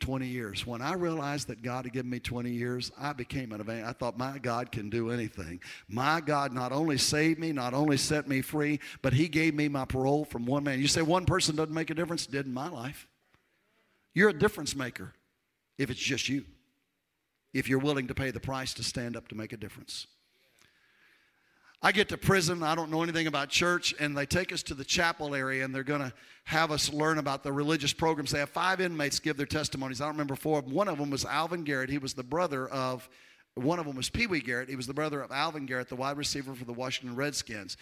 20 0.00 0.26
years. 0.26 0.66
When 0.66 0.82
I 0.82 0.94
realized 0.94 1.48
that 1.48 1.62
God 1.62 1.84
had 1.84 1.92
given 1.92 2.10
me 2.10 2.20
20 2.20 2.50
years, 2.50 2.92
I 2.98 3.12
became 3.12 3.52
an 3.52 3.60
evangelist. 3.60 3.96
I 3.96 3.98
thought, 3.98 4.18
my 4.18 4.38
God 4.38 4.70
can 4.70 4.90
do 4.90 5.10
anything. 5.10 5.60
My 5.88 6.20
God 6.20 6.52
not 6.52 6.70
only 6.70 6.98
saved 6.98 7.40
me, 7.40 7.50
not 7.52 7.74
only 7.74 7.96
set 7.96 8.28
me 8.28 8.42
free, 8.42 8.78
but 9.02 9.14
He 9.14 9.26
gave 9.26 9.54
me 9.54 9.68
my 9.68 9.84
parole 9.84 10.24
from 10.24 10.44
one 10.46 10.64
man. 10.64 10.80
You 10.80 10.86
say 10.86 11.02
one 11.02 11.24
person 11.24 11.56
doesn't 11.56 11.74
make 11.74 11.90
a 11.90 11.94
difference? 11.94 12.26
It 12.26 12.32
did 12.32 12.46
in 12.46 12.54
my 12.54 12.68
life. 12.68 13.08
You're 14.14 14.28
a 14.28 14.38
difference 14.38 14.76
maker 14.76 15.12
if 15.78 15.90
it's 15.90 16.00
just 16.00 16.28
you, 16.28 16.44
if 17.52 17.68
you're 17.68 17.78
willing 17.78 18.06
to 18.06 18.14
pay 18.14 18.30
the 18.30 18.40
price 18.40 18.74
to 18.74 18.84
stand 18.84 19.16
up 19.16 19.28
to 19.28 19.34
make 19.34 19.52
a 19.52 19.56
difference. 19.56 20.06
I 21.86 21.92
get 21.92 22.08
to 22.08 22.18
prison, 22.18 22.64
I 22.64 22.74
don't 22.74 22.90
know 22.90 23.04
anything 23.04 23.28
about 23.28 23.48
church, 23.48 23.94
and 24.00 24.18
they 24.18 24.26
take 24.26 24.52
us 24.52 24.64
to 24.64 24.74
the 24.74 24.82
chapel 24.82 25.36
area 25.36 25.64
and 25.64 25.72
they're 25.72 25.84
going 25.84 26.00
to 26.00 26.12
have 26.42 26.72
us 26.72 26.92
learn 26.92 27.18
about 27.18 27.44
the 27.44 27.52
religious 27.52 27.92
programs. 27.92 28.32
They 28.32 28.40
have 28.40 28.50
five 28.50 28.80
inmates 28.80 29.20
give 29.20 29.36
their 29.36 29.46
testimonies. 29.46 30.00
I 30.00 30.06
don't 30.06 30.14
remember 30.14 30.34
four 30.34 30.58
of 30.58 30.64
them. 30.64 30.74
One 30.74 30.88
of 30.88 30.98
them 30.98 31.10
was 31.10 31.24
Alvin 31.24 31.62
Garrett. 31.62 31.88
He 31.88 31.98
was 31.98 32.12
the 32.12 32.24
brother 32.24 32.66
of, 32.70 33.08
one 33.54 33.78
of 33.78 33.86
them 33.86 33.94
was 33.94 34.10
Pee 34.10 34.26
Wee 34.26 34.40
Garrett. 34.40 34.68
He 34.68 34.74
was 34.74 34.88
the 34.88 34.94
brother 34.94 35.20
of 35.22 35.30
Alvin 35.30 35.64
Garrett, 35.64 35.88
the 35.88 35.94
wide 35.94 36.16
receiver 36.16 36.56
for 36.56 36.64
the 36.64 36.72
Washington 36.72 37.14
Redskins. 37.14 37.76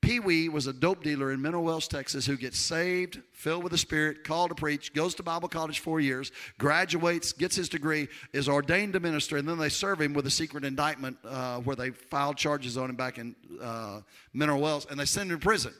Pee 0.00 0.18
Wee 0.18 0.48
was 0.48 0.66
a 0.66 0.72
dope 0.72 1.02
dealer 1.02 1.30
in 1.30 1.42
Mineral 1.42 1.62
Wells, 1.62 1.86
Texas, 1.86 2.24
who 2.24 2.36
gets 2.36 2.58
saved, 2.58 3.20
filled 3.32 3.62
with 3.62 3.72
the 3.72 3.78
Spirit, 3.78 4.24
called 4.24 4.48
to 4.48 4.54
preach, 4.54 4.94
goes 4.94 5.14
to 5.16 5.22
Bible 5.22 5.48
college 5.48 5.80
four 5.80 6.00
years, 6.00 6.32
graduates, 6.58 7.32
gets 7.32 7.54
his 7.54 7.68
degree, 7.68 8.08
is 8.32 8.48
ordained 8.48 8.94
to 8.94 9.00
minister, 9.00 9.36
and 9.36 9.46
then 9.46 9.58
they 9.58 9.68
serve 9.68 10.00
him 10.00 10.14
with 10.14 10.26
a 10.26 10.30
secret 10.30 10.64
indictment 10.64 11.18
uh, 11.24 11.58
where 11.60 11.76
they 11.76 11.90
filed 11.90 12.38
charges 12.38 12.78
on 12.78 12.88
him 12.88 12.96
back 12.96 13.18
in 13.18 13.36
uh, 13.60 14.00
Mineral 14.32 14.60
Wells, 14.60 14.86
and 14.90 14.98
they 14.98 15.04
send 15.04 15.30
him 15.30 15.38
to 15.38 15.44
prison. 15.44 15.74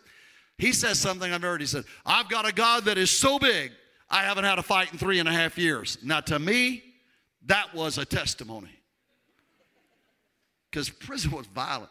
He 0.58 0.72
says 0.72 0.98
something 0.98 1.32
I've 1.32 1.40
heard. 1.40 1.62
He 1.62 1.66
said, 1.66 1.84
I've 2.04 2.28
got 2.28 2.46
a 2.46 2.52
God 2.52 2.84
that 2.84 2.98
is 2.98 3.10
so 3.10 3.38
big, 3.38 3.72
I 4.10 4.24
haven't 4.24 4.44
had 4.44 4.58
a 4.58 4.62
fight 4.62 4.92
in 4.92 4.98
three 4.98 5.18
and 5.18 5.28
a 5.28 5.32
half 5.32 5.56
years. 5.56 5.96
Now, 6.02 6.20
to 6.20 6.38
me, 6.38 6.82
that 7.46 7.74
was 7.74 7.96
a 7.96 8.04
testimony. 8.04 8.76
Because 10.70 10.90
prison 10.90 11.30
was 11.30 11.46
violent. 11.46 11.90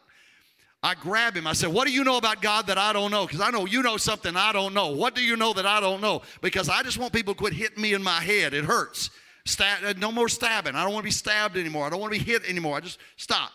I 0.82 0.96
grab 0.96 1.36
him. 1.36 1.46
I 1.46 1.54
said, 1.54 1.74
What 1.74 1.88
do 1.88 1.94
you 1.94 2.04
know 2.04 2.18
about 2.18 2.42
God 2.42 2.68
that 2.68 2.78
I 2.78 2.94
don't 2.94 3.12
know? 3.12 3.26
Because 3.26 3.42
I 3.42 3.52
know 3.52 3.66
you 3.66 3.82
know 3.82 3.98
something 3.98 4.36
I 4.36 4.54
don't 4.54 4.74
know. 4.74 4.90
What 4.90 5.14
do 5.14 5.22
you 5.22 5.36
know 5.36 5.52
that 5.54 5.66
I 5.66 5.80
don't 5.80 6.02
know? 6.02 6.22
Because 6.42 6.70
I 6.70 6.84
just 6.84 6.98
want 6.98 7.12
people 7.12 7.34
to 7.34 7.38
quit 7.38 7.54
hitting 7.54 7.82
me 7.82 7.94
in 7.94 8.02
my 8.02 8.22
head. 8.22 8.54
It 8.54 8.64
hurts. 8.64 9.10
Stab, 9.46 9.84
uh, 9.84 9.94
no 9.98 10.12
more 10.12 10.30
stabbing. 10.30 10.76
I 10.76 10.84
don't 10.84 10.94
want 10.94 11.04
to 11.04 11.08
be 11.08 11.12
stabbed 11.12 11.58
anymore. 11.58 11.86
I 11.86 11.90
don't 11.90 12.00
want 12.00 12.14
to 12.14 12.20
be 12.20 12.26
hit 12.26 12.48
anymore. 12.48 12.78
I 12.78 12.82
just 12.82 13.00
stop. 13.18 13.52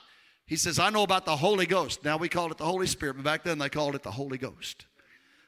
He 0.46 0.56
says, 0.56 0.78
I 0.78 0.90
know 0.90 1.02
about 1.02 1.24
the 1.24 1.36
Holy 1.36 1.66
Ghost. 1.66 2.04
Now 2.04 2.18
we 2.18 2.28
call 2.28 2.50
it 2.50 2.58
the 2.58 2.64
Holy 2.64 2.86
Spirit, 2.86 3.16
but 3.16 3.24
back 3.24 3.44
then 3.44 3.58
they 3.58 3.70
called 3.70 3.94
it 3.94 4.02
the 4.02 4.10
Holy 4.10 4.36
Ghost. 4.36 4.84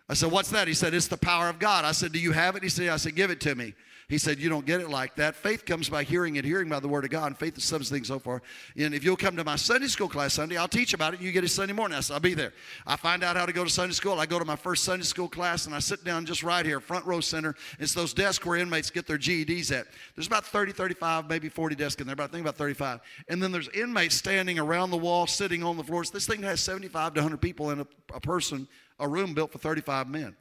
I 0.09 0.15
said, 0.15 0.31
What's 0.31 0.51
that? 0.51 0.69
He 0.69 0.75
said, 0.75 0.95
It's 0.95 1.09
the 1.09 1.19
power 1.19 1.49
of 1.49 1.59
God. 1.59 1.85
I 1.85 1.93
said, 1.93 2.13
Do 2.13 2.19
you 2.19 2.33
have 2.33 2.57
it? 2.57 2.63
He 2.63 2.69
said, 2.71 2.89
I 2.89 2.97
said, 2.97 3.15
Give 3.15 3.31
it 3.31 3.41
to 3.43 3.55
me. 3.55 3.75
He 4.09 4.19
said, 4.19 4.39
You 4.39 4.49
don't 4.49 4.65
get 4.65 4.81
it 4.81 4.89
like 4.89 5.17
that. 5.17 5.35
Faith 5.35 5.65
comes 5.65 5.89
by 5.89 6.05
hearing 6.05 6.39
and 6.39 6.47
hearing 6.47 6.69
by 6.69 6.79
the 6.79 6.87
Word 6.87 7.05
of 7.05 7.11
God, 7.11 7.27
and 7.27 7.37
faith 7.37 7.59
is 7.59 7.65
something 7.65 8.05
so 8.05 8.21
far. 8.21 8.41
And 8.77 8.95
if 8.95 9.03
you'll 9.03 9.17
come 9.17 9.35
to 9.37 9.43
my 9.43 9.57
Sunday 9.57 9.89
school 9.89 10.09
class 10.09 10.35
Sunday, 10.35 10.57
I'll 10.57 10.69
teach 10.69 10.95
about 10.95 11.15
it. 11.15 11.21
You 11.21 11.33
get 11.33 11.43
it 11.43 11.49
Sunday 11.49 11.73
morning. 11.73 11.99
I 11.99 12.01
said, 12.01 12.15
I'll 12.15 12.21
be 12.21 12.35
there. 12.35 12.53
I 12.87 12.95
find 12.95 13.25
out 13.25 13.37
how 13.37 13.47
to 13.47 13.53
go 13.53 13.65
to 13.65 13.71
Sunday 13.71 13.95
school. 13.95 14.21
I 14.21 14.27
go 14.27 14.39
to 14.39 14.45
my 14.45 14.55
first 14.55 14.85
Sunday 14.85 15.05
school 15.05 15.29
class, 15.29 15.67
and 15.67 15.75
I 15.75 15.81
sit 15.81 16.05
down 16.05 16.25
just 16.25 16.45
right 16.45 16.65
here, 16.65 16.79
front 16.79 17.05
row 17.05 17.21
center. 17.21 17.57
It's 17.81 17.95
those 17.95 18.15
desks 18.15 18.47
where 18.47 18.57
inmates 18.57 18.91
get 18.91 19.09
their 19.09 19.19
GEDs 19.19 19.73
at. 19.73 19.87
There's 20.15 20.29
about 20.29 20.47
30, 20.47 20.71
35, 20.71 21.29
maybe 21.29 21.49
40 21.49 21.75
desks 21.75 22.01
in 22.01 22.07
there, 22.07 22.15
but 22.15 22.25
I 22.25 22.27
think 22.29 22.43
about 22.43 22.57
35. 22.57 23.01
And 23.29 23.43
then 23.43 23.51
there's 23.51 23.69
inmates 23.71 24.15
standing 24.15 24.61
around 24.61 24.93
the 24.93 24.99
wall, 24.99 25.27
sitting 25.27 25.65
on 25.65 25.77
the 25.77 25.85
floors. 25.85 26.13
This 26.13 26.29
thing 26.29 26.45
has 26.45 26.61
75 26.61 27.15
to 27.15 27.21
100 27.21 27.39
people 27.39 27.71
in 27.71 27.81
a, 27.81 27.87
a 28.15 28.21
person, 28.21 28.69
a 29.01 29.09
room 29.09 29.35
built 29.35 29.51
for 29.51 29.59
35 29.59 30.09
men. 30.09 30.37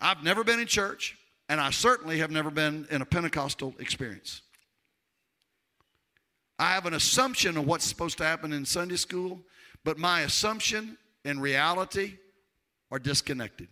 I've 0.00 0.22
never 0.22 0.44
been 0.44 0.60
in 0.60 0.68
church. 0.68 1.17
And 1.48 1.60
I 1.60 1.70
certainly 1.70 2.18
have 2.18 2.30
never 2.30 2.50
been 2.50 2.86
in 2.90 3.02
a 3.02 3.06
Pentecostal 3.06 3.74
experience. 3.78 4.42
I 6.58 6.72
have 6.72 6.86
an 6.86 6.94
assumption 6.94 7.56
of 7.56 7.66
what's 7.66 7.84
supposed 7.84 8.18
to 8.18 8.24
happen 8.24 8.52
in 8.52 8.64
Sunday 8.64 8.96
school, 8.96 9.40
but 9.84 9.96
my 9.96 10.22
assumption 10.22 10.98
and 11.24 11.40
reality 11.40 12.14
are 12.90 12.98
disconnected. 12.98 13.68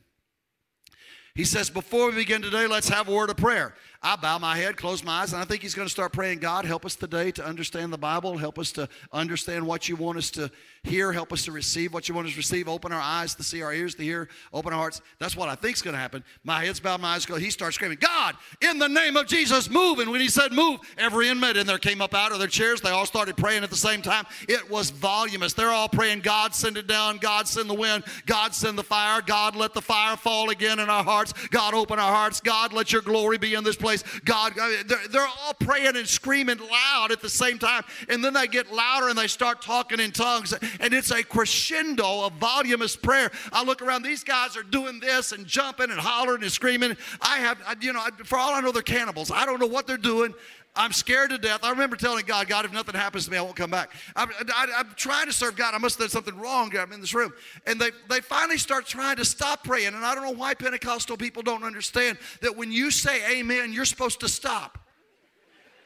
He 1.37 1.45
says, 1.45 1.69
Before 1.69 2.09
we 2.09 2.17
begin 2.17 2.41
today, 2.41 2.67
let's 2.67 2.89
have 2.89 3.09
a 3.09 3.13
word 3.13 3.29
of 3.29 3.37
prayer. 3.37 3.75
I 4.03 4.17
bow 4.17 4.39
my 4.39 4.57
head, 4.57 4.79
close 4.79 5.05
my 5.05 5.21
eyes, 5.21 5.35
and 5.35 5.43
I 5.43 5.45
think 5.45 5.61
he's 5.61 5.75
going 5.75 5.87
to 5.87 5.93
start 5.93 6.13
praying 6.13 6.39
God, 6.39 6.65
help 6.65 6.87
us 6.87 6.97
today 6.97 7.31
to 7.33 7.45
understand 7.45 7.93
the 7.93 7.99
Bible, 7.99 8.39
help 8.39 8.59
us 8.59 8.73
to 8.73 8.89
understand 9.13 9.67
what 9.67 9.89
you 9.89 9.97
want 9.97 10.17
us 10.17 10.31
to 10.33 10.51
hear, 10.87 11.13
help 11.13 11.33
us 11.33 11.45
to 11.45 11.53
receive 11.53 11.93
what 11.93 12.09
you 12.09 12.15
want 12.15 12.27
us 12.27 12.33
to 12.33 12.39
receive, 12.39 12.69
open 12.69 12.93
our 12.93 13.01
eyes 13.01 13.35
to 13.35 13.43
see, 13.43 13.63
our 13.63 13.73
ears 13.73 13.95
to 13.97 14.03
hear, 14.03 14.29
open 14.53 14.73
our 14.73 14.79
hearts. 14.79 15.01
That's 15.19 15.37
what 15.37 15.49
I 15.49 15.55
think 15.55 15.77
is 15.77 15.83
going 15.83 15.95
to 15.95 16.01
happen. 16.01 16.25
My 16.45 16.65
head's 16.65 16.81
bowed, 16.81 17.01
my 17.01 17.15
eyes 17.15 17.27
go. 17.27 17.37
He 17.37 17.51
starts 17.51 17.77
screaming, 17.77 17.99
God, 18.01 18.37
in 18.61 18.79
the 18.79 18.89
name 18.89 19.17
of 19.17 19.27
Jesus, 19.27 19.69
move. 19.69 19.99
And 19.99 20.11
when 20.11 20.21
he 20.21 20.29
said 20.29 20.53
move, 20.53 20.81
every 20.97 21.29
inmate 21.29 21.57
in 21.57 21.67
there 21.67 21.79
came 21.79 22.01
up 22.01 22.15
out 22.15 22.33
of 22.33 22.39
their 22.39 22.49
chairs. 22.49 22.81
They 22.81 22.91
all 22.91 23.07
started 23.07 23.37
praying 23.37 23.65
at 23.65 23.71
the 23.71 23.77
same 23.77 24.03
time. 24.03 24.25
It 24.49 24.71
was 24.71 24.91
voluminous. 24.91 25.53
They're 25.53 25.71
all 25.71 25.89
praying, 25.89 26.21
God, 26.21 26.55
send 26.55 26.77
it 26.77 26.87
down. 26.87 27.19
God, 27.19 27.49
send 27.49 27.69
the 27.69 27.75
wind. 27.75 28.05
God, 28.27 28.55
send 28.55 28.79
the 28.79 28.85
fire. 28.85 29.21
God, 29.23 29.57
let 29.57 29.75
the 29.75 29.83
fire 29.83 30.17
fall 30.17 30.51
again 30.51 30.79
in 30.79 30.89
our 30.89 31.05
hearts. 31.05 31.33
God, 31.49 31.75
open 31.75 31.99
our 31.99 32.13
hearts. 32.13 32.41
God, 32.41 32.73
let 32.73 32.93
your 32.93 33.03
glory 33.03 33.39
be 33.39 33.55
in 33.55 33.65
this 33.65 33.77
place. 33.77 34.03
God, 34.25 34.53
they're, 34.87 35.09
they're 35.09 35.27
all 35.27 35.55
praying 35.55 35.97
and 35.97 36.07
screaming 36.07 36.59
loud 36.59 37.13
at 37.13 37.21
the 37.21 37.29
same 37.29 37.59
time. 37.59 37.83
And 38.09 38.25
then 38.25 38.35
they 38.35 38.47
get 38.47 38.73
louder 38.73 39.09
and 39.09 39.19
they 39.19 39.27
start 39.27 39.63
talking 39.63 40.01
in 40.01 40.13
tongues. 40.13 40.55
And 40.81 40.95
it's 40.95 41.11
a 41.11 41.23
crescendo 41.23 42.27
of 42.27 42.35
voluminous 42.35 42.97
prayer. 42.97 43.31
I 43.53 43.65
look 43.65 43.83
around, 43.83 44.03
these 44.03 44.25
guys 44.25 44.57
are 44.57 44.63
doing 44.63 45.01
this 45.01 45.33
and 45.33 45.47
jumping 45.47 45.91
and 45.91 46.01
hollering 46.01 46.43
and 46.43 46.53
screaming. 46.53 46.97
I 47.21 47.39
have, 47.39 47.59
you 47.81 47.93
know, 47.93 48.05
for 48.25 48.39
all 48.39 48.55
I 48.55 48.61
know, 48.61 48.73
they're 48.73 48.83
cannibals. 48.83 49.31
I 49.31 49.47
don't 49.47 49.61
know 49.61 49.67
what 49.67 49.87
they're 49.87 49.97
doing. 49.97 50.35
I'm 50.77 50.93
scared 50.93 51.31
to 51.31 51.39
death. 51.39 51.61
I 51.63 51.71
remember 51.71 51.97
telling 51.97 52.27
God, 52.27 52.49
God, 52.49 52.65
if 52.67 52.73
nothing 52.73 52.95
happens 52.95 53.25
to 53.25 53.31
me, 53.31 53.39
I 53.39 53.43
won't 53.43 53.57
come 53.57 53.71
back. 53.71 53.93
I'm, 54.15 54.31
I, 54.55 54.67
am 54.81 54.93
trying 54.95 55.27
to 55.27 55.33
serve 55.33 55.57
God. 55.57 55.75
I 55.75 55.79
must 55.79 55.99
have 55.99 56.11
done 56.11 56.11
something 56.11 56.39
wrong. 56.39 56.77
I'm 56.77 56.93
in 56.93 57.01
this 57.01 57.15
room. 57.15 57.33
And 57.67 57.81
they, 57.81 57.91
they 58.11 58.21
finally 58.21 58.59
start 58.59 58.87
trying 58.87 59.17
to 59.17 59.25
stop 59.25 59.65
praying. 59.65 59.89
And 59.89 60.05
I 60.05 60.15
don't 60.15 60.25
know 60.25 60.39
why 60.39 60.55
Pentecostal 60.55 61.17
people 61.17 61.43
don't 61.43 61.65
understand 61.65 62.19
that 62.43 62.55
when 62.55 62.71
you 62.71 62.91
say 62.91 63.39
amen, 63.39 63.73
you're 63.73 63.87
supposed 63.87 64.21
to 64.21 64.29
stop. 64.29 64.79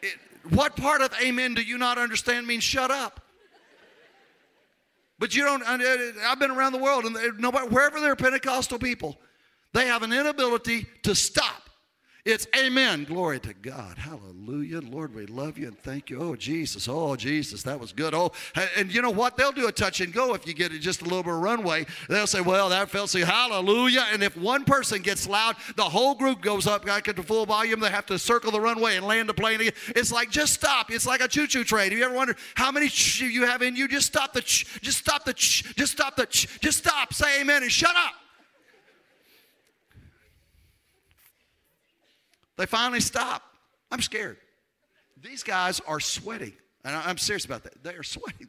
It, 0.03 0.14
what 0.50 0.76
part 0.76 1.03
of 1.03 1.14
amen 1.22 1.55
do 1.55 1.62
you 1.62 1.79
not 1.79 1.96
understand 1.96 2.46
means 2.46 2.64
shut 2.64 2.90
up? 2.90 3.20
But 5.20 5.35
you 5.37 5.44
don't, 5.44 5.62
uh, 5.62 5.78
I've 6.26 6.40
been 6.40 6.50
around 6.50 6.72
the 6.72 6.78
world, 6.78 7.04
and 7.04 7.16
uh, 7.16 7.20
nobody, 7.38 7.68
wherever 7.68 8.00
there 8.00 8.11
are 8.12 8.16
Pentecostal 8.16 8.78
people, 8.78 9.20
they 9.72 9.87
have 9.87 10.02
an 10.02 10.12
inability 10.12 10.87
to 11.02 11.14
stop. 11.14 11.69
It's 12.24 12.46
amen. 12.56 13.04
Glory 13.04 13.40
to 13.40 13.54
God. 13.54 13.96
Hallelujah. 13.98 14.80
Lord, 14.80 15.14
we 15.14 15.26
love 15.26 15.56
you 15.56 15.68
and 15.68 15.78
thank 15.78 16.11
you. 16.11 16.20
Oh, 16.20 16.37
Jesus. 16.37 16.88
Oh, 16.88 17.16
Jesus. 17.16 17.62
That 17.62 17.80
was 17.80 17.92
good. 17.92 18.12
Oh, 18.14 18.33
and 18.76 18.92
you 18.92 19.00
know 19.00 19.11
what? 19.11 19.37
They'll 19.37 19.52
do 19.52 19.68
a 19.68 19.72
touch 19.72 20.00
and 20.00 20.12
go 20.12 20.35
if 20.35 20.46
you 20.46 20.52
get 20.52 20.72
it 20.72 20.80
just 20.80 21.00
a 21.00 21.04
little 21.04 21.22
bit 21.22 21.33
of 21.33 21.40
runway. 21.40 21.87
They'll 22.09 22.26
say, 22.26 22.40
well, 22.40 22.68
that 22.68 22.90
felt 22.90 23.11
say 23.11 23.20
hallelujah. 23.20 24.06
And 24.12 24.22
if 24.22 24.37
one 24.37 24.64
person 24.64 25.00
gets 25.00 25.26
loud, 25.26 25.56
the 25.76 25.85
whole 25.85 26.14
group 26.14 26.40
goes 26.40 26.66
up 26.66 26.85
back 26.85 27.04
the 27.04 27.22
full 27.22 27.46
volume. 27.46 27.80
They 27.80 27.90
have 27.90 28.06
to 28.06 28.18
circle 28.18 28.52
the 28.52 28.61
runway 28.61 28.96
and 28.96 29.06
land 29.06 29.28
the 29.28 29.35
plane 29.35 29.61
again. 29.61 29.72
It's 29.88 30.12
like, 30.12 30.30
just 30.30 30.54
stop. 30.54 30.90
It's 30.90 31.06
like 31.06 31.20
a 31.20 31.28
choo-choo 31.28 31.64
train. 31.64 31.90
Have 31.90 31.98
you 31.98 32.04
ever 32.04 32.14
wondered 32.14 32.37
how 32.54 32.70
many 32.70 32.90
you 33.18 33.46
have 33.46 33.62
in 33.62 33.76
you? 33.76 33.88
Just 33.88 34.06
stop 34.06 34.33
the 34.33 34.42
just 34.42 34.98
stop 34.98 35.24
the 35.24 35.33
just 35.33 35.92
stop 35.92 36.16
the 36.16 36.26
just 36.26 36.78
stop. 36.78 37.14
Say 37.14 37.40
amen 37.40 37.62
and 37.62 37.72
shut 37.72 37.96
up. 37.96 38.14
They 42.61 42.66
finally 42.66 43.01
stop. 43.01 43.42
I'm 43.90 44.03
scared. 44.03 44.37
These 45.23 45.42
guys 45.42 45.81
are 45.87 45.99
sweating. 45.99 46.53
And 46.85 46.94
I'm 46.94 47.16
serious 47.16 47.46
about 47.46 47.62
that. 47.62 47.83
They 47.83 47.94
are 47.94 48.03
sweating. 48.03 48.49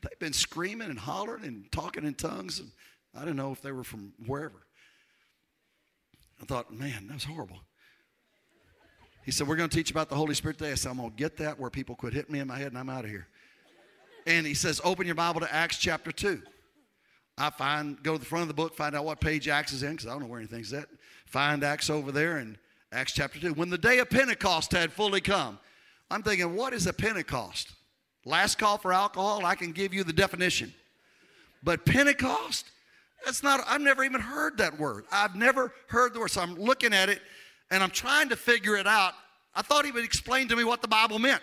They've 0.00 0.18
been, 0.20 0.32
screaming 0.32 0.90
and 0.90 0.98
hollering 0.98 1.42
and 1.42 1.70
talking 1.72 2.04
in 2.04 2.14
tongues. 2.14 2.60
And 2.60 2.70
I 3.16 3.24
don't 3.24 3.34
know 3.34 3.50
if 3.50 3.60
they 3.60 3.72
were 3.72 3.82
from 3.82 4.12
wherever. 4.26 4.64
I 6.40 6.44
thought, 6.44 6.72
man, 6.72 7.08
that 7.08 7.14
was 7.14 7.24
horrible. 7.24 7.58
He 9.24 9.32
said, 9.32 9.48
We're 9.48 9.56
going 9.56 9.68
to 9.68 9.76
teach 9.76 9.90
about 9.90 10.08
the 10.08 10.14
Holy 10.14 10.34
Spirit 10.34 10.58
today. 10.58 10.70
I 10.70 10.76
said, 10.76 10.90
I'm 10.90 10.98
going 10.98 11.10
to 11.10 11.16
get 11.16 11.36
that 11.38 11.58
where 11.58 11.68
people 11.68 11.96
quit 11.96 12.12
hitting 12.12 12.32
me 12.32 12.38
in 12.38 12.46
my 12.46 12.58
head 12.58 12.68
and 12.68 12.78
I'm 12.78 12.90
out 12.90 13.04
of 13.04 13.10
here. 13.10 13.26
And 14.24 14.46
he 14.46 14.54
says, 14.54 14.80
Open 14.84 15.04
your 15.04 15.16
Bible 15.16 15.40
to 15.40 15.52
Acts 15.52 15.78
chapter 15.78 16.12
2. 16.12 16.40
I 17.38 17.50
find, 17.50 18.00
go 18.04 18.12
to 18.12 18.18
the 18.20 18.24
front 18.24 18.42
of 18.42 18.48
the 18.48 18.54
book, 18.54 18.76
find 18.76 18.94
out 18.94 19.04
what 19.04 19.20
page 19.20 19.48
Acts 19.48 19.72
is 19.72 19.82
in, 19.82 19.90
because 19.90 20.06
I 20.06 20.10
don't 20.10 20.20
know 20.20 20.28
where 20.28 20.38
anything's 20.38 20.72
at. 20.72 20.86
Find 21.26 21.64
Acts 21.64 21.90
over 21.90 22.12
there 22.12 22.38
in 22.38 22.56
Acts 22.92 23.12
chapter 23.12 23.40
2. 23.40 23.54
When 23.54 23.70
the 23.70 23.78
day 23.78 23.98
of 23.98 24.10
Pentecost 24.10 24.72
had 24.72 24.92
fully 24.92 25.22
come, 25.22 25.58
I'm 26.10 26.22
thinking, 26.22 26.54
what 26.54 26.74
is 26.74 26.86
a 26.86 26.92
Pentecost? 26.92 27.72
Last 28.26 28.58
call 28.58 28.76
for 28.76 28.92
alcohol, 28.92 29.46
I 29.46 29.54
can 29.54 29.72
give 29.72 29.94
you 29.94 30.04
the 30.04 30.12
definition. 30.12 30.74
But 31.62 31.86
Pentecost, 31.86 32.66
that's 33.24 33.42
not, 33.42 33.60
I've 33.66 33.80
never 33.80 34.04
even 34.04 34.20
heard 34.20 34.58
that 34.58 34.78
word. 34.78 35.04
I've 35.10 35.34
never 35.34 35.72
heard 35.88 36.12
the 36.12 36.20
word. 36.20 36.30
So 36.30 36.42
I'm 36.42 36.54
looking 36.54 36.92
at 36.92 37.08
it 37.08 37.20
and 37.70 37.82
I'm 37.82 37.90
trying 37.90 38.28
to 38.28 38.36
figure 38.36 38.76
it 38.76 38.86
out. 38.86 39.14
I 39.54 39.62
thought 39.62 39.86
he 39.86 39.90
would 39.90 40.04
explain 40.04 40.48
to 40.48 40.56
me 40.56 40.64
what 40.64 40.82
the 40.82 40.88
Bible 40.88 41.18
meant. 41.18 41.42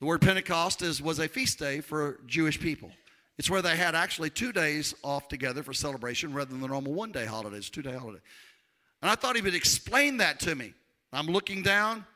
The 0.00 0.06
word 0.06 0.22
Pentecost 0.22 0.82
is, 0.82 1.02
was 1.02 1.18
a 1.18 1.28
feast 1.28 1.58
day 1.58 1.80
for 1.80 2.20
Jewish 2.26 2.58
people. 2.58 2.90
It's 3.36 3.50
where 3.50 3.62
they 3.62 3.76
had 3.76 3.94
actually 3.94 4.30
two 4.30 4.52
days 4.52 4.94
off 5.02 5.28
together 5.28 5.62
for 5.62 5.72
celebration 5.72 6.32
rather 6.32 6.50
than 6.50 6.60
the 6.60 6.68
normal 6.68 6.94
one 6.94 7.12
day 7.12 7.26
holidays, 7.26 7.68
two 7.68 7.82
day 7.82 7.94
holiday. 7.94 8.20
And 9.04 9.10
I 9.10 9.16
thought 9.16 9.36
he 9.36 9.42
would 9.42 9.54
explain 9.54 10.16
that 10.16 10.40
to 10.40 10.54
me. 10.54 10.72
I'm 11.12 11.26
looking 11.26 11.62
down. 11.62 12.06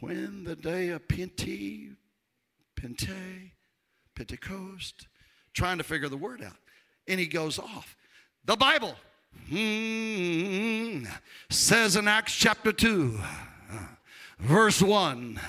When 0.00 0.44
the 0.44 0.54
day 0.54 0.90
of 0.90 1.08
Pente, 1.08 1.96
Pente, 2.78 3.52
Pentecost, 4.14 5.08
trying 5.54 5.78
to 5.78 5.82
figure 5.82 6.10
the 6.10 6.18
word 6.18 6.42
out. 6.42 6.58
And 7.08 7.18
he 7.18 7.26
goes 7.26 7.58
off. 7.58 7.96
The 8.44 8.54
Bible 8.54 8.96
hmm, 9.48 11.04
says 11.48 11.96
in 11.96 12.06
Acts 12.06 12.34
chapter 12.34 12.70
2, 12.70 13.18
verse 14.38 14.82
1, 14.82 15.40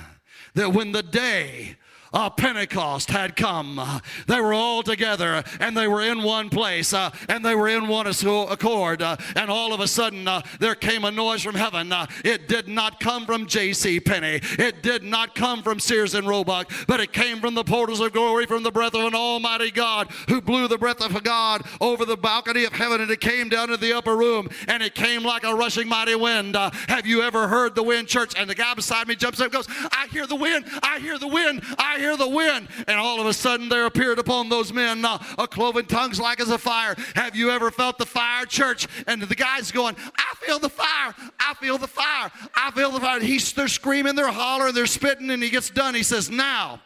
that 0.54 0.72
when 0.72 0.92
the 0.92 1.02
day 1.02 1.76
uh, 2.12 2.30
Pentecost 2.30 3.10
had 3.10 3.36
come. 3.36 3.80
they 4.26 4.40
were 4.40 4.54
all 4.54 4.82
together 4.82 5.42
and 5.60 5.76
they 5.76 5.88
were 5.88 6.02
in 6.02 6.22
one 6.22 6.50
place 6.50 6.92
uh, 6.92 7.10
and 7.28 7.44
they 7.44 7.54
were 7.54 7.68
in 7.68 7.86
one 7.88 8.06
accord. 8.06 9.02
Uh, 9.02 9.16
and 9.36 9.50
all 9.50 9.72
of 9.72 9.80
a 9.80 9.88
sudden, 9.88 10.26
uh, 10.26 10.42
there 10.60 10.74
came 10.74 11.04
a 11.04 11.10
noise 11.10 11.42
from 11.42 11.54
heaven. 11.54 11.92
Uh, 11.92 12.06
it 12.24 12.48
did 12.48 12.68
not 12.68 13.00
come 13.00 13.26
from 13.26 13.46
J.C. 13.46 14.00
Penney. 14.00 14.40
It 14.58 14.82
did 14.82 15.02
not 15.02 15.34
come 15.34 15.62
from 15.62 15.78
Sears 15.78 16.14
and 16.14 16.26
Roebuck, 16.26 16.70
but 16.86 17.00
it 17.00 17.12
came 17.12 17.40
from 17.40 17.54
the 17.54 17.64
portals 17.64 18.00
of 18.00 18.12
glory, 18.12 18.46
from 18.46 18.62
the 18.62 18.70
breath 18.70 18.94
of 18.94 19.04
an 19.04 19.14
Almighty 19.14 19.70
God 19.70 20.10
who 20.28 20.40
blew 20.40 20.68
the 20.68 20.78
breath 20.78 21.02
of 21.02 21.22
God 21.22 21.62
over 21.80 22.04
the 22.04 22.16
balcony 22.16 22.64
of 22.64 22.72
heaven, 22.72 23.00
and 23.00 23.10
it 23.10 23.20
came 23.20 23.48
down 23.48 23.68
to 23.68 23.76
the 23.76 23.92
upper 23.92 24.16
room, 24.16 24.48
and 24.68 24.82
it 24.82 24.94
came 24.94 25.22
like 25.22 25.44
a 25.44 25.54
rushing 25.54 25.88
mighty 25.88 26.14
wind. 26.14 26.56
Uh, 26.56 26.70
have 26.88 27.06
you 27.06 27.22
ever 27.22 27.48
heard 27.48 27.74
the 27.74 27.82
wind, 27.82 28.08
church? 28.08 28.32
And 28.36 28.48
the 28.48 28.54
guy 28.54 28.74
beside 28.74 29.08
me 29.08 29.16
jumps 29.16 29.40
up 29.40 29.44
and 29.44 29.52
goes, 29.52 29.68
"I 29.92 30.06
hear 30.10 30.26
the 30.26 30.36
wind! 30.36 30.64
I 30.82 30.98
hear 30.98 31.18
the 31.18 31.28
wind! 31.28 31.62
I 31.78 31.97
hear 31.98 32.16
the 32.16 32.28
wind. 32.28 32.68
And 32.86 32.98
all 32.98 33.20
of 33.20 33.26
a 33.26 33.32
sudden 33.32 33.68
there 33.68 33.86
appeared 33.86 34.18
upon 34.18 34.48
those 34.48 34.72
men 34.72 35.04
uh, 35.04 35.22
a 35.38 35.46
cloven 35.46 35.86
tongues 35.86 36.20
like 36.20 36.40
as 36.40 36.50
a 36.50 36.58
fire. 36.58 36.94
Have 37.14 37.36
you 37.36 37.50
ever 37.50 37.70
felt 37.70 37.98
the 37.98 38.06
fire, 38.06 38.46
church? 38.46 38.86
And 39.06 39.22
the 39.22 39.34
guy's 39.34 39.70
going, 39.70 39.96
I 40.16 40.34
feel 40.46 40.58
the 40.58 40.68
fire. 40.68 41.14
I 41.40 41.54
feel 41.54 41.78
the 41.78 41.86
fire. 41.86 42.30
I 42.54 42.70
feel 42.70 42.90
the 42.90 43.00
fire. 43.00 43.20
He's, 43.20 43.52
they're 43.52 43.68
screaming, 43.68 44.14
they're 44.14 44.28
hollering, 44.30 44.74
they're 44.74 44.86
spitting, 44.86 45.30
and 45.30 45.42
he 45.42 45.50
gets 45.50 45.70
done. 45.70 45.94
He 45.94 46.02
says, 46.02 46.30
Now, 46.30 46.80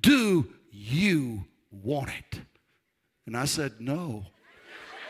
do 0.00 0.46
you 0.70 1.44
want 1.70 2.10
it? 2.10 2.40
And 3.26 3.36
I 3.36 3.44
said, 3.46 3.74
No. 3.80 4.26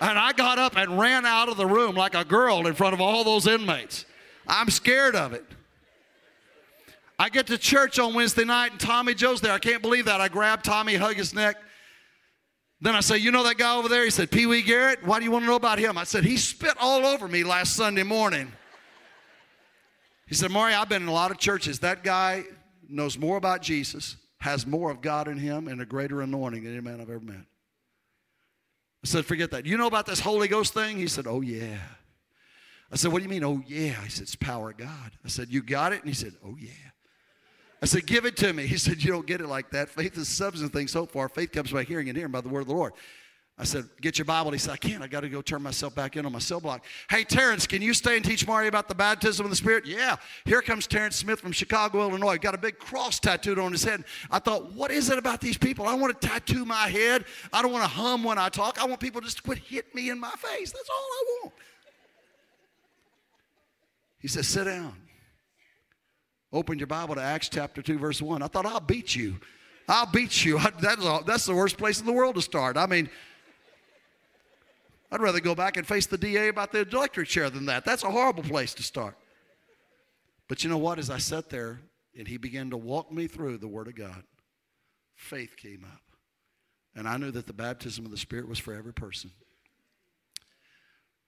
And 0.00 0.18
I 0.18 0.32
got 0.32 0.58
up 0.58 0.76
and 0.76 0.98
ran 0.98 1.24
out 1.24 1.48
of 1.48 1.56
the 1.56 1.66
room 1.66 1.94
like 1.94 2.14
a 2.14 2.24
girl 2.24 2.66
in 2.66 2.74
front 2.74 2.94
of 2.94 3.00
all 3.00 3.24
those 3.24 3.46
inmates. 3.46 4.04
I'm 4.46 4.70
scared 4.70 5.16
of 5.16 5.32
it. 5.32 5.44
I 7.18 7.28
get 7.28 7.46
to 7.48 7.58
church 7.58 7.98
on 7.98 8.14
Wednesday 8.14 8.44
night 8.44 8.72
and 8.72 8.80
Tommy 8.80 9.14
Joe's 9.14 9.40
there. 9.40 9.52
I 9.52 9.58
can't 9.58 9.82
believe 9.82 10.06
that. 10.06 10.20
I 10.20 10.28
grab 10.28 10.62
Tommy, 10.62 10.96
hug 10.96 11.16
his 11.16 11.32
neck. 11.32 11.56
Then 12.80 12.94
I 12.94 13.00
say, 13.00 13.18
You 13.18 13.30
know 13.30 13.44
that 13.44 13.56
guy 13.56 13.76
over 13.76 13.88
there? 13.88 14.04
He 14.04 14.10
said, 14.10 14.30
Pee 14.30 14.46
Wee 14.46 14.62
Garrett. 14.62 15.04
Why 15.04 15.18
do 15.18 15.24
you 15.24 15.30
want 15.30 15.44
to 15.44 15.46
know 15.46 15.56
about 15.56 15.78
him? 15.78 15.96
I 15.96 16.04
said, 16.04 16.24
He 16.24 16.36
spit 16.36 16.74
all 16.80 17.06
over 17.06 17.28
me 17.28 17.44
last 17.44 17.76
Sunday 17.76 18.02
morning. 18.02 18.52
He 20.26 20.34
said, 20.34 20.50
Maury, 20.50 20.74
I've 20.74 20.88
been 20.88 21.02
in 21.02 21.08
a 21.08 21.12
lot 21.12 21.30
of 21.30 21.38
churches. 21.38 21.80
That 21.80 22.02
guy 22.02 22.44
knows 22.88 23.16
more 23.18 23.36
about 23.36 23.62
Jesus, 23.62 24.16
has 24.40 24.66
more 24.66 24.90
of 24.90 25.00
God 25.00 25.28
in 25.28 25.38
him, 25.38 25.68
and 25.68 25.80
a 25.80 25.86
greater 25.86 26.20
anointing 26.20 26.64
than 26.64 26.72
any 26.72 26.80
man 26.80 27.00
I've 27.00 27.10
ever 27.10 27.20
met. 27.20 27.36
I 29.04 29.06
said, 29.06 29.24
Forget 29.24 29.50
that. 29.52 29.66
You 29.66 29.76
know 29.76 29.86
about 29.86 30.06
this 30.06 30.20
Holy 30.20 30.48
Ghost 30.48 30.74
thing? 30.74 30.96
He 30.96 31.06
said, 31.06 31.26
Oh, 31.26 31.42
yeah. 31.42 31.78
I 32.90 32.96
said, 32.96 33.12
What 33.12 33.18
do 33.18 33.24
you 33.24 33.30
mean? 33.30 33.44
Oh, 33.44 33.62
yeah. 33.66 34.02
He 34.02 34.10
said, 34.10 34.24
It's 34.24 34.34
power 34.34 34.70
of 34.70 34.78
God. 34.78 35.12
I 35.24 35.28
said, 35.28 35.48
You 35.50 35.62
got 35.62 35.92
it? 35.92 36.00
And 36.00 36.08
he 36.08 36.14
said, 36.14 36.32
Oh, 36.44 36.56
yeah. 36.58 36.70
I 37.84 37.86
said, 37.86 38.06
Give 38.06 38.24
it 38.24 38.34
to 38.38 38.50
me. 38.50 38.66
He 38.66 38.78
said, 38.78 39.04
You 39.04 39.12
don't 39.12 39.26
get 39.26 39.42
it 39.42 39.46
like 39.46 39.68
that. 39.72 39.90
Faith 39.90 40.16
is 40.16 40.26
substance 40.26 40.72
things 40.72 40.90
so 40.90 41.04
far. 41.04 41.28
Faith 41.28 41.52
comes 41.52 41.70
by 41.70 41.84
hearing 41.84 42.08
and 42.08 42.16
hearing 42.16 42.32
by 42.32 42.40
the 42.40 42.48
word 42.48 42.60
of 42.60 42.68
the 42.68 42.72
Lord. 42.72 42.94
I 43.58 43.64
said, 43.64 43.84
Get 44.00 44.16
your 44.16 44.24
Bible. 44.24 44.52
He 44.52 44.58
said, 44.58 44.72
I 44.72 44.78
can't. 44.78 45.02
I 45.02 45.06
got 45.06 45.20
to 45.20 45.28
go 45.28 45.42
turn 45.42 45.62
myself 45.62 45.94
back 45.94 46.16
in 46.16 46.24
on 46.24 46.32
my 46.32 46.38
cell 46.38 46.60
block. 46.60 46.82
Hey, 47.10 47.24
Terrence, 47.24 47.66
can 47.66 47.82
you 47.82 47.92
stay 47.92 48.16
and 48.16 48.24
teach 48.24 48.46
Mario 48.46 48.68
about 48.68 48.88
the 48.88 48.94
baptism 48.94 49.44
of 49.44 49.50
the 49.50 49.56
Spirit? 49.56 49.84
Yeah. 49.84 50.16
Here 50.46 50.62
comes 50.62 50.86
Terrence 50.86 51.16
Smith 51.16 51.40
from 51.40 51.52
Chicago, 51.52 52.00
Illinois. 52.00 52.38
Got 52.38 52.54
a 52.54 52.58
big 52.58 52.78
cross 52.78 53.20
tattooed 53.20 53.58
on 53.58 53.70
his 53.70 53.84
head. 53.84 54.02
I 54.30 54.38
thought, 54.38 54.72
What 54.72 54.90
is 54.90 55.10
it 55.10 55.18
about 55.18 55.42
these 55.42 55.58
people? 55.58 55.86
I 55.86 55.92
want 55.92 56.18
to 56.18 56.26
tattoo 56.26 56.64
my 56.64 56.88
head. 56.88 57.26
I 57.52 57.60
don't 57.60 57.70
want 57.70 57.84
to 57.84 57.90
hum 57.90 58.24
when 58.24 58.38
I 58.38 58.48
talk. 58.48 58.80
I 58.80 58.86
want 58.86 58.98
people 58.98 59.20
just 59.20 59.36
to 59.36 59.42
quit 59.42 59.58
hitting 59.58 59.90
me 59.92 60.08
in 60.08 60.18
my 60.18 60.30
face. 60.30 60.72
That's 60.72 60.88
all 60.88 60.96
I 60.96 61.24
want. 61.42 61.54
He 64.20 64.28
said, 64.28 64.46
Sit 64.46 64.64
down. 64.64 65.03
Open 66.54 66.78
your 66.78 66.86
Bible 66.86 67.16
to 67.16 67.20
Acts 67.20 67.48
chapter 67.48 67.82
2, 67.82 67.98
verse 67.98 68.22
1. 68.22 68.40
I 68.40 68.46
thought, 68.46 68.64
I'll 68.64 68.78
beat 68.78 69.16
you. 69.16 69.40
I'll 69.88 70.06
beat 70.06 70.44
you. 70.44 70.60
That's, 70.80 71.04
that's 71.26 71.46
the 71.46 71.54
worst 71.54 71.76
place 71.76 71.98
in 71.98 72.06
the 72.06 72.12
world 72.12 72.36
to 72.36 72.42
start. 72.42 72.76
I 72.76 72.86
mean, 72.86 73.10
I'd 75.10 75.20
rather 75.20 75.40
go 75.40 75.56
back 75.56 75.76
and 75.76 75.86
face 75.86 76.06
the 76.06 76.16
DA 76.16 76.48
about 76.48 76.70
the 76.70 76.88
electric 76.88 77.28
chair 77.28 77.50
than 77.50 77.66
that. 77.66 77.84
That's 77.84 78.04
a 78.04 78.10
horrible 78.10 78.44
place 78.44 78.72
to 78.74 78.84
start. 78.84 79.16
But 80.48 80.62
you 80.62 80.70
know 80.70 80.78
what? 80.78 81.00
As 81.00 81.10
I 81.10 81.18
sat 81.18 81.50
there 81.50 81.80
and 82.16 82.28
he 82.28 82.36
began 82.36 82.70
to 82.70 82.76
walk 82.76 83.10
me 83.10 83.26
through 83.26 83.58
the 83.58 83.68
Word 83.68 83.88
of 83.88 83.96
God, 83.96 84.22
faith 85.16 85.56
came 85.56 85.84
up. 85.84 86.02
And 86.94 87.08
I 87.08 87.16
knew 87.16 87.32
that 87.32 87.48
the 87.48 87.52
baptism 87.52 88.04
of 88.04 88.12
the 88.12 88.16
Spirit 88.16 88.48
was 88.48 88.60
for 88.60 88.74
every 88.74 88.94
person. 88.94 89.32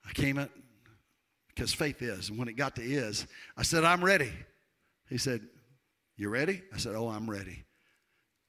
I 0.09 0.13
came 0.13 0.39
at 0.39 0.51
because 1.49 1.75
faith 1.75 2.01
is. 2.01 2.29
And 2.29 2.39
when 2.39 2.47
it 2.47 2.53
got 2.53 2.77
to 2.77 2.83
is, 2.83 3.27
I 3.57 3.65
said, 3.65 3.83
I'm 3.83 4.05
ready. 4.05 4.33
He 5.09 5.19
said, 5.19 5.43
You 6.17 6.29
ready? 6.29 6.63
I 6.75 6.79
said, 6.79 6.95
Oh, 6.95 7.09
I'm 7.09 7.29
ready. 7.29 7.65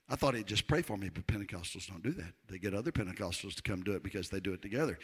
I 0.09 0.15
thought 0.15 0.35
he'd 0.35 0.47
just 0.47 0.67
pray 0.67 0.81
for 0.81 0.97
me, 0.97 1.09
but 1.09 1.27
Pentecostals 1.27 1.87
don't 1.87 2.01
do 2.01 2.11
that. 2.13 2.33
They 2.49 2.59
get 2.59 2.73
other 2.73 2.91
Pentecostals 2.91 3.55
to 3.55 3.61
come 3.61 3.83
do 3.83 3.91
it 3.93 4.03
because 4.03 4.29
they 4.29 4.39
do 4.39 4.53
it 4.53 4.61
together. 4.61 4.97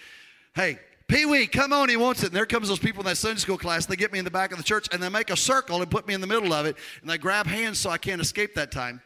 Hey, 0.56 0.80
Pee 1.08 1.26
Wee, 1.26 1.48
come 1.48 1.74
on, 1.74 1.90
he 1.90 1.98
wants 1.98 2.24
it. 2.24 2.28
And 2.28 2.36
there 2.36 2.46
comes 2.46 2.70
those 2.70 2.80
people 2.80 3.02
in 3.02 3.08
that 3.08 3.18
Sunday 3.18 3.40
school 3.40 3.58
class. 3.58 3.86
They 3.86 3.96
get 3.96 4.14
me 4.14 4.20
in 4.20 4.26
the 4.26 4.32
back 4.32 4.52
of 4.52 4.58
the 4.58 4.64
church 4.64 4.88
and 4.94 5.04
they 5.04 5.10
make 5.10 5.30
a 5.30 5.36
circle 5.36 5.82
and 5.82 5.92
put 5.92 6.08
me 6.08 6.14
in 6.14 6.22
the 6.22 6.28
middle 6.28 6.54
of 6.54 6.66
it. 6.66 6.78
And 7.02 7.10
they 7.10 7.18
grab 7.18 7.48
hands 7.48 7.80
so 7.80 7.90
I 7.90 7.98
can't 7.98 8.22
escape 8.22 8.56
that 8.56 8.72
time. 8.72 9.02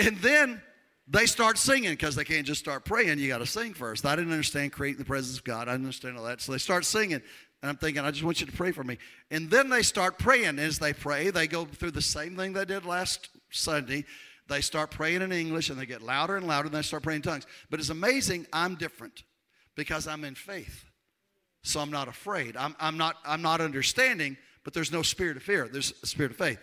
and 0.00 0.16
then 0.18 0.60
they 1.06 1.26
start 1.26 1.56
singing 1.56 1.90
because 1.90 2.16
they 2.16 2.24
can't 2.24 2.46
just 2.46 2.60
start 2.60 2.84
praying. 2.84 3.18
You 3.18 3.28
got 3.28 3.38
to 3.38 3.46
sing 3.46 3.74
first. 3.74 4.04
I 4.04 4.16
didn't 4.16 4.32
understand 4.32 4.72
creating 4.72 4.98
the 4.98 5.04
presence 5.04 5.38
of 5.38 5.44
God. 5.44 5.68
I 5.68 5.72
didn't 5.72 5.84
understand 5.84 6.18
all 6.18 6.24
that. 6.24 6.40
So 6.40 6.52
they 6.52 6.58
start 6.58 6.84
singing. 6.84 7.22
And 7.62 7.70
I'm 7.70 7.76
thinking, 7.76 8.04
I 8.04 8.10
just 8.10 8.22
want 8.22 8.40
you 8.40 8.46
to 8.46 8.52
pray 8.52 8.70
for 8.70 8.84
me. 8.84 8.98
And 9.30 9.50
then 9.50 9.68
they 9.68 9.82
start 9.82 10.18
praying. 10.18 10.58
As 10.58 10.78
they 10.78 10.92
pray, 10.92 11.30
they 11.30 11.46
go 11.48 11.64
through 11.64 11.90
the 11.90 12.02
same 12.02 12.36
thing 12.36 12.52
they 12.52 12.64
did 12.64 12.84
last 12.84 13.30
Sunday. 13.50 14.04
They 14.48 14.60
start 14.60 14.90
praying 14.90 15.22
in 15.22 15.32
English 15.32 15.68
and 15.68 15.78
they 15.78 15.86
get 15.86 16.00
louder 16.00 16.36
and 16.36 16.46
louder 16.46 16.66
and 16.66 16.74
they 16.74 16.82
start 16.82 17.02
praying 17.02 17.18
in 17.18 17.22
tongues. 17.22 17.46
But 17.68 17.80
it's 17.80 17.90
amazing, 17.90 18.46
I'm 18.52 18.76
different 18.76 19.24
because 19.76 20.06
I'm 20.06 20.24
in 20.24 20.34
faith. 20.34 20.84
So 21.62 21.80
I'm 21.80 21.90
not 21.90 22.08
afraid. 22.08 22.56
I'm, 22.56 22.74
I'm, 22.80 22.96
not, 22.96 23.16
I'm 23.26 23.42
not 23.42 23.60
understanding, 23.60 24.36
but 24.64 24.72
there's 24.72 24.92
no 24.92 25.02
spirit 25.02 25.36
of 25.36 25.42
fear. 25.42 25.68
There's 25.68 25.92
a 26.02 26.06
spirit 26.06 26.30
of 26.30 26.38
faith. 26.38 26.58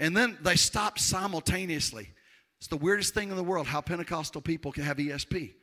And 0.00 0.16
then 0.16 0.38
they 0.42 0.56
stop 0.56 0.98
simultaneously. 0.98 2.08
It's 2.58 2.68
the 2.68 2.76
weirdest 2.76 3.14
thing 3.14 3.30
in 3.30 3.36
the 3.36 3.44
world 3.44 3.66
how 3.66 3.80
Pentecostal 3.80 4.40
people 4.40 4.72
can 4.72 4.82
have 4.82 4.96
ESP. 4.96 5.54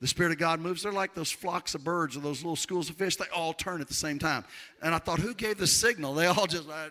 The 0.00 0.06
Spirit 0.06 0.32
of 0.32 0.38
God 0.38 0.60
moves. 0.60 0.82
They're 0.82 0.92
like 0.92 1.14
those 1.14 1.30
flocks 1.30 1.74
of 1.74 1.84
birds 1.84 2.16
or 2.16 2.20
those 2.20 2.42
little 2.42 2.56
schools 2.56 2.88
of 2.88 2.96
fish. 2.96 3.16
They 3.16 3.26
all 3.34 3.52
turn 3.52 3.80
at 3.80 3.88
the 3.88 3.94
same 3.94 4.18
time. 4.18 4.44
And 4.82 4.94
I 4.94 4.98
thought, 4.98 5.18
who 5.18 5.34
gave 5.34 5.58
the 5.58 5.66
signal? 5.66 6.14
They 6.14 6.26
all 6.26 6.46
just. 6.46 6.68
Uh, 6.68 6.88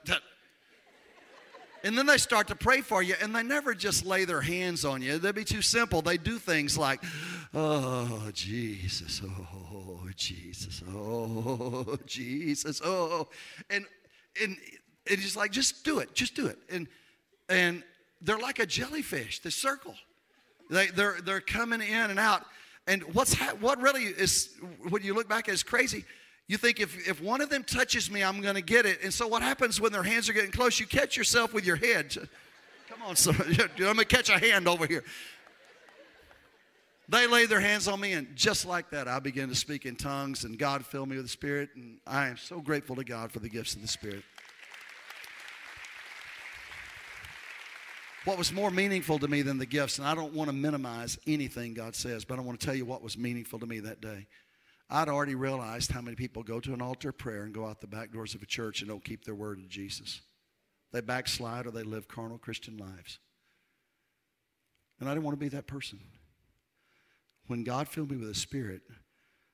and 1.84 1.98
then 1.98 2.06
they 2.06 2.18
start 2.18 2.48
to 2.50 2.56
pray 2.56 2.82
for 2.82 3.02
you, 3.02 3.16
and 3.22 3.34
they 3.34 3.42
never 3.42 3.74
just 3.74 4.06
lay 4.06 4.26
their 4.26 4.42
hands 4.42 4.84
on 4.84 5.02
you. 5.02 5.18
They'd 5.18 5.34
be 5.34 5.46
too 5.46 5.62
simple. 5.62 6.02
They 6.02 6.18
do 6.18 6.38
things 6.38 6.78
like, 6.78 7.02
oh, 7.54 8.30
Jesus, 8.34 9.22
oh, 9.24 10.02
Jesus, 10.16 10.84
oh, 10.94 11.98
Jesus, 12.06 12.82
oh. 12.84 13.30
And, 13.70 13.86
and 14.42 14.58
it's 15.06 15.22
just 15.22 15.38
like, 15.38 15.52
just 15.52 15.86
do 15.86 16.00
it, 16.00 16.14
just 16.14 16.36
do 16.36 16.48
it. 16.48 16.58
And, 16.70 16.88
and 17.48 17.84
they're 18.22 18.38
like 18.38 18.60
a 18.60 18.66
jellyfish, 18.66 19.40
they 19.40 19.50
circle. 19.50 19.96
They, 20.70 20.88
they're, 20.88 21.18
they're 21.24 21.42
coming 21.42 21.82
in 21.82 22.12
and 22.12 22.20
out. 22.20 22.46
And 22.90 23.04
what's 23.14 23.36
ha- 23.36 23.54
what 23.60 23.80
really 23.80 24.04
is, 24.04 24.50
when 24.90 25.04
you 25.04 25.14
look 25.14 25.30
back 25.30 25.48
is 25.48 25.62
crazy, 25.62 26.06
you 26.48 26.58
think 26.58 26.80
if, 26.80 27.08
if 27.08 27.22
one 27.22 27.40
of 27.40 27.52
them 27.52 27.64
touches 27.64 28.10
me, 28.10 28.24
I'm 28.24 28.42
going 28.42 28.56
to 28.56 28.64
get 28.64 28.88
it. 28.88 29.04
And 29.04 29.14
so 29.14 29.28
what 29.28 29.44
happens 29.44 29.80
when 29.80 29.92
their 29.92 30.02
hands 30.02 30.28
are 30.28 30.34
getting 30.34 30.52
close? 30.52 30.80
You 30.80 30.88
catch 30.88 31.16
yourself 31.16 31.54
with 31.54 31.66
your 31.66 31.76
head. 31.76 32.18
Come 32.90 33.04
on, 33.04 33.16
so, 33.16 33.32
I'm 33.40 33.70
going 33.78 33.98
to 33.98 34.06
catch 34.06 34.30
a 34.30 34.40
hand 34.40 34.68
over 34.68 34.88
here. 34.88 35.04
They 37.08 37.28
laid 37.28 37.50
their 37.50 37.60
hands 37.60 37.88
on 37.88 38.00
me, 38.00 38.14
and 38.14 38.36
just 38.36 38.66
like 38.66 38.90
that, 38.90 39.08
I 39.08 39.20
began 39.20 39.50
to 39.50 39.56
speak 39.56 39.86
in 39.86 39.96
tongues, 39.96 40.44
and 40.44 40.58
God 40.58 40.84
filled 40.84 41.10
me 41.10 41.16
with 41.16 41.26
the 41.26 41.30
Spirit. 41.30 41.70
And 41.76 42.00
I 42.08 42.28
am 42.28 42.38
so 42.38 42.60
grateful 42.60 42.96
to 42.96 43.04
God 43.04 43.32
for 43.32 43.40
the 43.40 43.50
gifts 43.50 43.76
of 43.76 43.84
the 43.84 43.88
Spirit. 43.88 44.24
What 48.26 48.38
was 48.38 48.52
more 48.52 48.70
meaningful 48.70 49.18
to 49.20 49.28
me 49.28 49.42
than 49.42 49.58
the 49.58 49.66
gifts, 49.66 49.98
and 49.98 50.08
I 50.08 50.14
don't 50.14 50.34
want 50.34 50.50
to 50.50 50.56
minimize 50.56 51.18
anything 51.26 51.74
God 51.74 51.96
says, 51.96 52.26
but 52.26 52.38
I 52.38 52.42
want 52.42 52.60
to 52.60 52.66
tell 52.66 52.76
you 52.76 52.86
what 52.86 53.02
was 53.02 53.18
meaningful 53.18 53.60
to 53.60 53.66
me 53.66 53.80
that 53.80 54.02
day. 54.02 54.28
I'd 54.90 55.08
already 55.08 55.36
realized 55.36 55.92
how 55.92 56.02
many 56.02 56.16
people 56.16 56.44
go 56.44 56.60
to 56.60 56.74
an 56.74 56.82
altar 56.82 57.12
prayer 57.12 57.44
and 57.44 57.54
go 57.54 57.66
out 57.66 57.80
the 57.80 57.88
back 57.88 58.12
doors 58.12 58.36
of 58.36 58.42
a 58.42 58.48
church 58.48 58.82
and 58.82 58.90
don't 58.90 59.04
keep 59.04 59.24
their 59.24 59.36
word 59.36 59.60
to 59.62 59.68
Jesus. 59.68 60.22
They 60.92 61.02
backslide 61.02 61.66
or 61.66 61.72
they 61.72 61.84
live 61.84 62.08
carnal 62.08 62.40
Christian 62.40 62.78
lives. 62.78 63.20
And 65.00 65.08
I 65.08 65.14
didn't 65.14 65.24
want 65.24 65.40
to 65.40 65.46
be 65.46 65.50
that 65.50 65.68
person. 65.68 66.00
When 67.48 67.64
God 67.64 67.88
filled 67.88 68.12
me 68.12 68.18
with 68.18 68.28
the 68.28 68.36
Spirit, 68.36 68.82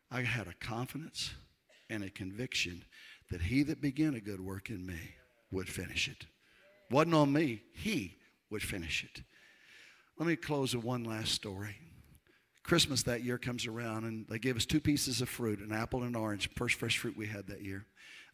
I 0.10 0.22
had 0.22 0.48
a 0.48 0.66
confidence 0.66 1.34
and 1.90 2.04
a 2.04 2.10
conviction 2.10 2.84
that 3.30 3.42
he 3.42 3.64
that 3.64 3.82
began 3.82 4.16
a 4.16 4.22
good 4.22 4.40
work 4.40 4.70
in 4.70 4.86
me 4.86 5.00
would 5.52 5.70
finish 5.70 6.08
it. 6.08 6.26
Wasn't 6.90 7.14
on 7.14 7.32
me, 7.32 7.62
he 7.74 8.18
would 8.56 8.64
finish 8.64 9.04
it. 9.04 9.22
Let 10.18 10.30
me 10.30 10.38
close 10.38 10.74
with 10.74 10.86
one 10.86 11.04
last 11.04 11.34
story. 11.34 11.76
Christmas 12.64 13.04
that 13.04 13.22
year 13.22 13.38
comes 13.38 13.68
around, 13.68 14.06
and 14.06 14.26
they 14.30 14.40
gave 14.40 14.56
us 14.56 14.66
two 14.66 14.80
pieces 14.80 15.20
of 15.20 15.28
fruit 15.28 15.60
an 15.60 15.74
apple 15.74 16.04
and 16.04 16.16
an 16.16 16.22
orange, 16.22 16.50
first 16.56 16.76
fresh 16.76 16.98
fruit 16.98 17.18
we 17.18 17.28
had 17.28 17.48
that 17.48 17.62
year. 17.62 17.86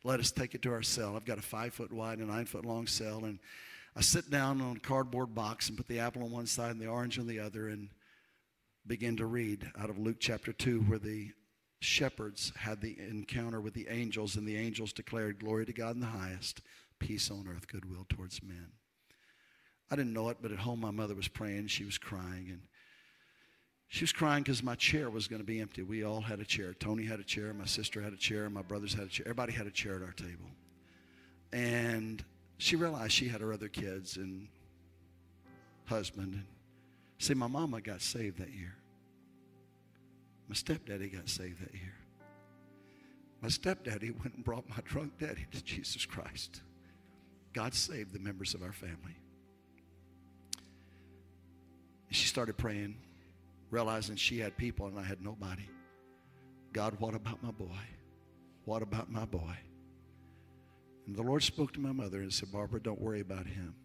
Let 0.04 0.20
us 0.20 0.32
take 0.32 0.54
it 0.54 0.62
to 0.62 0.72
our 0.74 0.84
cell. 0.84 1.16
I've 1.16 1.26
got 1.26 1.40
a 1.40 1.42
five 1.42 1.74
foot 1.74 1.92
wide 1.92 2.20
and 2.20 2.28
nine 2.28 2.46
foot 2.46 2.68
long 2.68 2.86
cell, 2.86 3.26
and 3.26 3.40
I 3.96 4.02
sit 4.02 4.30
down 4.30 4.62
on 4.62 4.78
a 4.78 4.80
cardboard 4.80 5.34
box 5.34 5.70
and 5.70 5.78
put 5.78 5.88
the 5.88 5.98
apple 5.98 6.22
on 6.22 6.30
one 6.30 6.46
side 6.46 6.70
and 6.70 6.80
the 6.80 6.86
orange 6.86 7.18
on 7.18 7.26
the 7.26 7.40
other, 7.40 7.68
and 7.70 7.90
begin 8.86 9.18
to 9.18 9.26
read 9.26 9.72
out 9.76 9.90
of 9.90 9.98
Luke 9.98 10.18
chapter 10.20 10.54
2, 10.54 10.82
where 10.82 11.00
the 11.00 11.32
shepherds 11.80 12.54
had 12.58 12.80
the 12.80 12.96
encounter 13.10 13.60
with 13.60 13.74
the 13.74 13.88
angels, 13.90 14.36
and 14.36 14.48
the 14.48 14.58
angels 14.58 14.94
declared, 14.94 15.40
Glory 15.40 15.66
to 15.66 15.74
God 15.74 15.96
in 15.96 16.02
the 16.02 16.06
highest, 16.06 16.62
peace 17.00 17.32
on 17.32 17.48
earth, 17.48 17.68
goodwill 17.68 18.06
towards 18.08 18.44
men. 18.44 18.74
I 19.92 19.98
didn't 19.98 20.14
know 20.14 20.30
it, 20.30 20.38
but 20.42 20.52
at 20.52 20.60
home 20.60 20.80
my 20.80 20.92
mother 20.92 21.14
was 21.14 21.28
praying. 21.28 21.68
She 21.68 21.84
was 21.84 21.98
crying. 21.98 22.48
And 22.50 22.62
she 23.90 24.04
was 24.04 24.14
crying 24.14 24.42
because 24.42 24.64
my 24.64 24.76
chair 24.76 25.10
was 25.10 25.28
going 25.28 25.42
to 25.42 25.46
be 25.46 25.60
empty. 25.60 25.84
We 25.84 26.06
all 26.06 26.22
had 26.22 26.40
a 26.40 26.46
chair. 26.46 26.74
Tony 26.74 27.04
had 27.04 27.20
a 27.20 27.26
chair. 27.26 27.54
My 27.54 27.66
sister 27.66 28.02
had 28.02 28.14
a 28.14 28.18
chair. 28.18 28.50
My 28.50 28.62
brothers 28.62 28.94
had 28.94 29.04
a 29.04 29.10
chair. 29.10 29.26
Everybody 29.26 29.52
had 29.52 29.68
a 29.68 29.72
chair 29.72 29.98
at 29.98 30.02
our 30.02 30.14
table. 30.14 30.50
And 31.52 32.24
she 32.58 32.78
realized 32.78 33.12
she 33.12 33.28
had 33.28 33.42
her 33.42 33.52
other 33.52 33.68
kids 33.68 34.16
and 34.16 34.48
husband. 35.86 36.36
And 36.36 36.46
see, 37.18 37.34
my 37.34 37.48
mama 37.48 37.82
got 37.82 38.02
saved 38.02 38.40
that 38.40 38.54
year. 38.54 38.74
My 40.48 40.56
stepdaddy 40.56 41.10
got 41.10 41.28
saved 41.28 41.62
that 41.62 41.74
year. 41.74 41.96
My 43.42 43.50
stepdaddy 43.50 44.12
went 44.24 44.36
and 44.36 44.44
brought 44.46 44.70
my 44.70 44.78
drunk 44.86 45.18
daddy 45.20 45.46
to 45.52 45.62
Jesus 45.62 46.06
Christ. 46.06 46.62
God 47.52 47.74
saved 47.74 48.14
the 48.14 48.20
members 48.20 48.54
of 48.54 48.64
our 48.64 48.72
family. 48.72 49.18
She 52.12 52.28
started 52.28 52.58
praying, 52.58 52.98
realizing 53.70 54.18
she 54.18 54.40
had 54.40 54.58
people 54.58 54.86
and 54.86 55.00
I 55.00 55.04
had 55.04 55.22
nobody. 55.22 55.68
God, 56.74 57.00
what 57.00 57.16
about 57.16 57.42
my 57.42 57.52
boy? 57.52 57.80
What 58.66 58.82
about 58.82 59.10
my 59.10 59.26
boy? 59.26 59.58
And 61.08 61.16
the 61.16 61.24
Lord 61.24 61.42
spoke 61.42 61.74
to 61.74 61.80
my 61.80 61.92
mother 61.92 62.22
and 62.22 62.32
said, 62.32 62.52
Barbara, 62.52 62.82
don't 62.82 63.02
worry 63.02 63.22
about 63.22 63.48
him. 63.48 63.76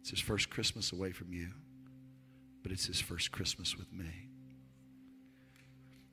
It's 0.00 0.10
his 0.10 0.20
first 0.20 0.50
Christmas 0.50 0.92
away 0.92 1.12
from 1.12 1.32
you, 1.32 1.48
but 2.62 2.72
it's 2.72 2.86
his 2.86 3.00
first 3.00 3.32
Christmas 3.32 3.76
with 3.76 3.92
me. 3.92 4.28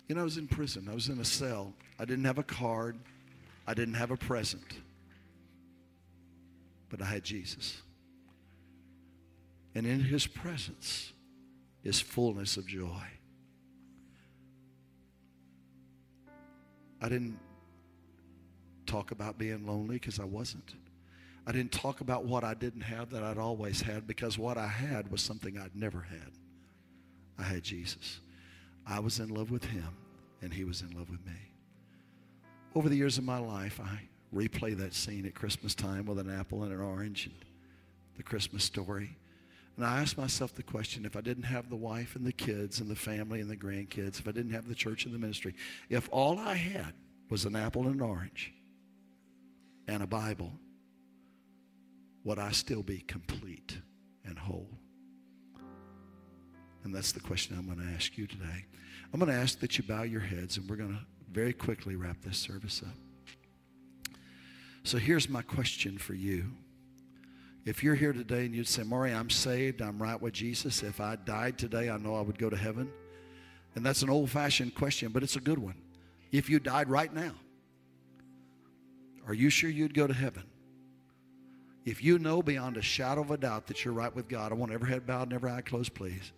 You 0.08 0.16
know, 0.16 0.22
I 0.22 0.24
was 0.24 0.38
in 0.38 0.48
prison. 0.48 0.88
I 0.90 0.94
was 0.94 1.10
in 1.10 1.20
a 1.20 1.26
cell. 1.26 1.74
I 2.00 2.06
didn't 2.06 2.26
have 2.26 2.38
a 2.38 2.44
card. 2.44 3.00
I 3.68 3.74
didn't 3.74 3.96
have 3.96 4.12
a 4.12 4.18
present. 4.18 4.78
But 6.90 7.02
I 7.02 7.06
had 7.06 7.24
Jesus. 7.24 7.82
And 9.74 9.86
in 9.86 10.00
his 10.00 10.28
presence, 10.28 11.12
is 11.86 12.02
fullness 12.02 12.58
of 12.58 12.68
joy. 12.68 13.06
I 17.02 17.08
didn't 17.08 17.40
talk 18.88 19.12
about 19.12 19.38
being 19.38 19.66
lonely 19.66 19.96
because 19.96 20.20
I 20.20 20.26
wasn't. 20.26 20.74
I 21.48 21.52
didn't 21.52 21.72
talk 21.72 22.02
about 22.02 22.26
what 22.26 22.44
I 22.44 22.56
didn't 22.56 22.82
have 22.82 23.12
that 23.12 23.22
I'd 23.22 23.38
always 23.38 23.82
had 23.82 24.08
because 24.08 24.38
what 24.38 24.58
I 24.58 24.68
had 24.68 25.12
was 25.12 25.22
something 25.22 25.58
I'd 25.58 25.76
never 25.76 26.02
had. 26.02 26.32
I 27.38 27.44
had 27.44 27.64
Jesus. 27.64 28.20
I 28.88 29.00
was 29.00 29.20
in 29.20 29.30
love 29.30 29.52
with 29.52 29.66
him 29.66 29.90
and 30.42 30.52
he 30.52 30.64
was 30.64 30.82
in 30.82 30.98
love 30.98 31.10
with 31.10 31.24
me. 31.26 31.34
Over 32.74 32.90
the 32.90 32.96
years 32.96 33.20
of 33.20 33.24
my 33.24 33.38
life, 33.38 33.80
I 33.80 34.02
replay 34.34 34.76
that 34.78 34.94
scene 34.96 35.26
at 35.26 35.36
Christmas 35.36 35.76
time 35.76 36.06
with 36.06 36.18
an 36.18 36.30
apple 36.30 36.64
and 36.64 36.74
an 36.74 36.82
orange 36.82 37.28
and 37.28 37.36
the 38.18 38.24
Christmas 38.24 38.64
story. 38.64 39.16
And 39.76 39.86
I 39.86 40.02
asked 40.02 40.18
myself 40.18 40.54
the 40.54 40.64
question 40.64 41.06
if 41.06 41.18
I 41.18 41.22
didn't 41.22 41.44
have 41.44 41.70
the 41.70 41.76
wife 41.76 42.16
and 42.16 42.26
the 42.26 42.32
kids 42.32 42.80
and 42.80 42.90
the 42.90 42.96
family 42.96 43.42
and 43.42 43.50
the 43.50 43.58
grandkids, 43.58 44.20
if 44.20 44.28
I 44.28 44.32
didn't 44.32 44.54
have 44.54 44.68
the 44.68 44.76
church 44.76 45.06
and 45.06 45.14
the 45.14 45.20
ministry, 45.20 45.54
if 45.90 46.08
all 46.12 46.40
I 46.40 46.56
had 46.56 46.94
was 47.30 47.46
an 47.46 47.56
apple 47.56 47.88
and 47.88 47.96
an 47.96 48.02
orange 48.02 48.54
and 49.88 50.02
a 50.02 50.08
Bible, 50.08 50.54
would 52.24 52.40
I 52.40 52.52
still 52.52 52.84
be 52.84 53.00
complete 53.00 53.78
and 54.24 54.40
whole? 54.40 54.70
And 56.84 56.94
that's 56.94 57.12
the 57.12 57.20
question 57.20 57.58
I'm 57.58 57.66
going 57.66 57.86
to 57.86 57.94
ask 57.96 58.18
you 58.18 58.28
today. 58.28 58.66
I'm 59.12 59.20
going 59.20 59.32
to 59.32 59.38
ask 59.38 59.60
that 59.60 59.78
you 59.78 59.84
bow 59.84 60.04
your 60.04 60.22
heads 60.22 60.58
and 60.58 60.70
we're 60.70 60.76
going 60.76 60.94
to 60.94 61.06
very 61.32 61.52
quickly 61.52 61.96
wrap 61.96 62.22
this 62.22 62.38
service 62.38 62.82
up. 62.86 64.16
So 64.84 64.98
here's 65.00 65.28
my 65.28 65.42
question 65.42 65.98
for 65.98 66.14
you. 66.14 66.52
If 67.66 67.84
you're 67.84 67.96
here 67.96 68.14
today 68.14 68.46
and 68.46 68.54
you'd 68.54 68.68
say, 68.68 68.84
Maury, 68.84 69.12
I'm 69.12 69.32
saved, 69.32 69.82
I'm 69.82 70.02
right 70.02 70.22
with 70.22 70.34
Jesus. 70.34 70.84
If 70.84 71.02
I 71.02 71.16
died 71.16 71.58
today, 71.58 71.90
I 71.90 71.98
know 71.98 72.16
I 72.16 72.22
would 72.22 72.38
go 72.38 72.50
to 72.50 72.56
heaven. 72.56 72.92
And 73.74 73.84
that's 73.84 74.04
an 74.04 74.10
old 74.10 74.30
fashioned 74.30 74.76
question, 74.76 75.10
but 75.10 75.24
it's 75.24 75.36
a 75.36 75.42
good 75.42 75.58
one. 75.58 75.76
If 76.32 76.50
you 76.50 76.60
died 76.60 76.90
right 76.90 77.12
now, 77.12 77.34
are 79.28 79.34
you 79.34 79.50
sure 79.50 79.70
you'd 79.70 79.96
go 79.96 80.06
to 80.06 80.14
heaven? 80.14 80.44
If 81.86 82.04
you 82.04 82.20
know 82.20 82.44
beyond 82.44 82.78
a 82.78 82.82
shadow 82.82 83.22
of 83.22 83.32
a 83.32 83.38
doubt 83.38 83.68
that 83.68 83.84
you're 83.84 83.94
right 83.94 84.16
with 84.16 84.28
God, 84.28 84.52
I 84.52 84.56
want 84.56 84.72
every 84.72 84.90
head 84.90 85.08
bowed 85.08 85.24
and 85.24 85.34
every 85.34 85.52
eye 85.52 85.62
closed, 85.62 85.94
please. 85.96 86.32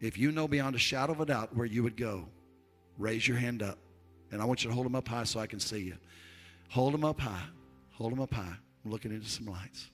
If 0.00 0.18
you 0.18 0.32
know 0.32 0.48
beyond 0.48 0.74
a 0.74 0.78
shadow 0.80 1.12
of 1.12 1.20
a 1.20 1.26
doubt 1.26 1.56
where 1.56 1.66
you 1.66 1.82
would 1.84 1.96
go, 1.96 2.28
raise 2.98 3.26
your 3.26 3.36
hand 3.36 3.62
up. 3.62 3.78
And 4.30 4.42
I 4.42 4.44
want 4.44 4.64
you 4.64 4.70
to 4.70 4.74
hold 4.74 4.86
them 4.86 4.94
up 4.94 5.08
high 5.08 5.24
so 5.24 5.38
I 5.40 5.46
can 5.46 5.60
see 5.60 5.80
you. 5.80 5.96
Hold 6.70 6.92
them 6.92 7.04
up 7.04 7.20
high. 7.20 7.44
Hold 7.92 8.12
them 8.12 8.20
up 8.20 8.34
high. 8.34 8.56
I'm 8.84 8.90
looking 8.90 9.12
into 9.12 9.28
some 9.28 9.46
lights. 9.46 9.90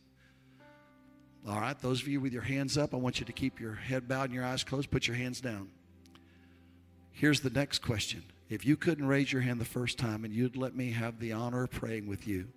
All 1.47 1.61
right, 1.61 1.78
those 1.78 2.01
of 2.01 2.09
you 2.09 2.20
with 2.20 2.32
your 2.32 2.42
hands 2.42 2.78
up, 2.78 2.95
I 2.95 2.97
want 2.97 3.20
you 3.20 3.26
to 3.26 3.32
keep 3.32 3.61
your 3.61 3.74
head 3.74 4.09
bowed 4.09 4.24
and 4.24 4.32
your 4.32 4.45
eyes 4.45 4.64
closed. 4.64 4.90
Put 4.90 5.07
your 5.07 5.16
hands 5.16 5.42
down. 5.42 5.68
Here's 7.12 7.40
the 7.40 7.51
next 7.51 7.80
question. 7.80 8.24
If 8.49 8.64
you 8.64 8.76
couldn't 8.76 9.07
raise 9.07 9.32
your 9.32 9.42
hand 9.42 9.61
the 9.61 9.66
first 9.66 9.99
time 9.99 10.24
and 10.24 10.34
you'd 10.34 10.57
let 10.57 10.74
me 10.74 10.92
have 10.92 11.18
the 11.18 11.32
honor 11.32 11.64
of 11.64 11.70
praying 11.70 12.07
with 12.07 12.26
you 12.26 12.49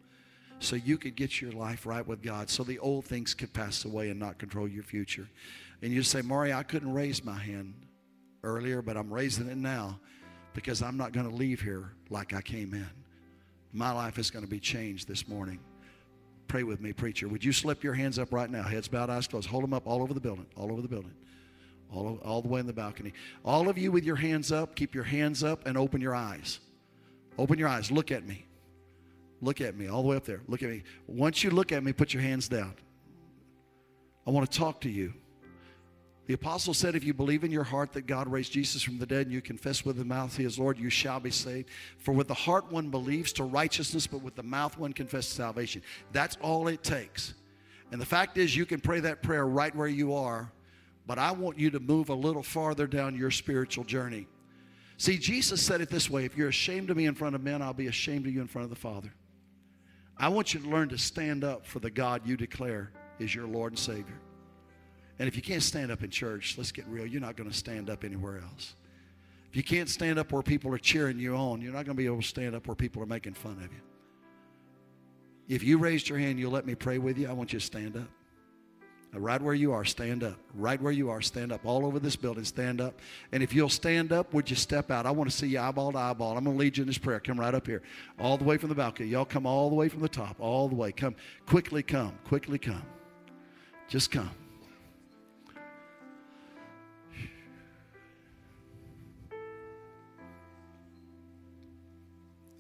so 0.60 0.76
you 0.76 0.98
could 0.98 1.16
get 1.16 1.42
your 1.42 1.52
life 1.52 1.86
right 1.86 2.06
with 2.06 2.22
God, 2.22 2.50
so 2.50 2.64
the 2.64 2.80
old 2.80 3.06
things 3.06 3.34
could 3.34 3.54
pass 3.54 3.84
away 3.84 4.10
and 4.10 4.20
not 4.20 4.38
control 4.38 4.68
your 4.68 4.84
future. 4.84 5.28
And 5.82 5.92
you 5.92 6.02
say, 6.02 6.22
Maury, 6.22 6.54
I 6.54 6.64
couldn't 6.64 6.94
raise 6.94 7.24
my 7.24 7.38
hand 7.38 7.74
earlier, 8.44 8.82
but 8.82 8.96
I'm 8.98 9.14
raising 9.14 9.50
it 9.50 9.58
now 9.58 10.00
because 10.54 10.82
I'm 10.82 10.98
not 10.98 11.12
going 11.12 11.30
to 11.30 11.36
leave 11.36 11.62
here 11.62 11.92
like 12.10 12.34
I 12.34 12.42
came 12.42 12.74
in. 12.74 12.90
My 13.74 13.92
life 13.92 14.18
is 14.18 14.32
going 14.32 14.46
to 14.46 14.50
be 14.50 14.60
changed 14.60 15.08
this 15.08 15.28
morning. 15.28 15.60
Pray 16.48 16.64
with 16.64 16.80
me, 16.80 16.94
preacher. 16.94 17.28
Would 17.28 17.44
you 17.44 17.52
slip 17.52 17.84
your 17.84 17.94
hands 17.94 18.18
up 18.18 18.32
right 18.32 18.50
now? 18.50 18.64
Heads 18.64 18.88
bowed, 18.88 19.10
eyes 19.10 19.28
closed. 19.28 19.50
Hold 19.50 19.64
them 19.64 19.74
up 19.74 19.86
all 19.86 20.02
over 20.02 20.14
the 20.14 20.20
building, 20.20 20.46
all 20.56 20.72
over 20.72 20.82
the 20.82 20.88
building, 20.88 21.14
all, 21.92 22.20
all 22.24 22.42
the 22.42 22.48
way 22.48 22.60
in 22.60 22.68
the 22.68 22.74
balcony. 22.74 23.14
All 23.44 23.68
of 23.70 23.78
you 23.78 23.92
with 23.92 24.06
your 24.06 24.16
hands 24.16 24.52
up, 24.52 24.76
keep 24.76 24.96
your 24.96 25.04
hands 25.04 25.44
up 25.44 25.68
and 25.68 25.78
open 25.78 26.00
your 26.00 26.16
eyes. 26.16 26.60
Open 27.38 27.60
your 27.60 27.68
eyes. 27.68 27.92
Look 27.92 28.12
at 28.12 28.26
me. 28.26 28.46
Look 29.42 29.62
at 29.62 29.76
me 29.76 29.88
all 29.88 30.02
the 30.02 30.08
way 30.08 30.16
up 30.16 30.26
there. 30.26 30.42
Look 30.48 30.64
at 30.64 30.70
me. 30.70 30.84
Once 31.06 31.44
you 31.44 31.52
look 31.52 31.72
at 31.72 31.84
me, 31.84 31.94
put 31.94 32.14
your 32.14 32.24
hands 32.24 32.48
down. 32.48 32.74
I 34.26 34.32
want 34.32 34.50
to 34.52 34.58
talk 34.58 34.82
to 34.82 34.90
you. 34.90 35.14
The 36.28 36.34
apostle 36.34 36.74
said, 36.74 36.94
If 36.94 37.06
you 37.06 37.14
believe 37.14 37.46
in 37.46 37.52
your 37.52 37.64
heart 37.64 37.94
that 37.94 38.06
God 38.06 38.28
raised 38.28 38.52
Jesus 38.52 38.84
from 38.84 39.00
the 39.00 39.06
dead 39.06 39.28
and 39.28 39.32
you 39.32 39.42
confess 39.42 39.86
with 39.86 39.96
the 39.96 40.06
mouth 40.06 40.36
he 40.36 40.44
is 40.44 40.60
Lord, 40.60 40.78
you 40.78 40.90
shall 40.90 41.22
be 41.22 41.32
saved. 41.32 41.70
For 42.00 42.14
with 42.14 42.28
the 42.28 42.34
heart 42.34 42.70
one 42.70 42.90
believes 42.90 43.32
to 43.34 43.46
righteousness, 43.46 44.08
but 44.08 44.22
with 44.22 44.36
the 44.36 44.44
mouth 44.44 44.78
one 44.78 44.92
confesses 44.92 45.32
salvation. 45.32 45.82
That's 46.12 46.36
all 46.42 46.68
it 46.68 46.84
takes. 46.84 47.34
And 47.94 48.02
the 48.02 48.06
fact 48.06 48.38
is, 48.38 48.54
you 48.54 48.66
can 48.66 48.82
pray 48.82 49.00
that 49.00 49.24
prayer 49.24 49.48
right 49.48 49.74
where 49.74 49.88
you 49.88 50.14
are, 50.14 50.52
but 51.06 51.18
I 51.18 51.32
want 51.32 51.58
you 51.58 51.70
to 51.72 51.80
move 51.80 52.10
a 52.10 52.14
little 52.14 52.44
farther 52.44 52.88
down 52.88 53.16
your 53.16 53.32
spiritual 53.32 53.86
journey. 53.86 54.28
See, 54.98 55.18
Jesus 55.18 55.62
said 55.62 55.80
it 55.80 55.90
this 55.90 56.10
way 56.10 56.26
if 56.26 56.36
you're 56.36 56.50
ashamed 56.50 56.90
of 56.90 56.98
me 56.98 57.06
in 57.06 57.16
front 57.16 57.36
of 57.36 57.42
men, 57.42 57.62
I'll 57.62 57.74
be 57.74 57.88
ashamed 57.88 58.26
of 58.26 58.34
you 58.34 58.42
in 58.42 58.48
front 58.48 58.66
of 58.66 58.70
the 58.70 58.76
Father. 58.76 59.14
I 60.18 60.28
want 60.28 60.54
you 60.54 60.60
to 60.60 60.68
learn 60.68 60.90
to 60.90 60.98
stand 60.98 61.46
up 61.46 61.66
for 61.66 61.80
the 61.80 61.92
God 61.92 62.24
you 62.26 62.36
declare 62.36 62.92
is 63.18 63.34
your 63.34 63.48
Lord 63.48 63.72
and 63.72 63.80
Savior. 63.80 64.20
And 65.20 65.28
if 65.28 65.36
you 65.36 65.42
can't 65.42 65.64
stand 65.64 65.92
up 65.92 66.04
in 66.04 66.10
church, 66.10 66.56
let's 66.58 66.72
get 66.72 66.86
real, 66.88 67.06
you're 67.06 67.22
not 67.22 67.36
going 67.36 67.50
to 67.50 67.56
stand 67.56 67.90
up 67.90 68.04
anywhere 68.04 68.40
else. 68.40 68.76
If 69.50 69.56
you 69.56 69.64
can't 69.64 69.90
stand 69.90 70.20
up 70.20 70.32
where 70.32 70.44
people 70.44 70.74
are 70.74 70.78
cheering 70.78 71.20
you 71.20 71.36
on, 71.36 71.62
you're 71.62 71.74
not 71.74 71.86
going 71.86 71.96
to 71.96 72.02
be 72.02 72.06
able 72.06 72.22
to 72.22 72.28
stand 72.28 72.56
up 72.56 72.68
where 72.68 72.76
people 72.76 73.02
are 73.02 73.08
making 73.08 73.34
fun 73.34 73.54
of 73.54 73.72
you. 73.72 73.82
If 75.48 75.64
you 75.64 75.78
raised 75.78 76.10
your 76.10 76.20
hand, 76.20 76.38
you'll 76.38 76.52
let 76.52 76.66
me 76.66 76.76
pray 76.76 76.98
with 76.98 77.18
you. 77.18 77.28
I 77.28 77.34
want 77.34 77.54
you 77.54 77.60
to 77.60 77.66
stand 77.66 77.96
up. 77.96 78.10
Right 79.14 79.42
where 79.42 79.54
you 79.54 79.72
are, 79.72 79.86
stand 79.86 80.24
up. 80.24 80.36
Right 80.54 80.80
where 80.82 80.92
you 80.92 81.10
are, 81.10 81.22
stand 81.22 81.52
up. 81.52 81.66
All 81.66 81.86
over 81.86 81.98
this 81.98 82.16
building, 82.16 82.44
stand 82.44 82.82
up. 82.82 83.00
And 83.32 83.42
if 83.42 83.54
you'll 83.54 83.70
stand 83.70 84.12
up, 84.12 84.34
would 84.34 84.50
you 84.50 84.56
step 84.56 84.92
out? 84.92 85.06
I 85.06 85.12
want 85.12 85.32
to 85.32 85.36
see 85.36 85.48
you 85.48 85.60
eyeball 85.60 85.94
to 85.94 85.98
eyeball. 85.98 86.38
I'm 86.38 86.44
going 86.44 86.58
to 86.58 86.60
lead 86.60 86.78
you 86.78 86.84
in 86.84 86.88
this 86.88 86.98
prayer. 86.98 87.20
Come 87.20 87.40
right 87.40 87.56
up 87.56 87.66
here. 87.66 87.82
All 88.20 88.38
the 88.38 88.44
way 88.44 88.58
from 88.58 88.70
the 88.70 88.76
balcony. 88.76 89.10
Y'all 89.10 89.26
come 89.26 89.46
all 89.46 89.70
the 89.70 89.76
way 89.76 89.88
from 89.88 90.02
the 90.02 90.10
top. 90.10 90.36
All 90.40 90.68
the 90.68 90.76
way. 90.76 90.92
Come. 90.92 91.16
Quickly 91.46 91.82
come. 91.82 92.20
Quickly 92.26 92.60
come. 92.60 92.84
Just 93.88 94.12
come. 94.12 94.30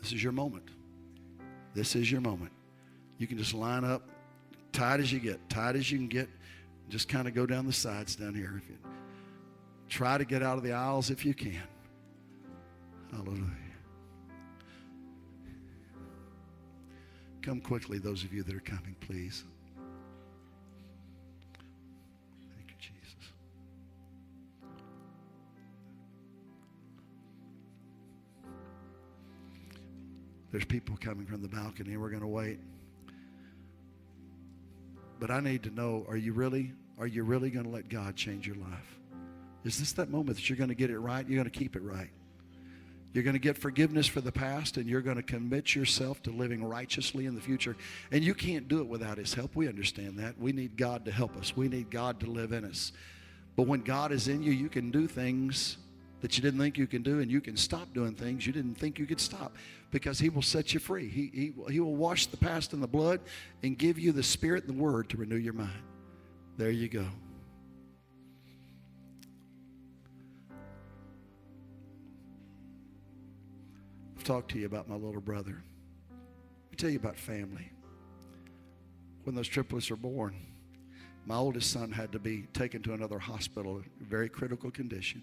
This 0.07 0.13
is 0.13 0.23
your 0.23 0.31
moment. 0.31 0.69
This 1.73 1.93
is 1.93 2.09
your 2.09 2.21
moment. 2.21 2.53
You 3.17 3.27
can 3.27 3.37
just 3.37 3.53
line 3.53 3.83
up 3.83 4.03
tight 4.71 5.01
as 5.01 5.11
you 5.11 5.19
get, 5.19 5.49
tight 5.49 5.75
as 5.75 5.91
you 5.91 5.97
can 5.97 6.07
get. 6.07 6.29
Just 6.87 7.09
kind 7.09 7.27
of 7.27 7.33
go 7.33 7.45
down 7.45 7.67
the 7.67 7.73
sides 7.73 8.15
down 8.15 8.33
here. 8.33 8.53
If 8.55 8.69
you 8.69 8.77
try 9.89 10.17
to 10.17 10.23
get 10.23 10.41
out 10.41 10.55
of 10.55 10.63
the 10.63 10.71
aisles 10.71 11.09
if 11.09 11.25
you 11.25 11.33
can. 11.33 11.61
Hallelujah. 13.11 13.51
Come 17.41 17.59
quickly, 17.59 17.97
those 17.97 18.23
of 18.23 18.33
you 18.33 18.43
that 18.43 18.55
are 18.55 18.61
coming, 18.61 18.95
please. 19.01 19.43
There's 30.51 30.65
people 30.65 30.97
coming 30.99 31.25
from 31.25 31.41
the 31.41 31.47
balcony. 31.47 31.97
We're 31.97 32.09
going 32.09 32.21
to 32.21 32.27
wait. 32.27 32.59
But 35.19 35.31
I 35.31 35.39
need 35.39 35.63
to 35.63 35.71
know, 35.71 36.05
are 36.07 36.17
you 36.17 36.33
really, 36.33 36.73
are 36.99 37.07
you 37.07 37.23
really 37.23 37.49
going 37.49 37.65
to 37.65 37.71
let 37.71 37.89
God 37.89 38.15
change 38.15 38.47
your 38.47 38.55
life? 38.55 38.99
Is 39.63 39.79
this 39.79 39.91
that 39.93 40.09
moment 40.09 40.37
that 40.37 40.49
you're 40.49 40.57
going 40.57 40.69
to 40.69 40.75
get 40.75 40.89
it 40.89 40.99
right? 40.99 41.27
You're 41.27 41.43
going 41.43 41.51
to 41.51 41.59
keep 41.59 41.75
it 41.75 41.81
right. 41.81 42.09
You're 43.13 43.23
going 43.23 43.33
to 43.33 43.39
get 43.39 43.57
forgiveness 43.57 44.05
for 44.05 44.21
the 44.21 44.31
past 44.31 44.77
and 44.77 44.87
you're 44.87 45.01
going 45.01 45.17
to 45.17 45.23
commit 45.23 45.73
yourself 45.75 46.21
to 46.23 46.31
living 46.31 46.63
righteously 46.63 47.25
in 47.25 47.35
the 47.35 47.41
future. 47.41 47.75
And 48.11 48.23
you 48.23 48.33
can't 48.33 48.67
do 48.67 48.79
it 48.79 48.87
without 48.87 49.17
His 49.17 49.33
help. 49.33 49.55
We 49.55 49.67
understand 49.67 50.19
that. 50.19 50.37
We 50.39 50.51
need 50.51 50.77
God 50.77 51.05
to 51.05 51.11
help 51.11 51.35
us, 51.35 51.57
we 51.57 51.67
need 51.67 51.89
God 51.89 52.19
to 52.21 52.27
live 52.27 52.51
in 52.51 52.63
us. 52.63 52.91
But 53.55 53.63
when 53.63 53.81
God 53.81 54.11
is 54.11 54.27
in 54.27 54.43
you, 54.43 54.51
you 54.51 54.69
can 54.69 54.91
do 54.91 55.07
things 55.07 55.77
that 56.21 56.37
you 56.37 56.43
didn't 56.43 56.59
think 56.59 56.77
you 56.77 56.87
can 56.87 57.01
do, 57.01 57.19
and 57.19 57.29
you 57.31 57.41
can 57.41 57.57
stop 57.57 57.93
doing 57.93 58.13
things 58.13 58.45
you 58.45 58.53
didn't 58.53 58.75
think 58.75 58.99
you 58.99 59.05
could 59.05 59.19
stop 59.19 59.55
because 59.91 60.19
He 60.19 60.29
will 60.29 60.41
set 60.41 60.73
you 60.73 60.79
free. 60.79 61.09
He, 61.09 61.31
he, 61.33 61.53
he 61.71 61.79
will 61.79 61.95
wash 61.95 62.27
the 62.27 62.37
past 62.37 62.73
in 62.73 62.79
the 62.79 62.87
blood 62.87 63.19
and 63.63 63.77
give 63.77 63.97
you 63.97 64.11
the 64.11 64.23
Spirit 64.23 64.65
and 64.65 64.77
the 64.77 64.81
Word 64.81 65.09
to 65.09 65.17
renew 65.17 65.37
your 65.37 65.53
mind. 65.53 65.71
There 66.57 66.71
you 66.71 66.89
go. 66.89 67.05
I've 74.17 74.23
talked 74.23 74.51
to 74.51 74.59
you 74.59 74.65
about 74.65 74.89
my 74.89 74.95
little 74.95 75.21
brother. 75.21 75.63
Let 76.09 76.71
me 76.71 76.77
tell 76.77 76.89
you 76.89 76.97
about 76.97 77.15
family. 77.15 77.71
When 79.23 79.35
those 79.35 79.47
triplets 79.47 79.91
are 79.91 79.95
born, 79.95 80.35
my 81.25 81.35
oldest 81.35 81.71
son 81.71 81.91
had 81.91 82.13
to 82.13 82.19
be 82.19 82.43
taken 82.53 82.81
to 82.83 82.93
another 82.93 83.19
hospital, 83.19 83.83
very 83.99 84.29
critical 84.29 84.71
condition. 84.71 85.21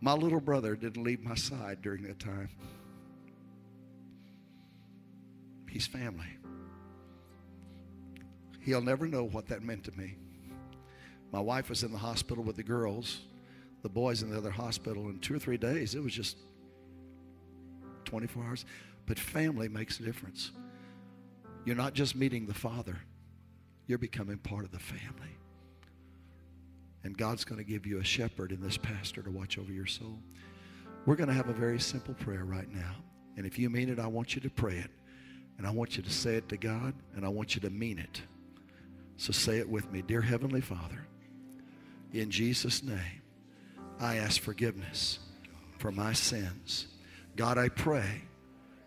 My 0.00 0.14
little 0.14 0.40
brother 0.40 0.74
didn't 0.74 1.02
leave 1.02 1.22
my 1.22 1.34
side 1.34 1.82
during 1.82 2.02
that 2.04 2.18
time. 2.18 2.48
He's 5.68 5.86
family. 5.86 6.36
He'll 8.60 8.82
never 8.82 9.06
know 9.06 9.24
what 9.24 9.48
that 9.48 9.62
meant 9.62 9.84
to 9.84 9.92
me. 9.92 10.16
My 11.32 11.40
wife 11.40 11.68
was 11.68 11.82
in 11.82 11.92
the 11.92 11.98
hospital 11.98 12.42
with 12.42 12.56
the 12.56 12.62
girls, 12.62 13.20
the 13.82 13.88
boys 13.88 14.22
in 14.22 14.30
the 14.30 14.36
other 14.36 14.50
hospital, 14.50 15.08
in 15.08 15.18
two 15.20 15.34
or 15.34 15.38
three 15.38 15.58
days. 15.58 15.94
It 15.94 16.02
was 16.02 16.12
just 16.12 16.36
24 18.04 18.44
hours. 18.44 18.64
But 19.06 19.18
family 19.18 19.68
makes 19.68 20.00
a 20.00 20.02
difference. 20.02 20.50
You're 21.64 21.76
not 21.76 21.94
just 21.94 22.16
meeting 22.16 22.46
the 22.46 22.54
Father, 22.54 22.98
you're 23.86 23.98
becoming 23.98 24.38
part 24.38 24.64
of 24.64 24.70
the 24.70 24.78
family. 24.78 25.36
And 27.04 27.16
God's 27.16 27.44
going 27.44 27.58
to 27.58 27.64
give 27.64 27.86
you 27.86 28.00
a 28.00 28.04
shepherd 28.04 28.52
in 28.52 28.60
this 28.60 28.76
pastor 28.76 29.22
to 29.22 29.30
watch 29.30 29.56
over 29.56 29.72
your 29.72 29.86
soul. 29.86 30.18
We're 31.06 31.16
going 31.16 31.28
to 31.28 31.34
have 31.34 31.48
a 31.48 31.54
very 31.54 31.78
simple 31.78 32.14
prayer 32.14 32.44
right 32.44 32.70
now. 32.70 32.96
And 33.36 33.46
if 33.46 33.58
you 33.58 33.70
mean 33.70 33.88
it, 33.88 33.98
I 33.98 34.08
want 34.08 34.34
you 34.34 34.40
to 34.42 34.50
pray 34.50 34.76
it. 34.78 34.90
And 35.58 35.66
I 35.66 35.70
want 35.70 35.96
you 35.96 36.02
to 36.04 36.10
say 36.10 36.36
it 36.36 36.48
to 36.50 36.56
God, 36.56 36.94
and 37.14 37.26
I 37.26 37.28
want 37.28 37.54
you 37.56 37.60
to 37.62 37.70
mean 37.70 37.98
it. 37.98 38.22
So 39.16 39.32
say 39.32 39.58
it 39.58 39.68
with 39.68 39.90
me. 39.90 40.02
Dear 40.02 40.22
Heavenly 40.22 40.60
Father, 40.60 41.06
in 42.12 42.30
Jesus' 42.30 42.82
name, 42.82 43.22
I 43.98 44.16
ask 44.16 44.40
forgiveness 44.40 45.18
for 45.78 45.90
my 45.90 46.12
sins. 46.12 46.86
God, 47.36 47.58
I 47.58 47.68
pray 47.68 48.22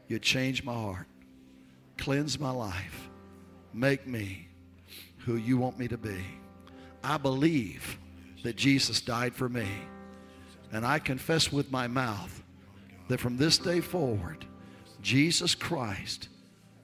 you 0.07 0.19
change 0.19 0.63
my 0.63 0.73
heart, 0.73 1.07
cleanse 1.97 2.39
my 2.39 2.51
life, 2.51 3.09
make 3.73 4.07
me 4.07 4.47
who 5.19 5.35
you 5.35 5.57
want 5.57 5.77
me 5.77 5.87
to 5.89 5.97
be. 5.97 6.21
I 7.03 7.17
believe 7.17 7.97
that 8.43 8.55
Jesus 8.55 9.01
died 9.01 9.35
for 9.35 9.49
me. 9.49 9.67
And 10.71 10.85
I 10.85 10.99
confess 10.99 11.51
with 11.51 11.71
my 11.71 11.87
mouth 11.87 12.43
that 13.09 13.19
from 13.19 13.37
this 13.37 13.57
day 13.57 13.81
forward, 13.81 14.45
Jesus 15.01 15.55
Christ 15.55 16.29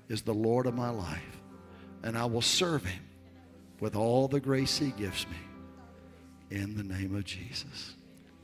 is 0.10 0.22
the 0.22 0.34
Lord 0.34 0.66
of 0.66 0.76
my 0.76 0.89
life. 0.89 1.41
And 2.03 2.18
I 2.18 2.26
will 2.26 2.41
serve 2.41 2.86
him 2.86 3.03
with 3.80 3.95
all 3.95 4.28
the 4.28 4.39
grace 4.39 4.78
he 4.78 4.91
gives 4.91 5.26
me 5.28 5.38
in 6.49 6.78
the 6.78 6.84
name 6.84 7.16
of 7.16 7.26
Jesus. 7.26 7.95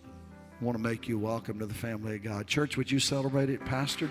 I 0.06 0.66
want 0.66 0.78
to 0.78 0.84
make 0.84 1.08
you 1.08 1.18
welcome 1.18 1.60
to 1.60 1.66
the 1.66 1.74
family 1.74 2.16
of 2.16 2.24
God. 2.24 2.48
Church, 2.48 2.78
would 2.78 2.92
you 2.92 3.00
celebrate 3.00 3.50
it, 3.50 3.64
Pastor? 3.66 4.10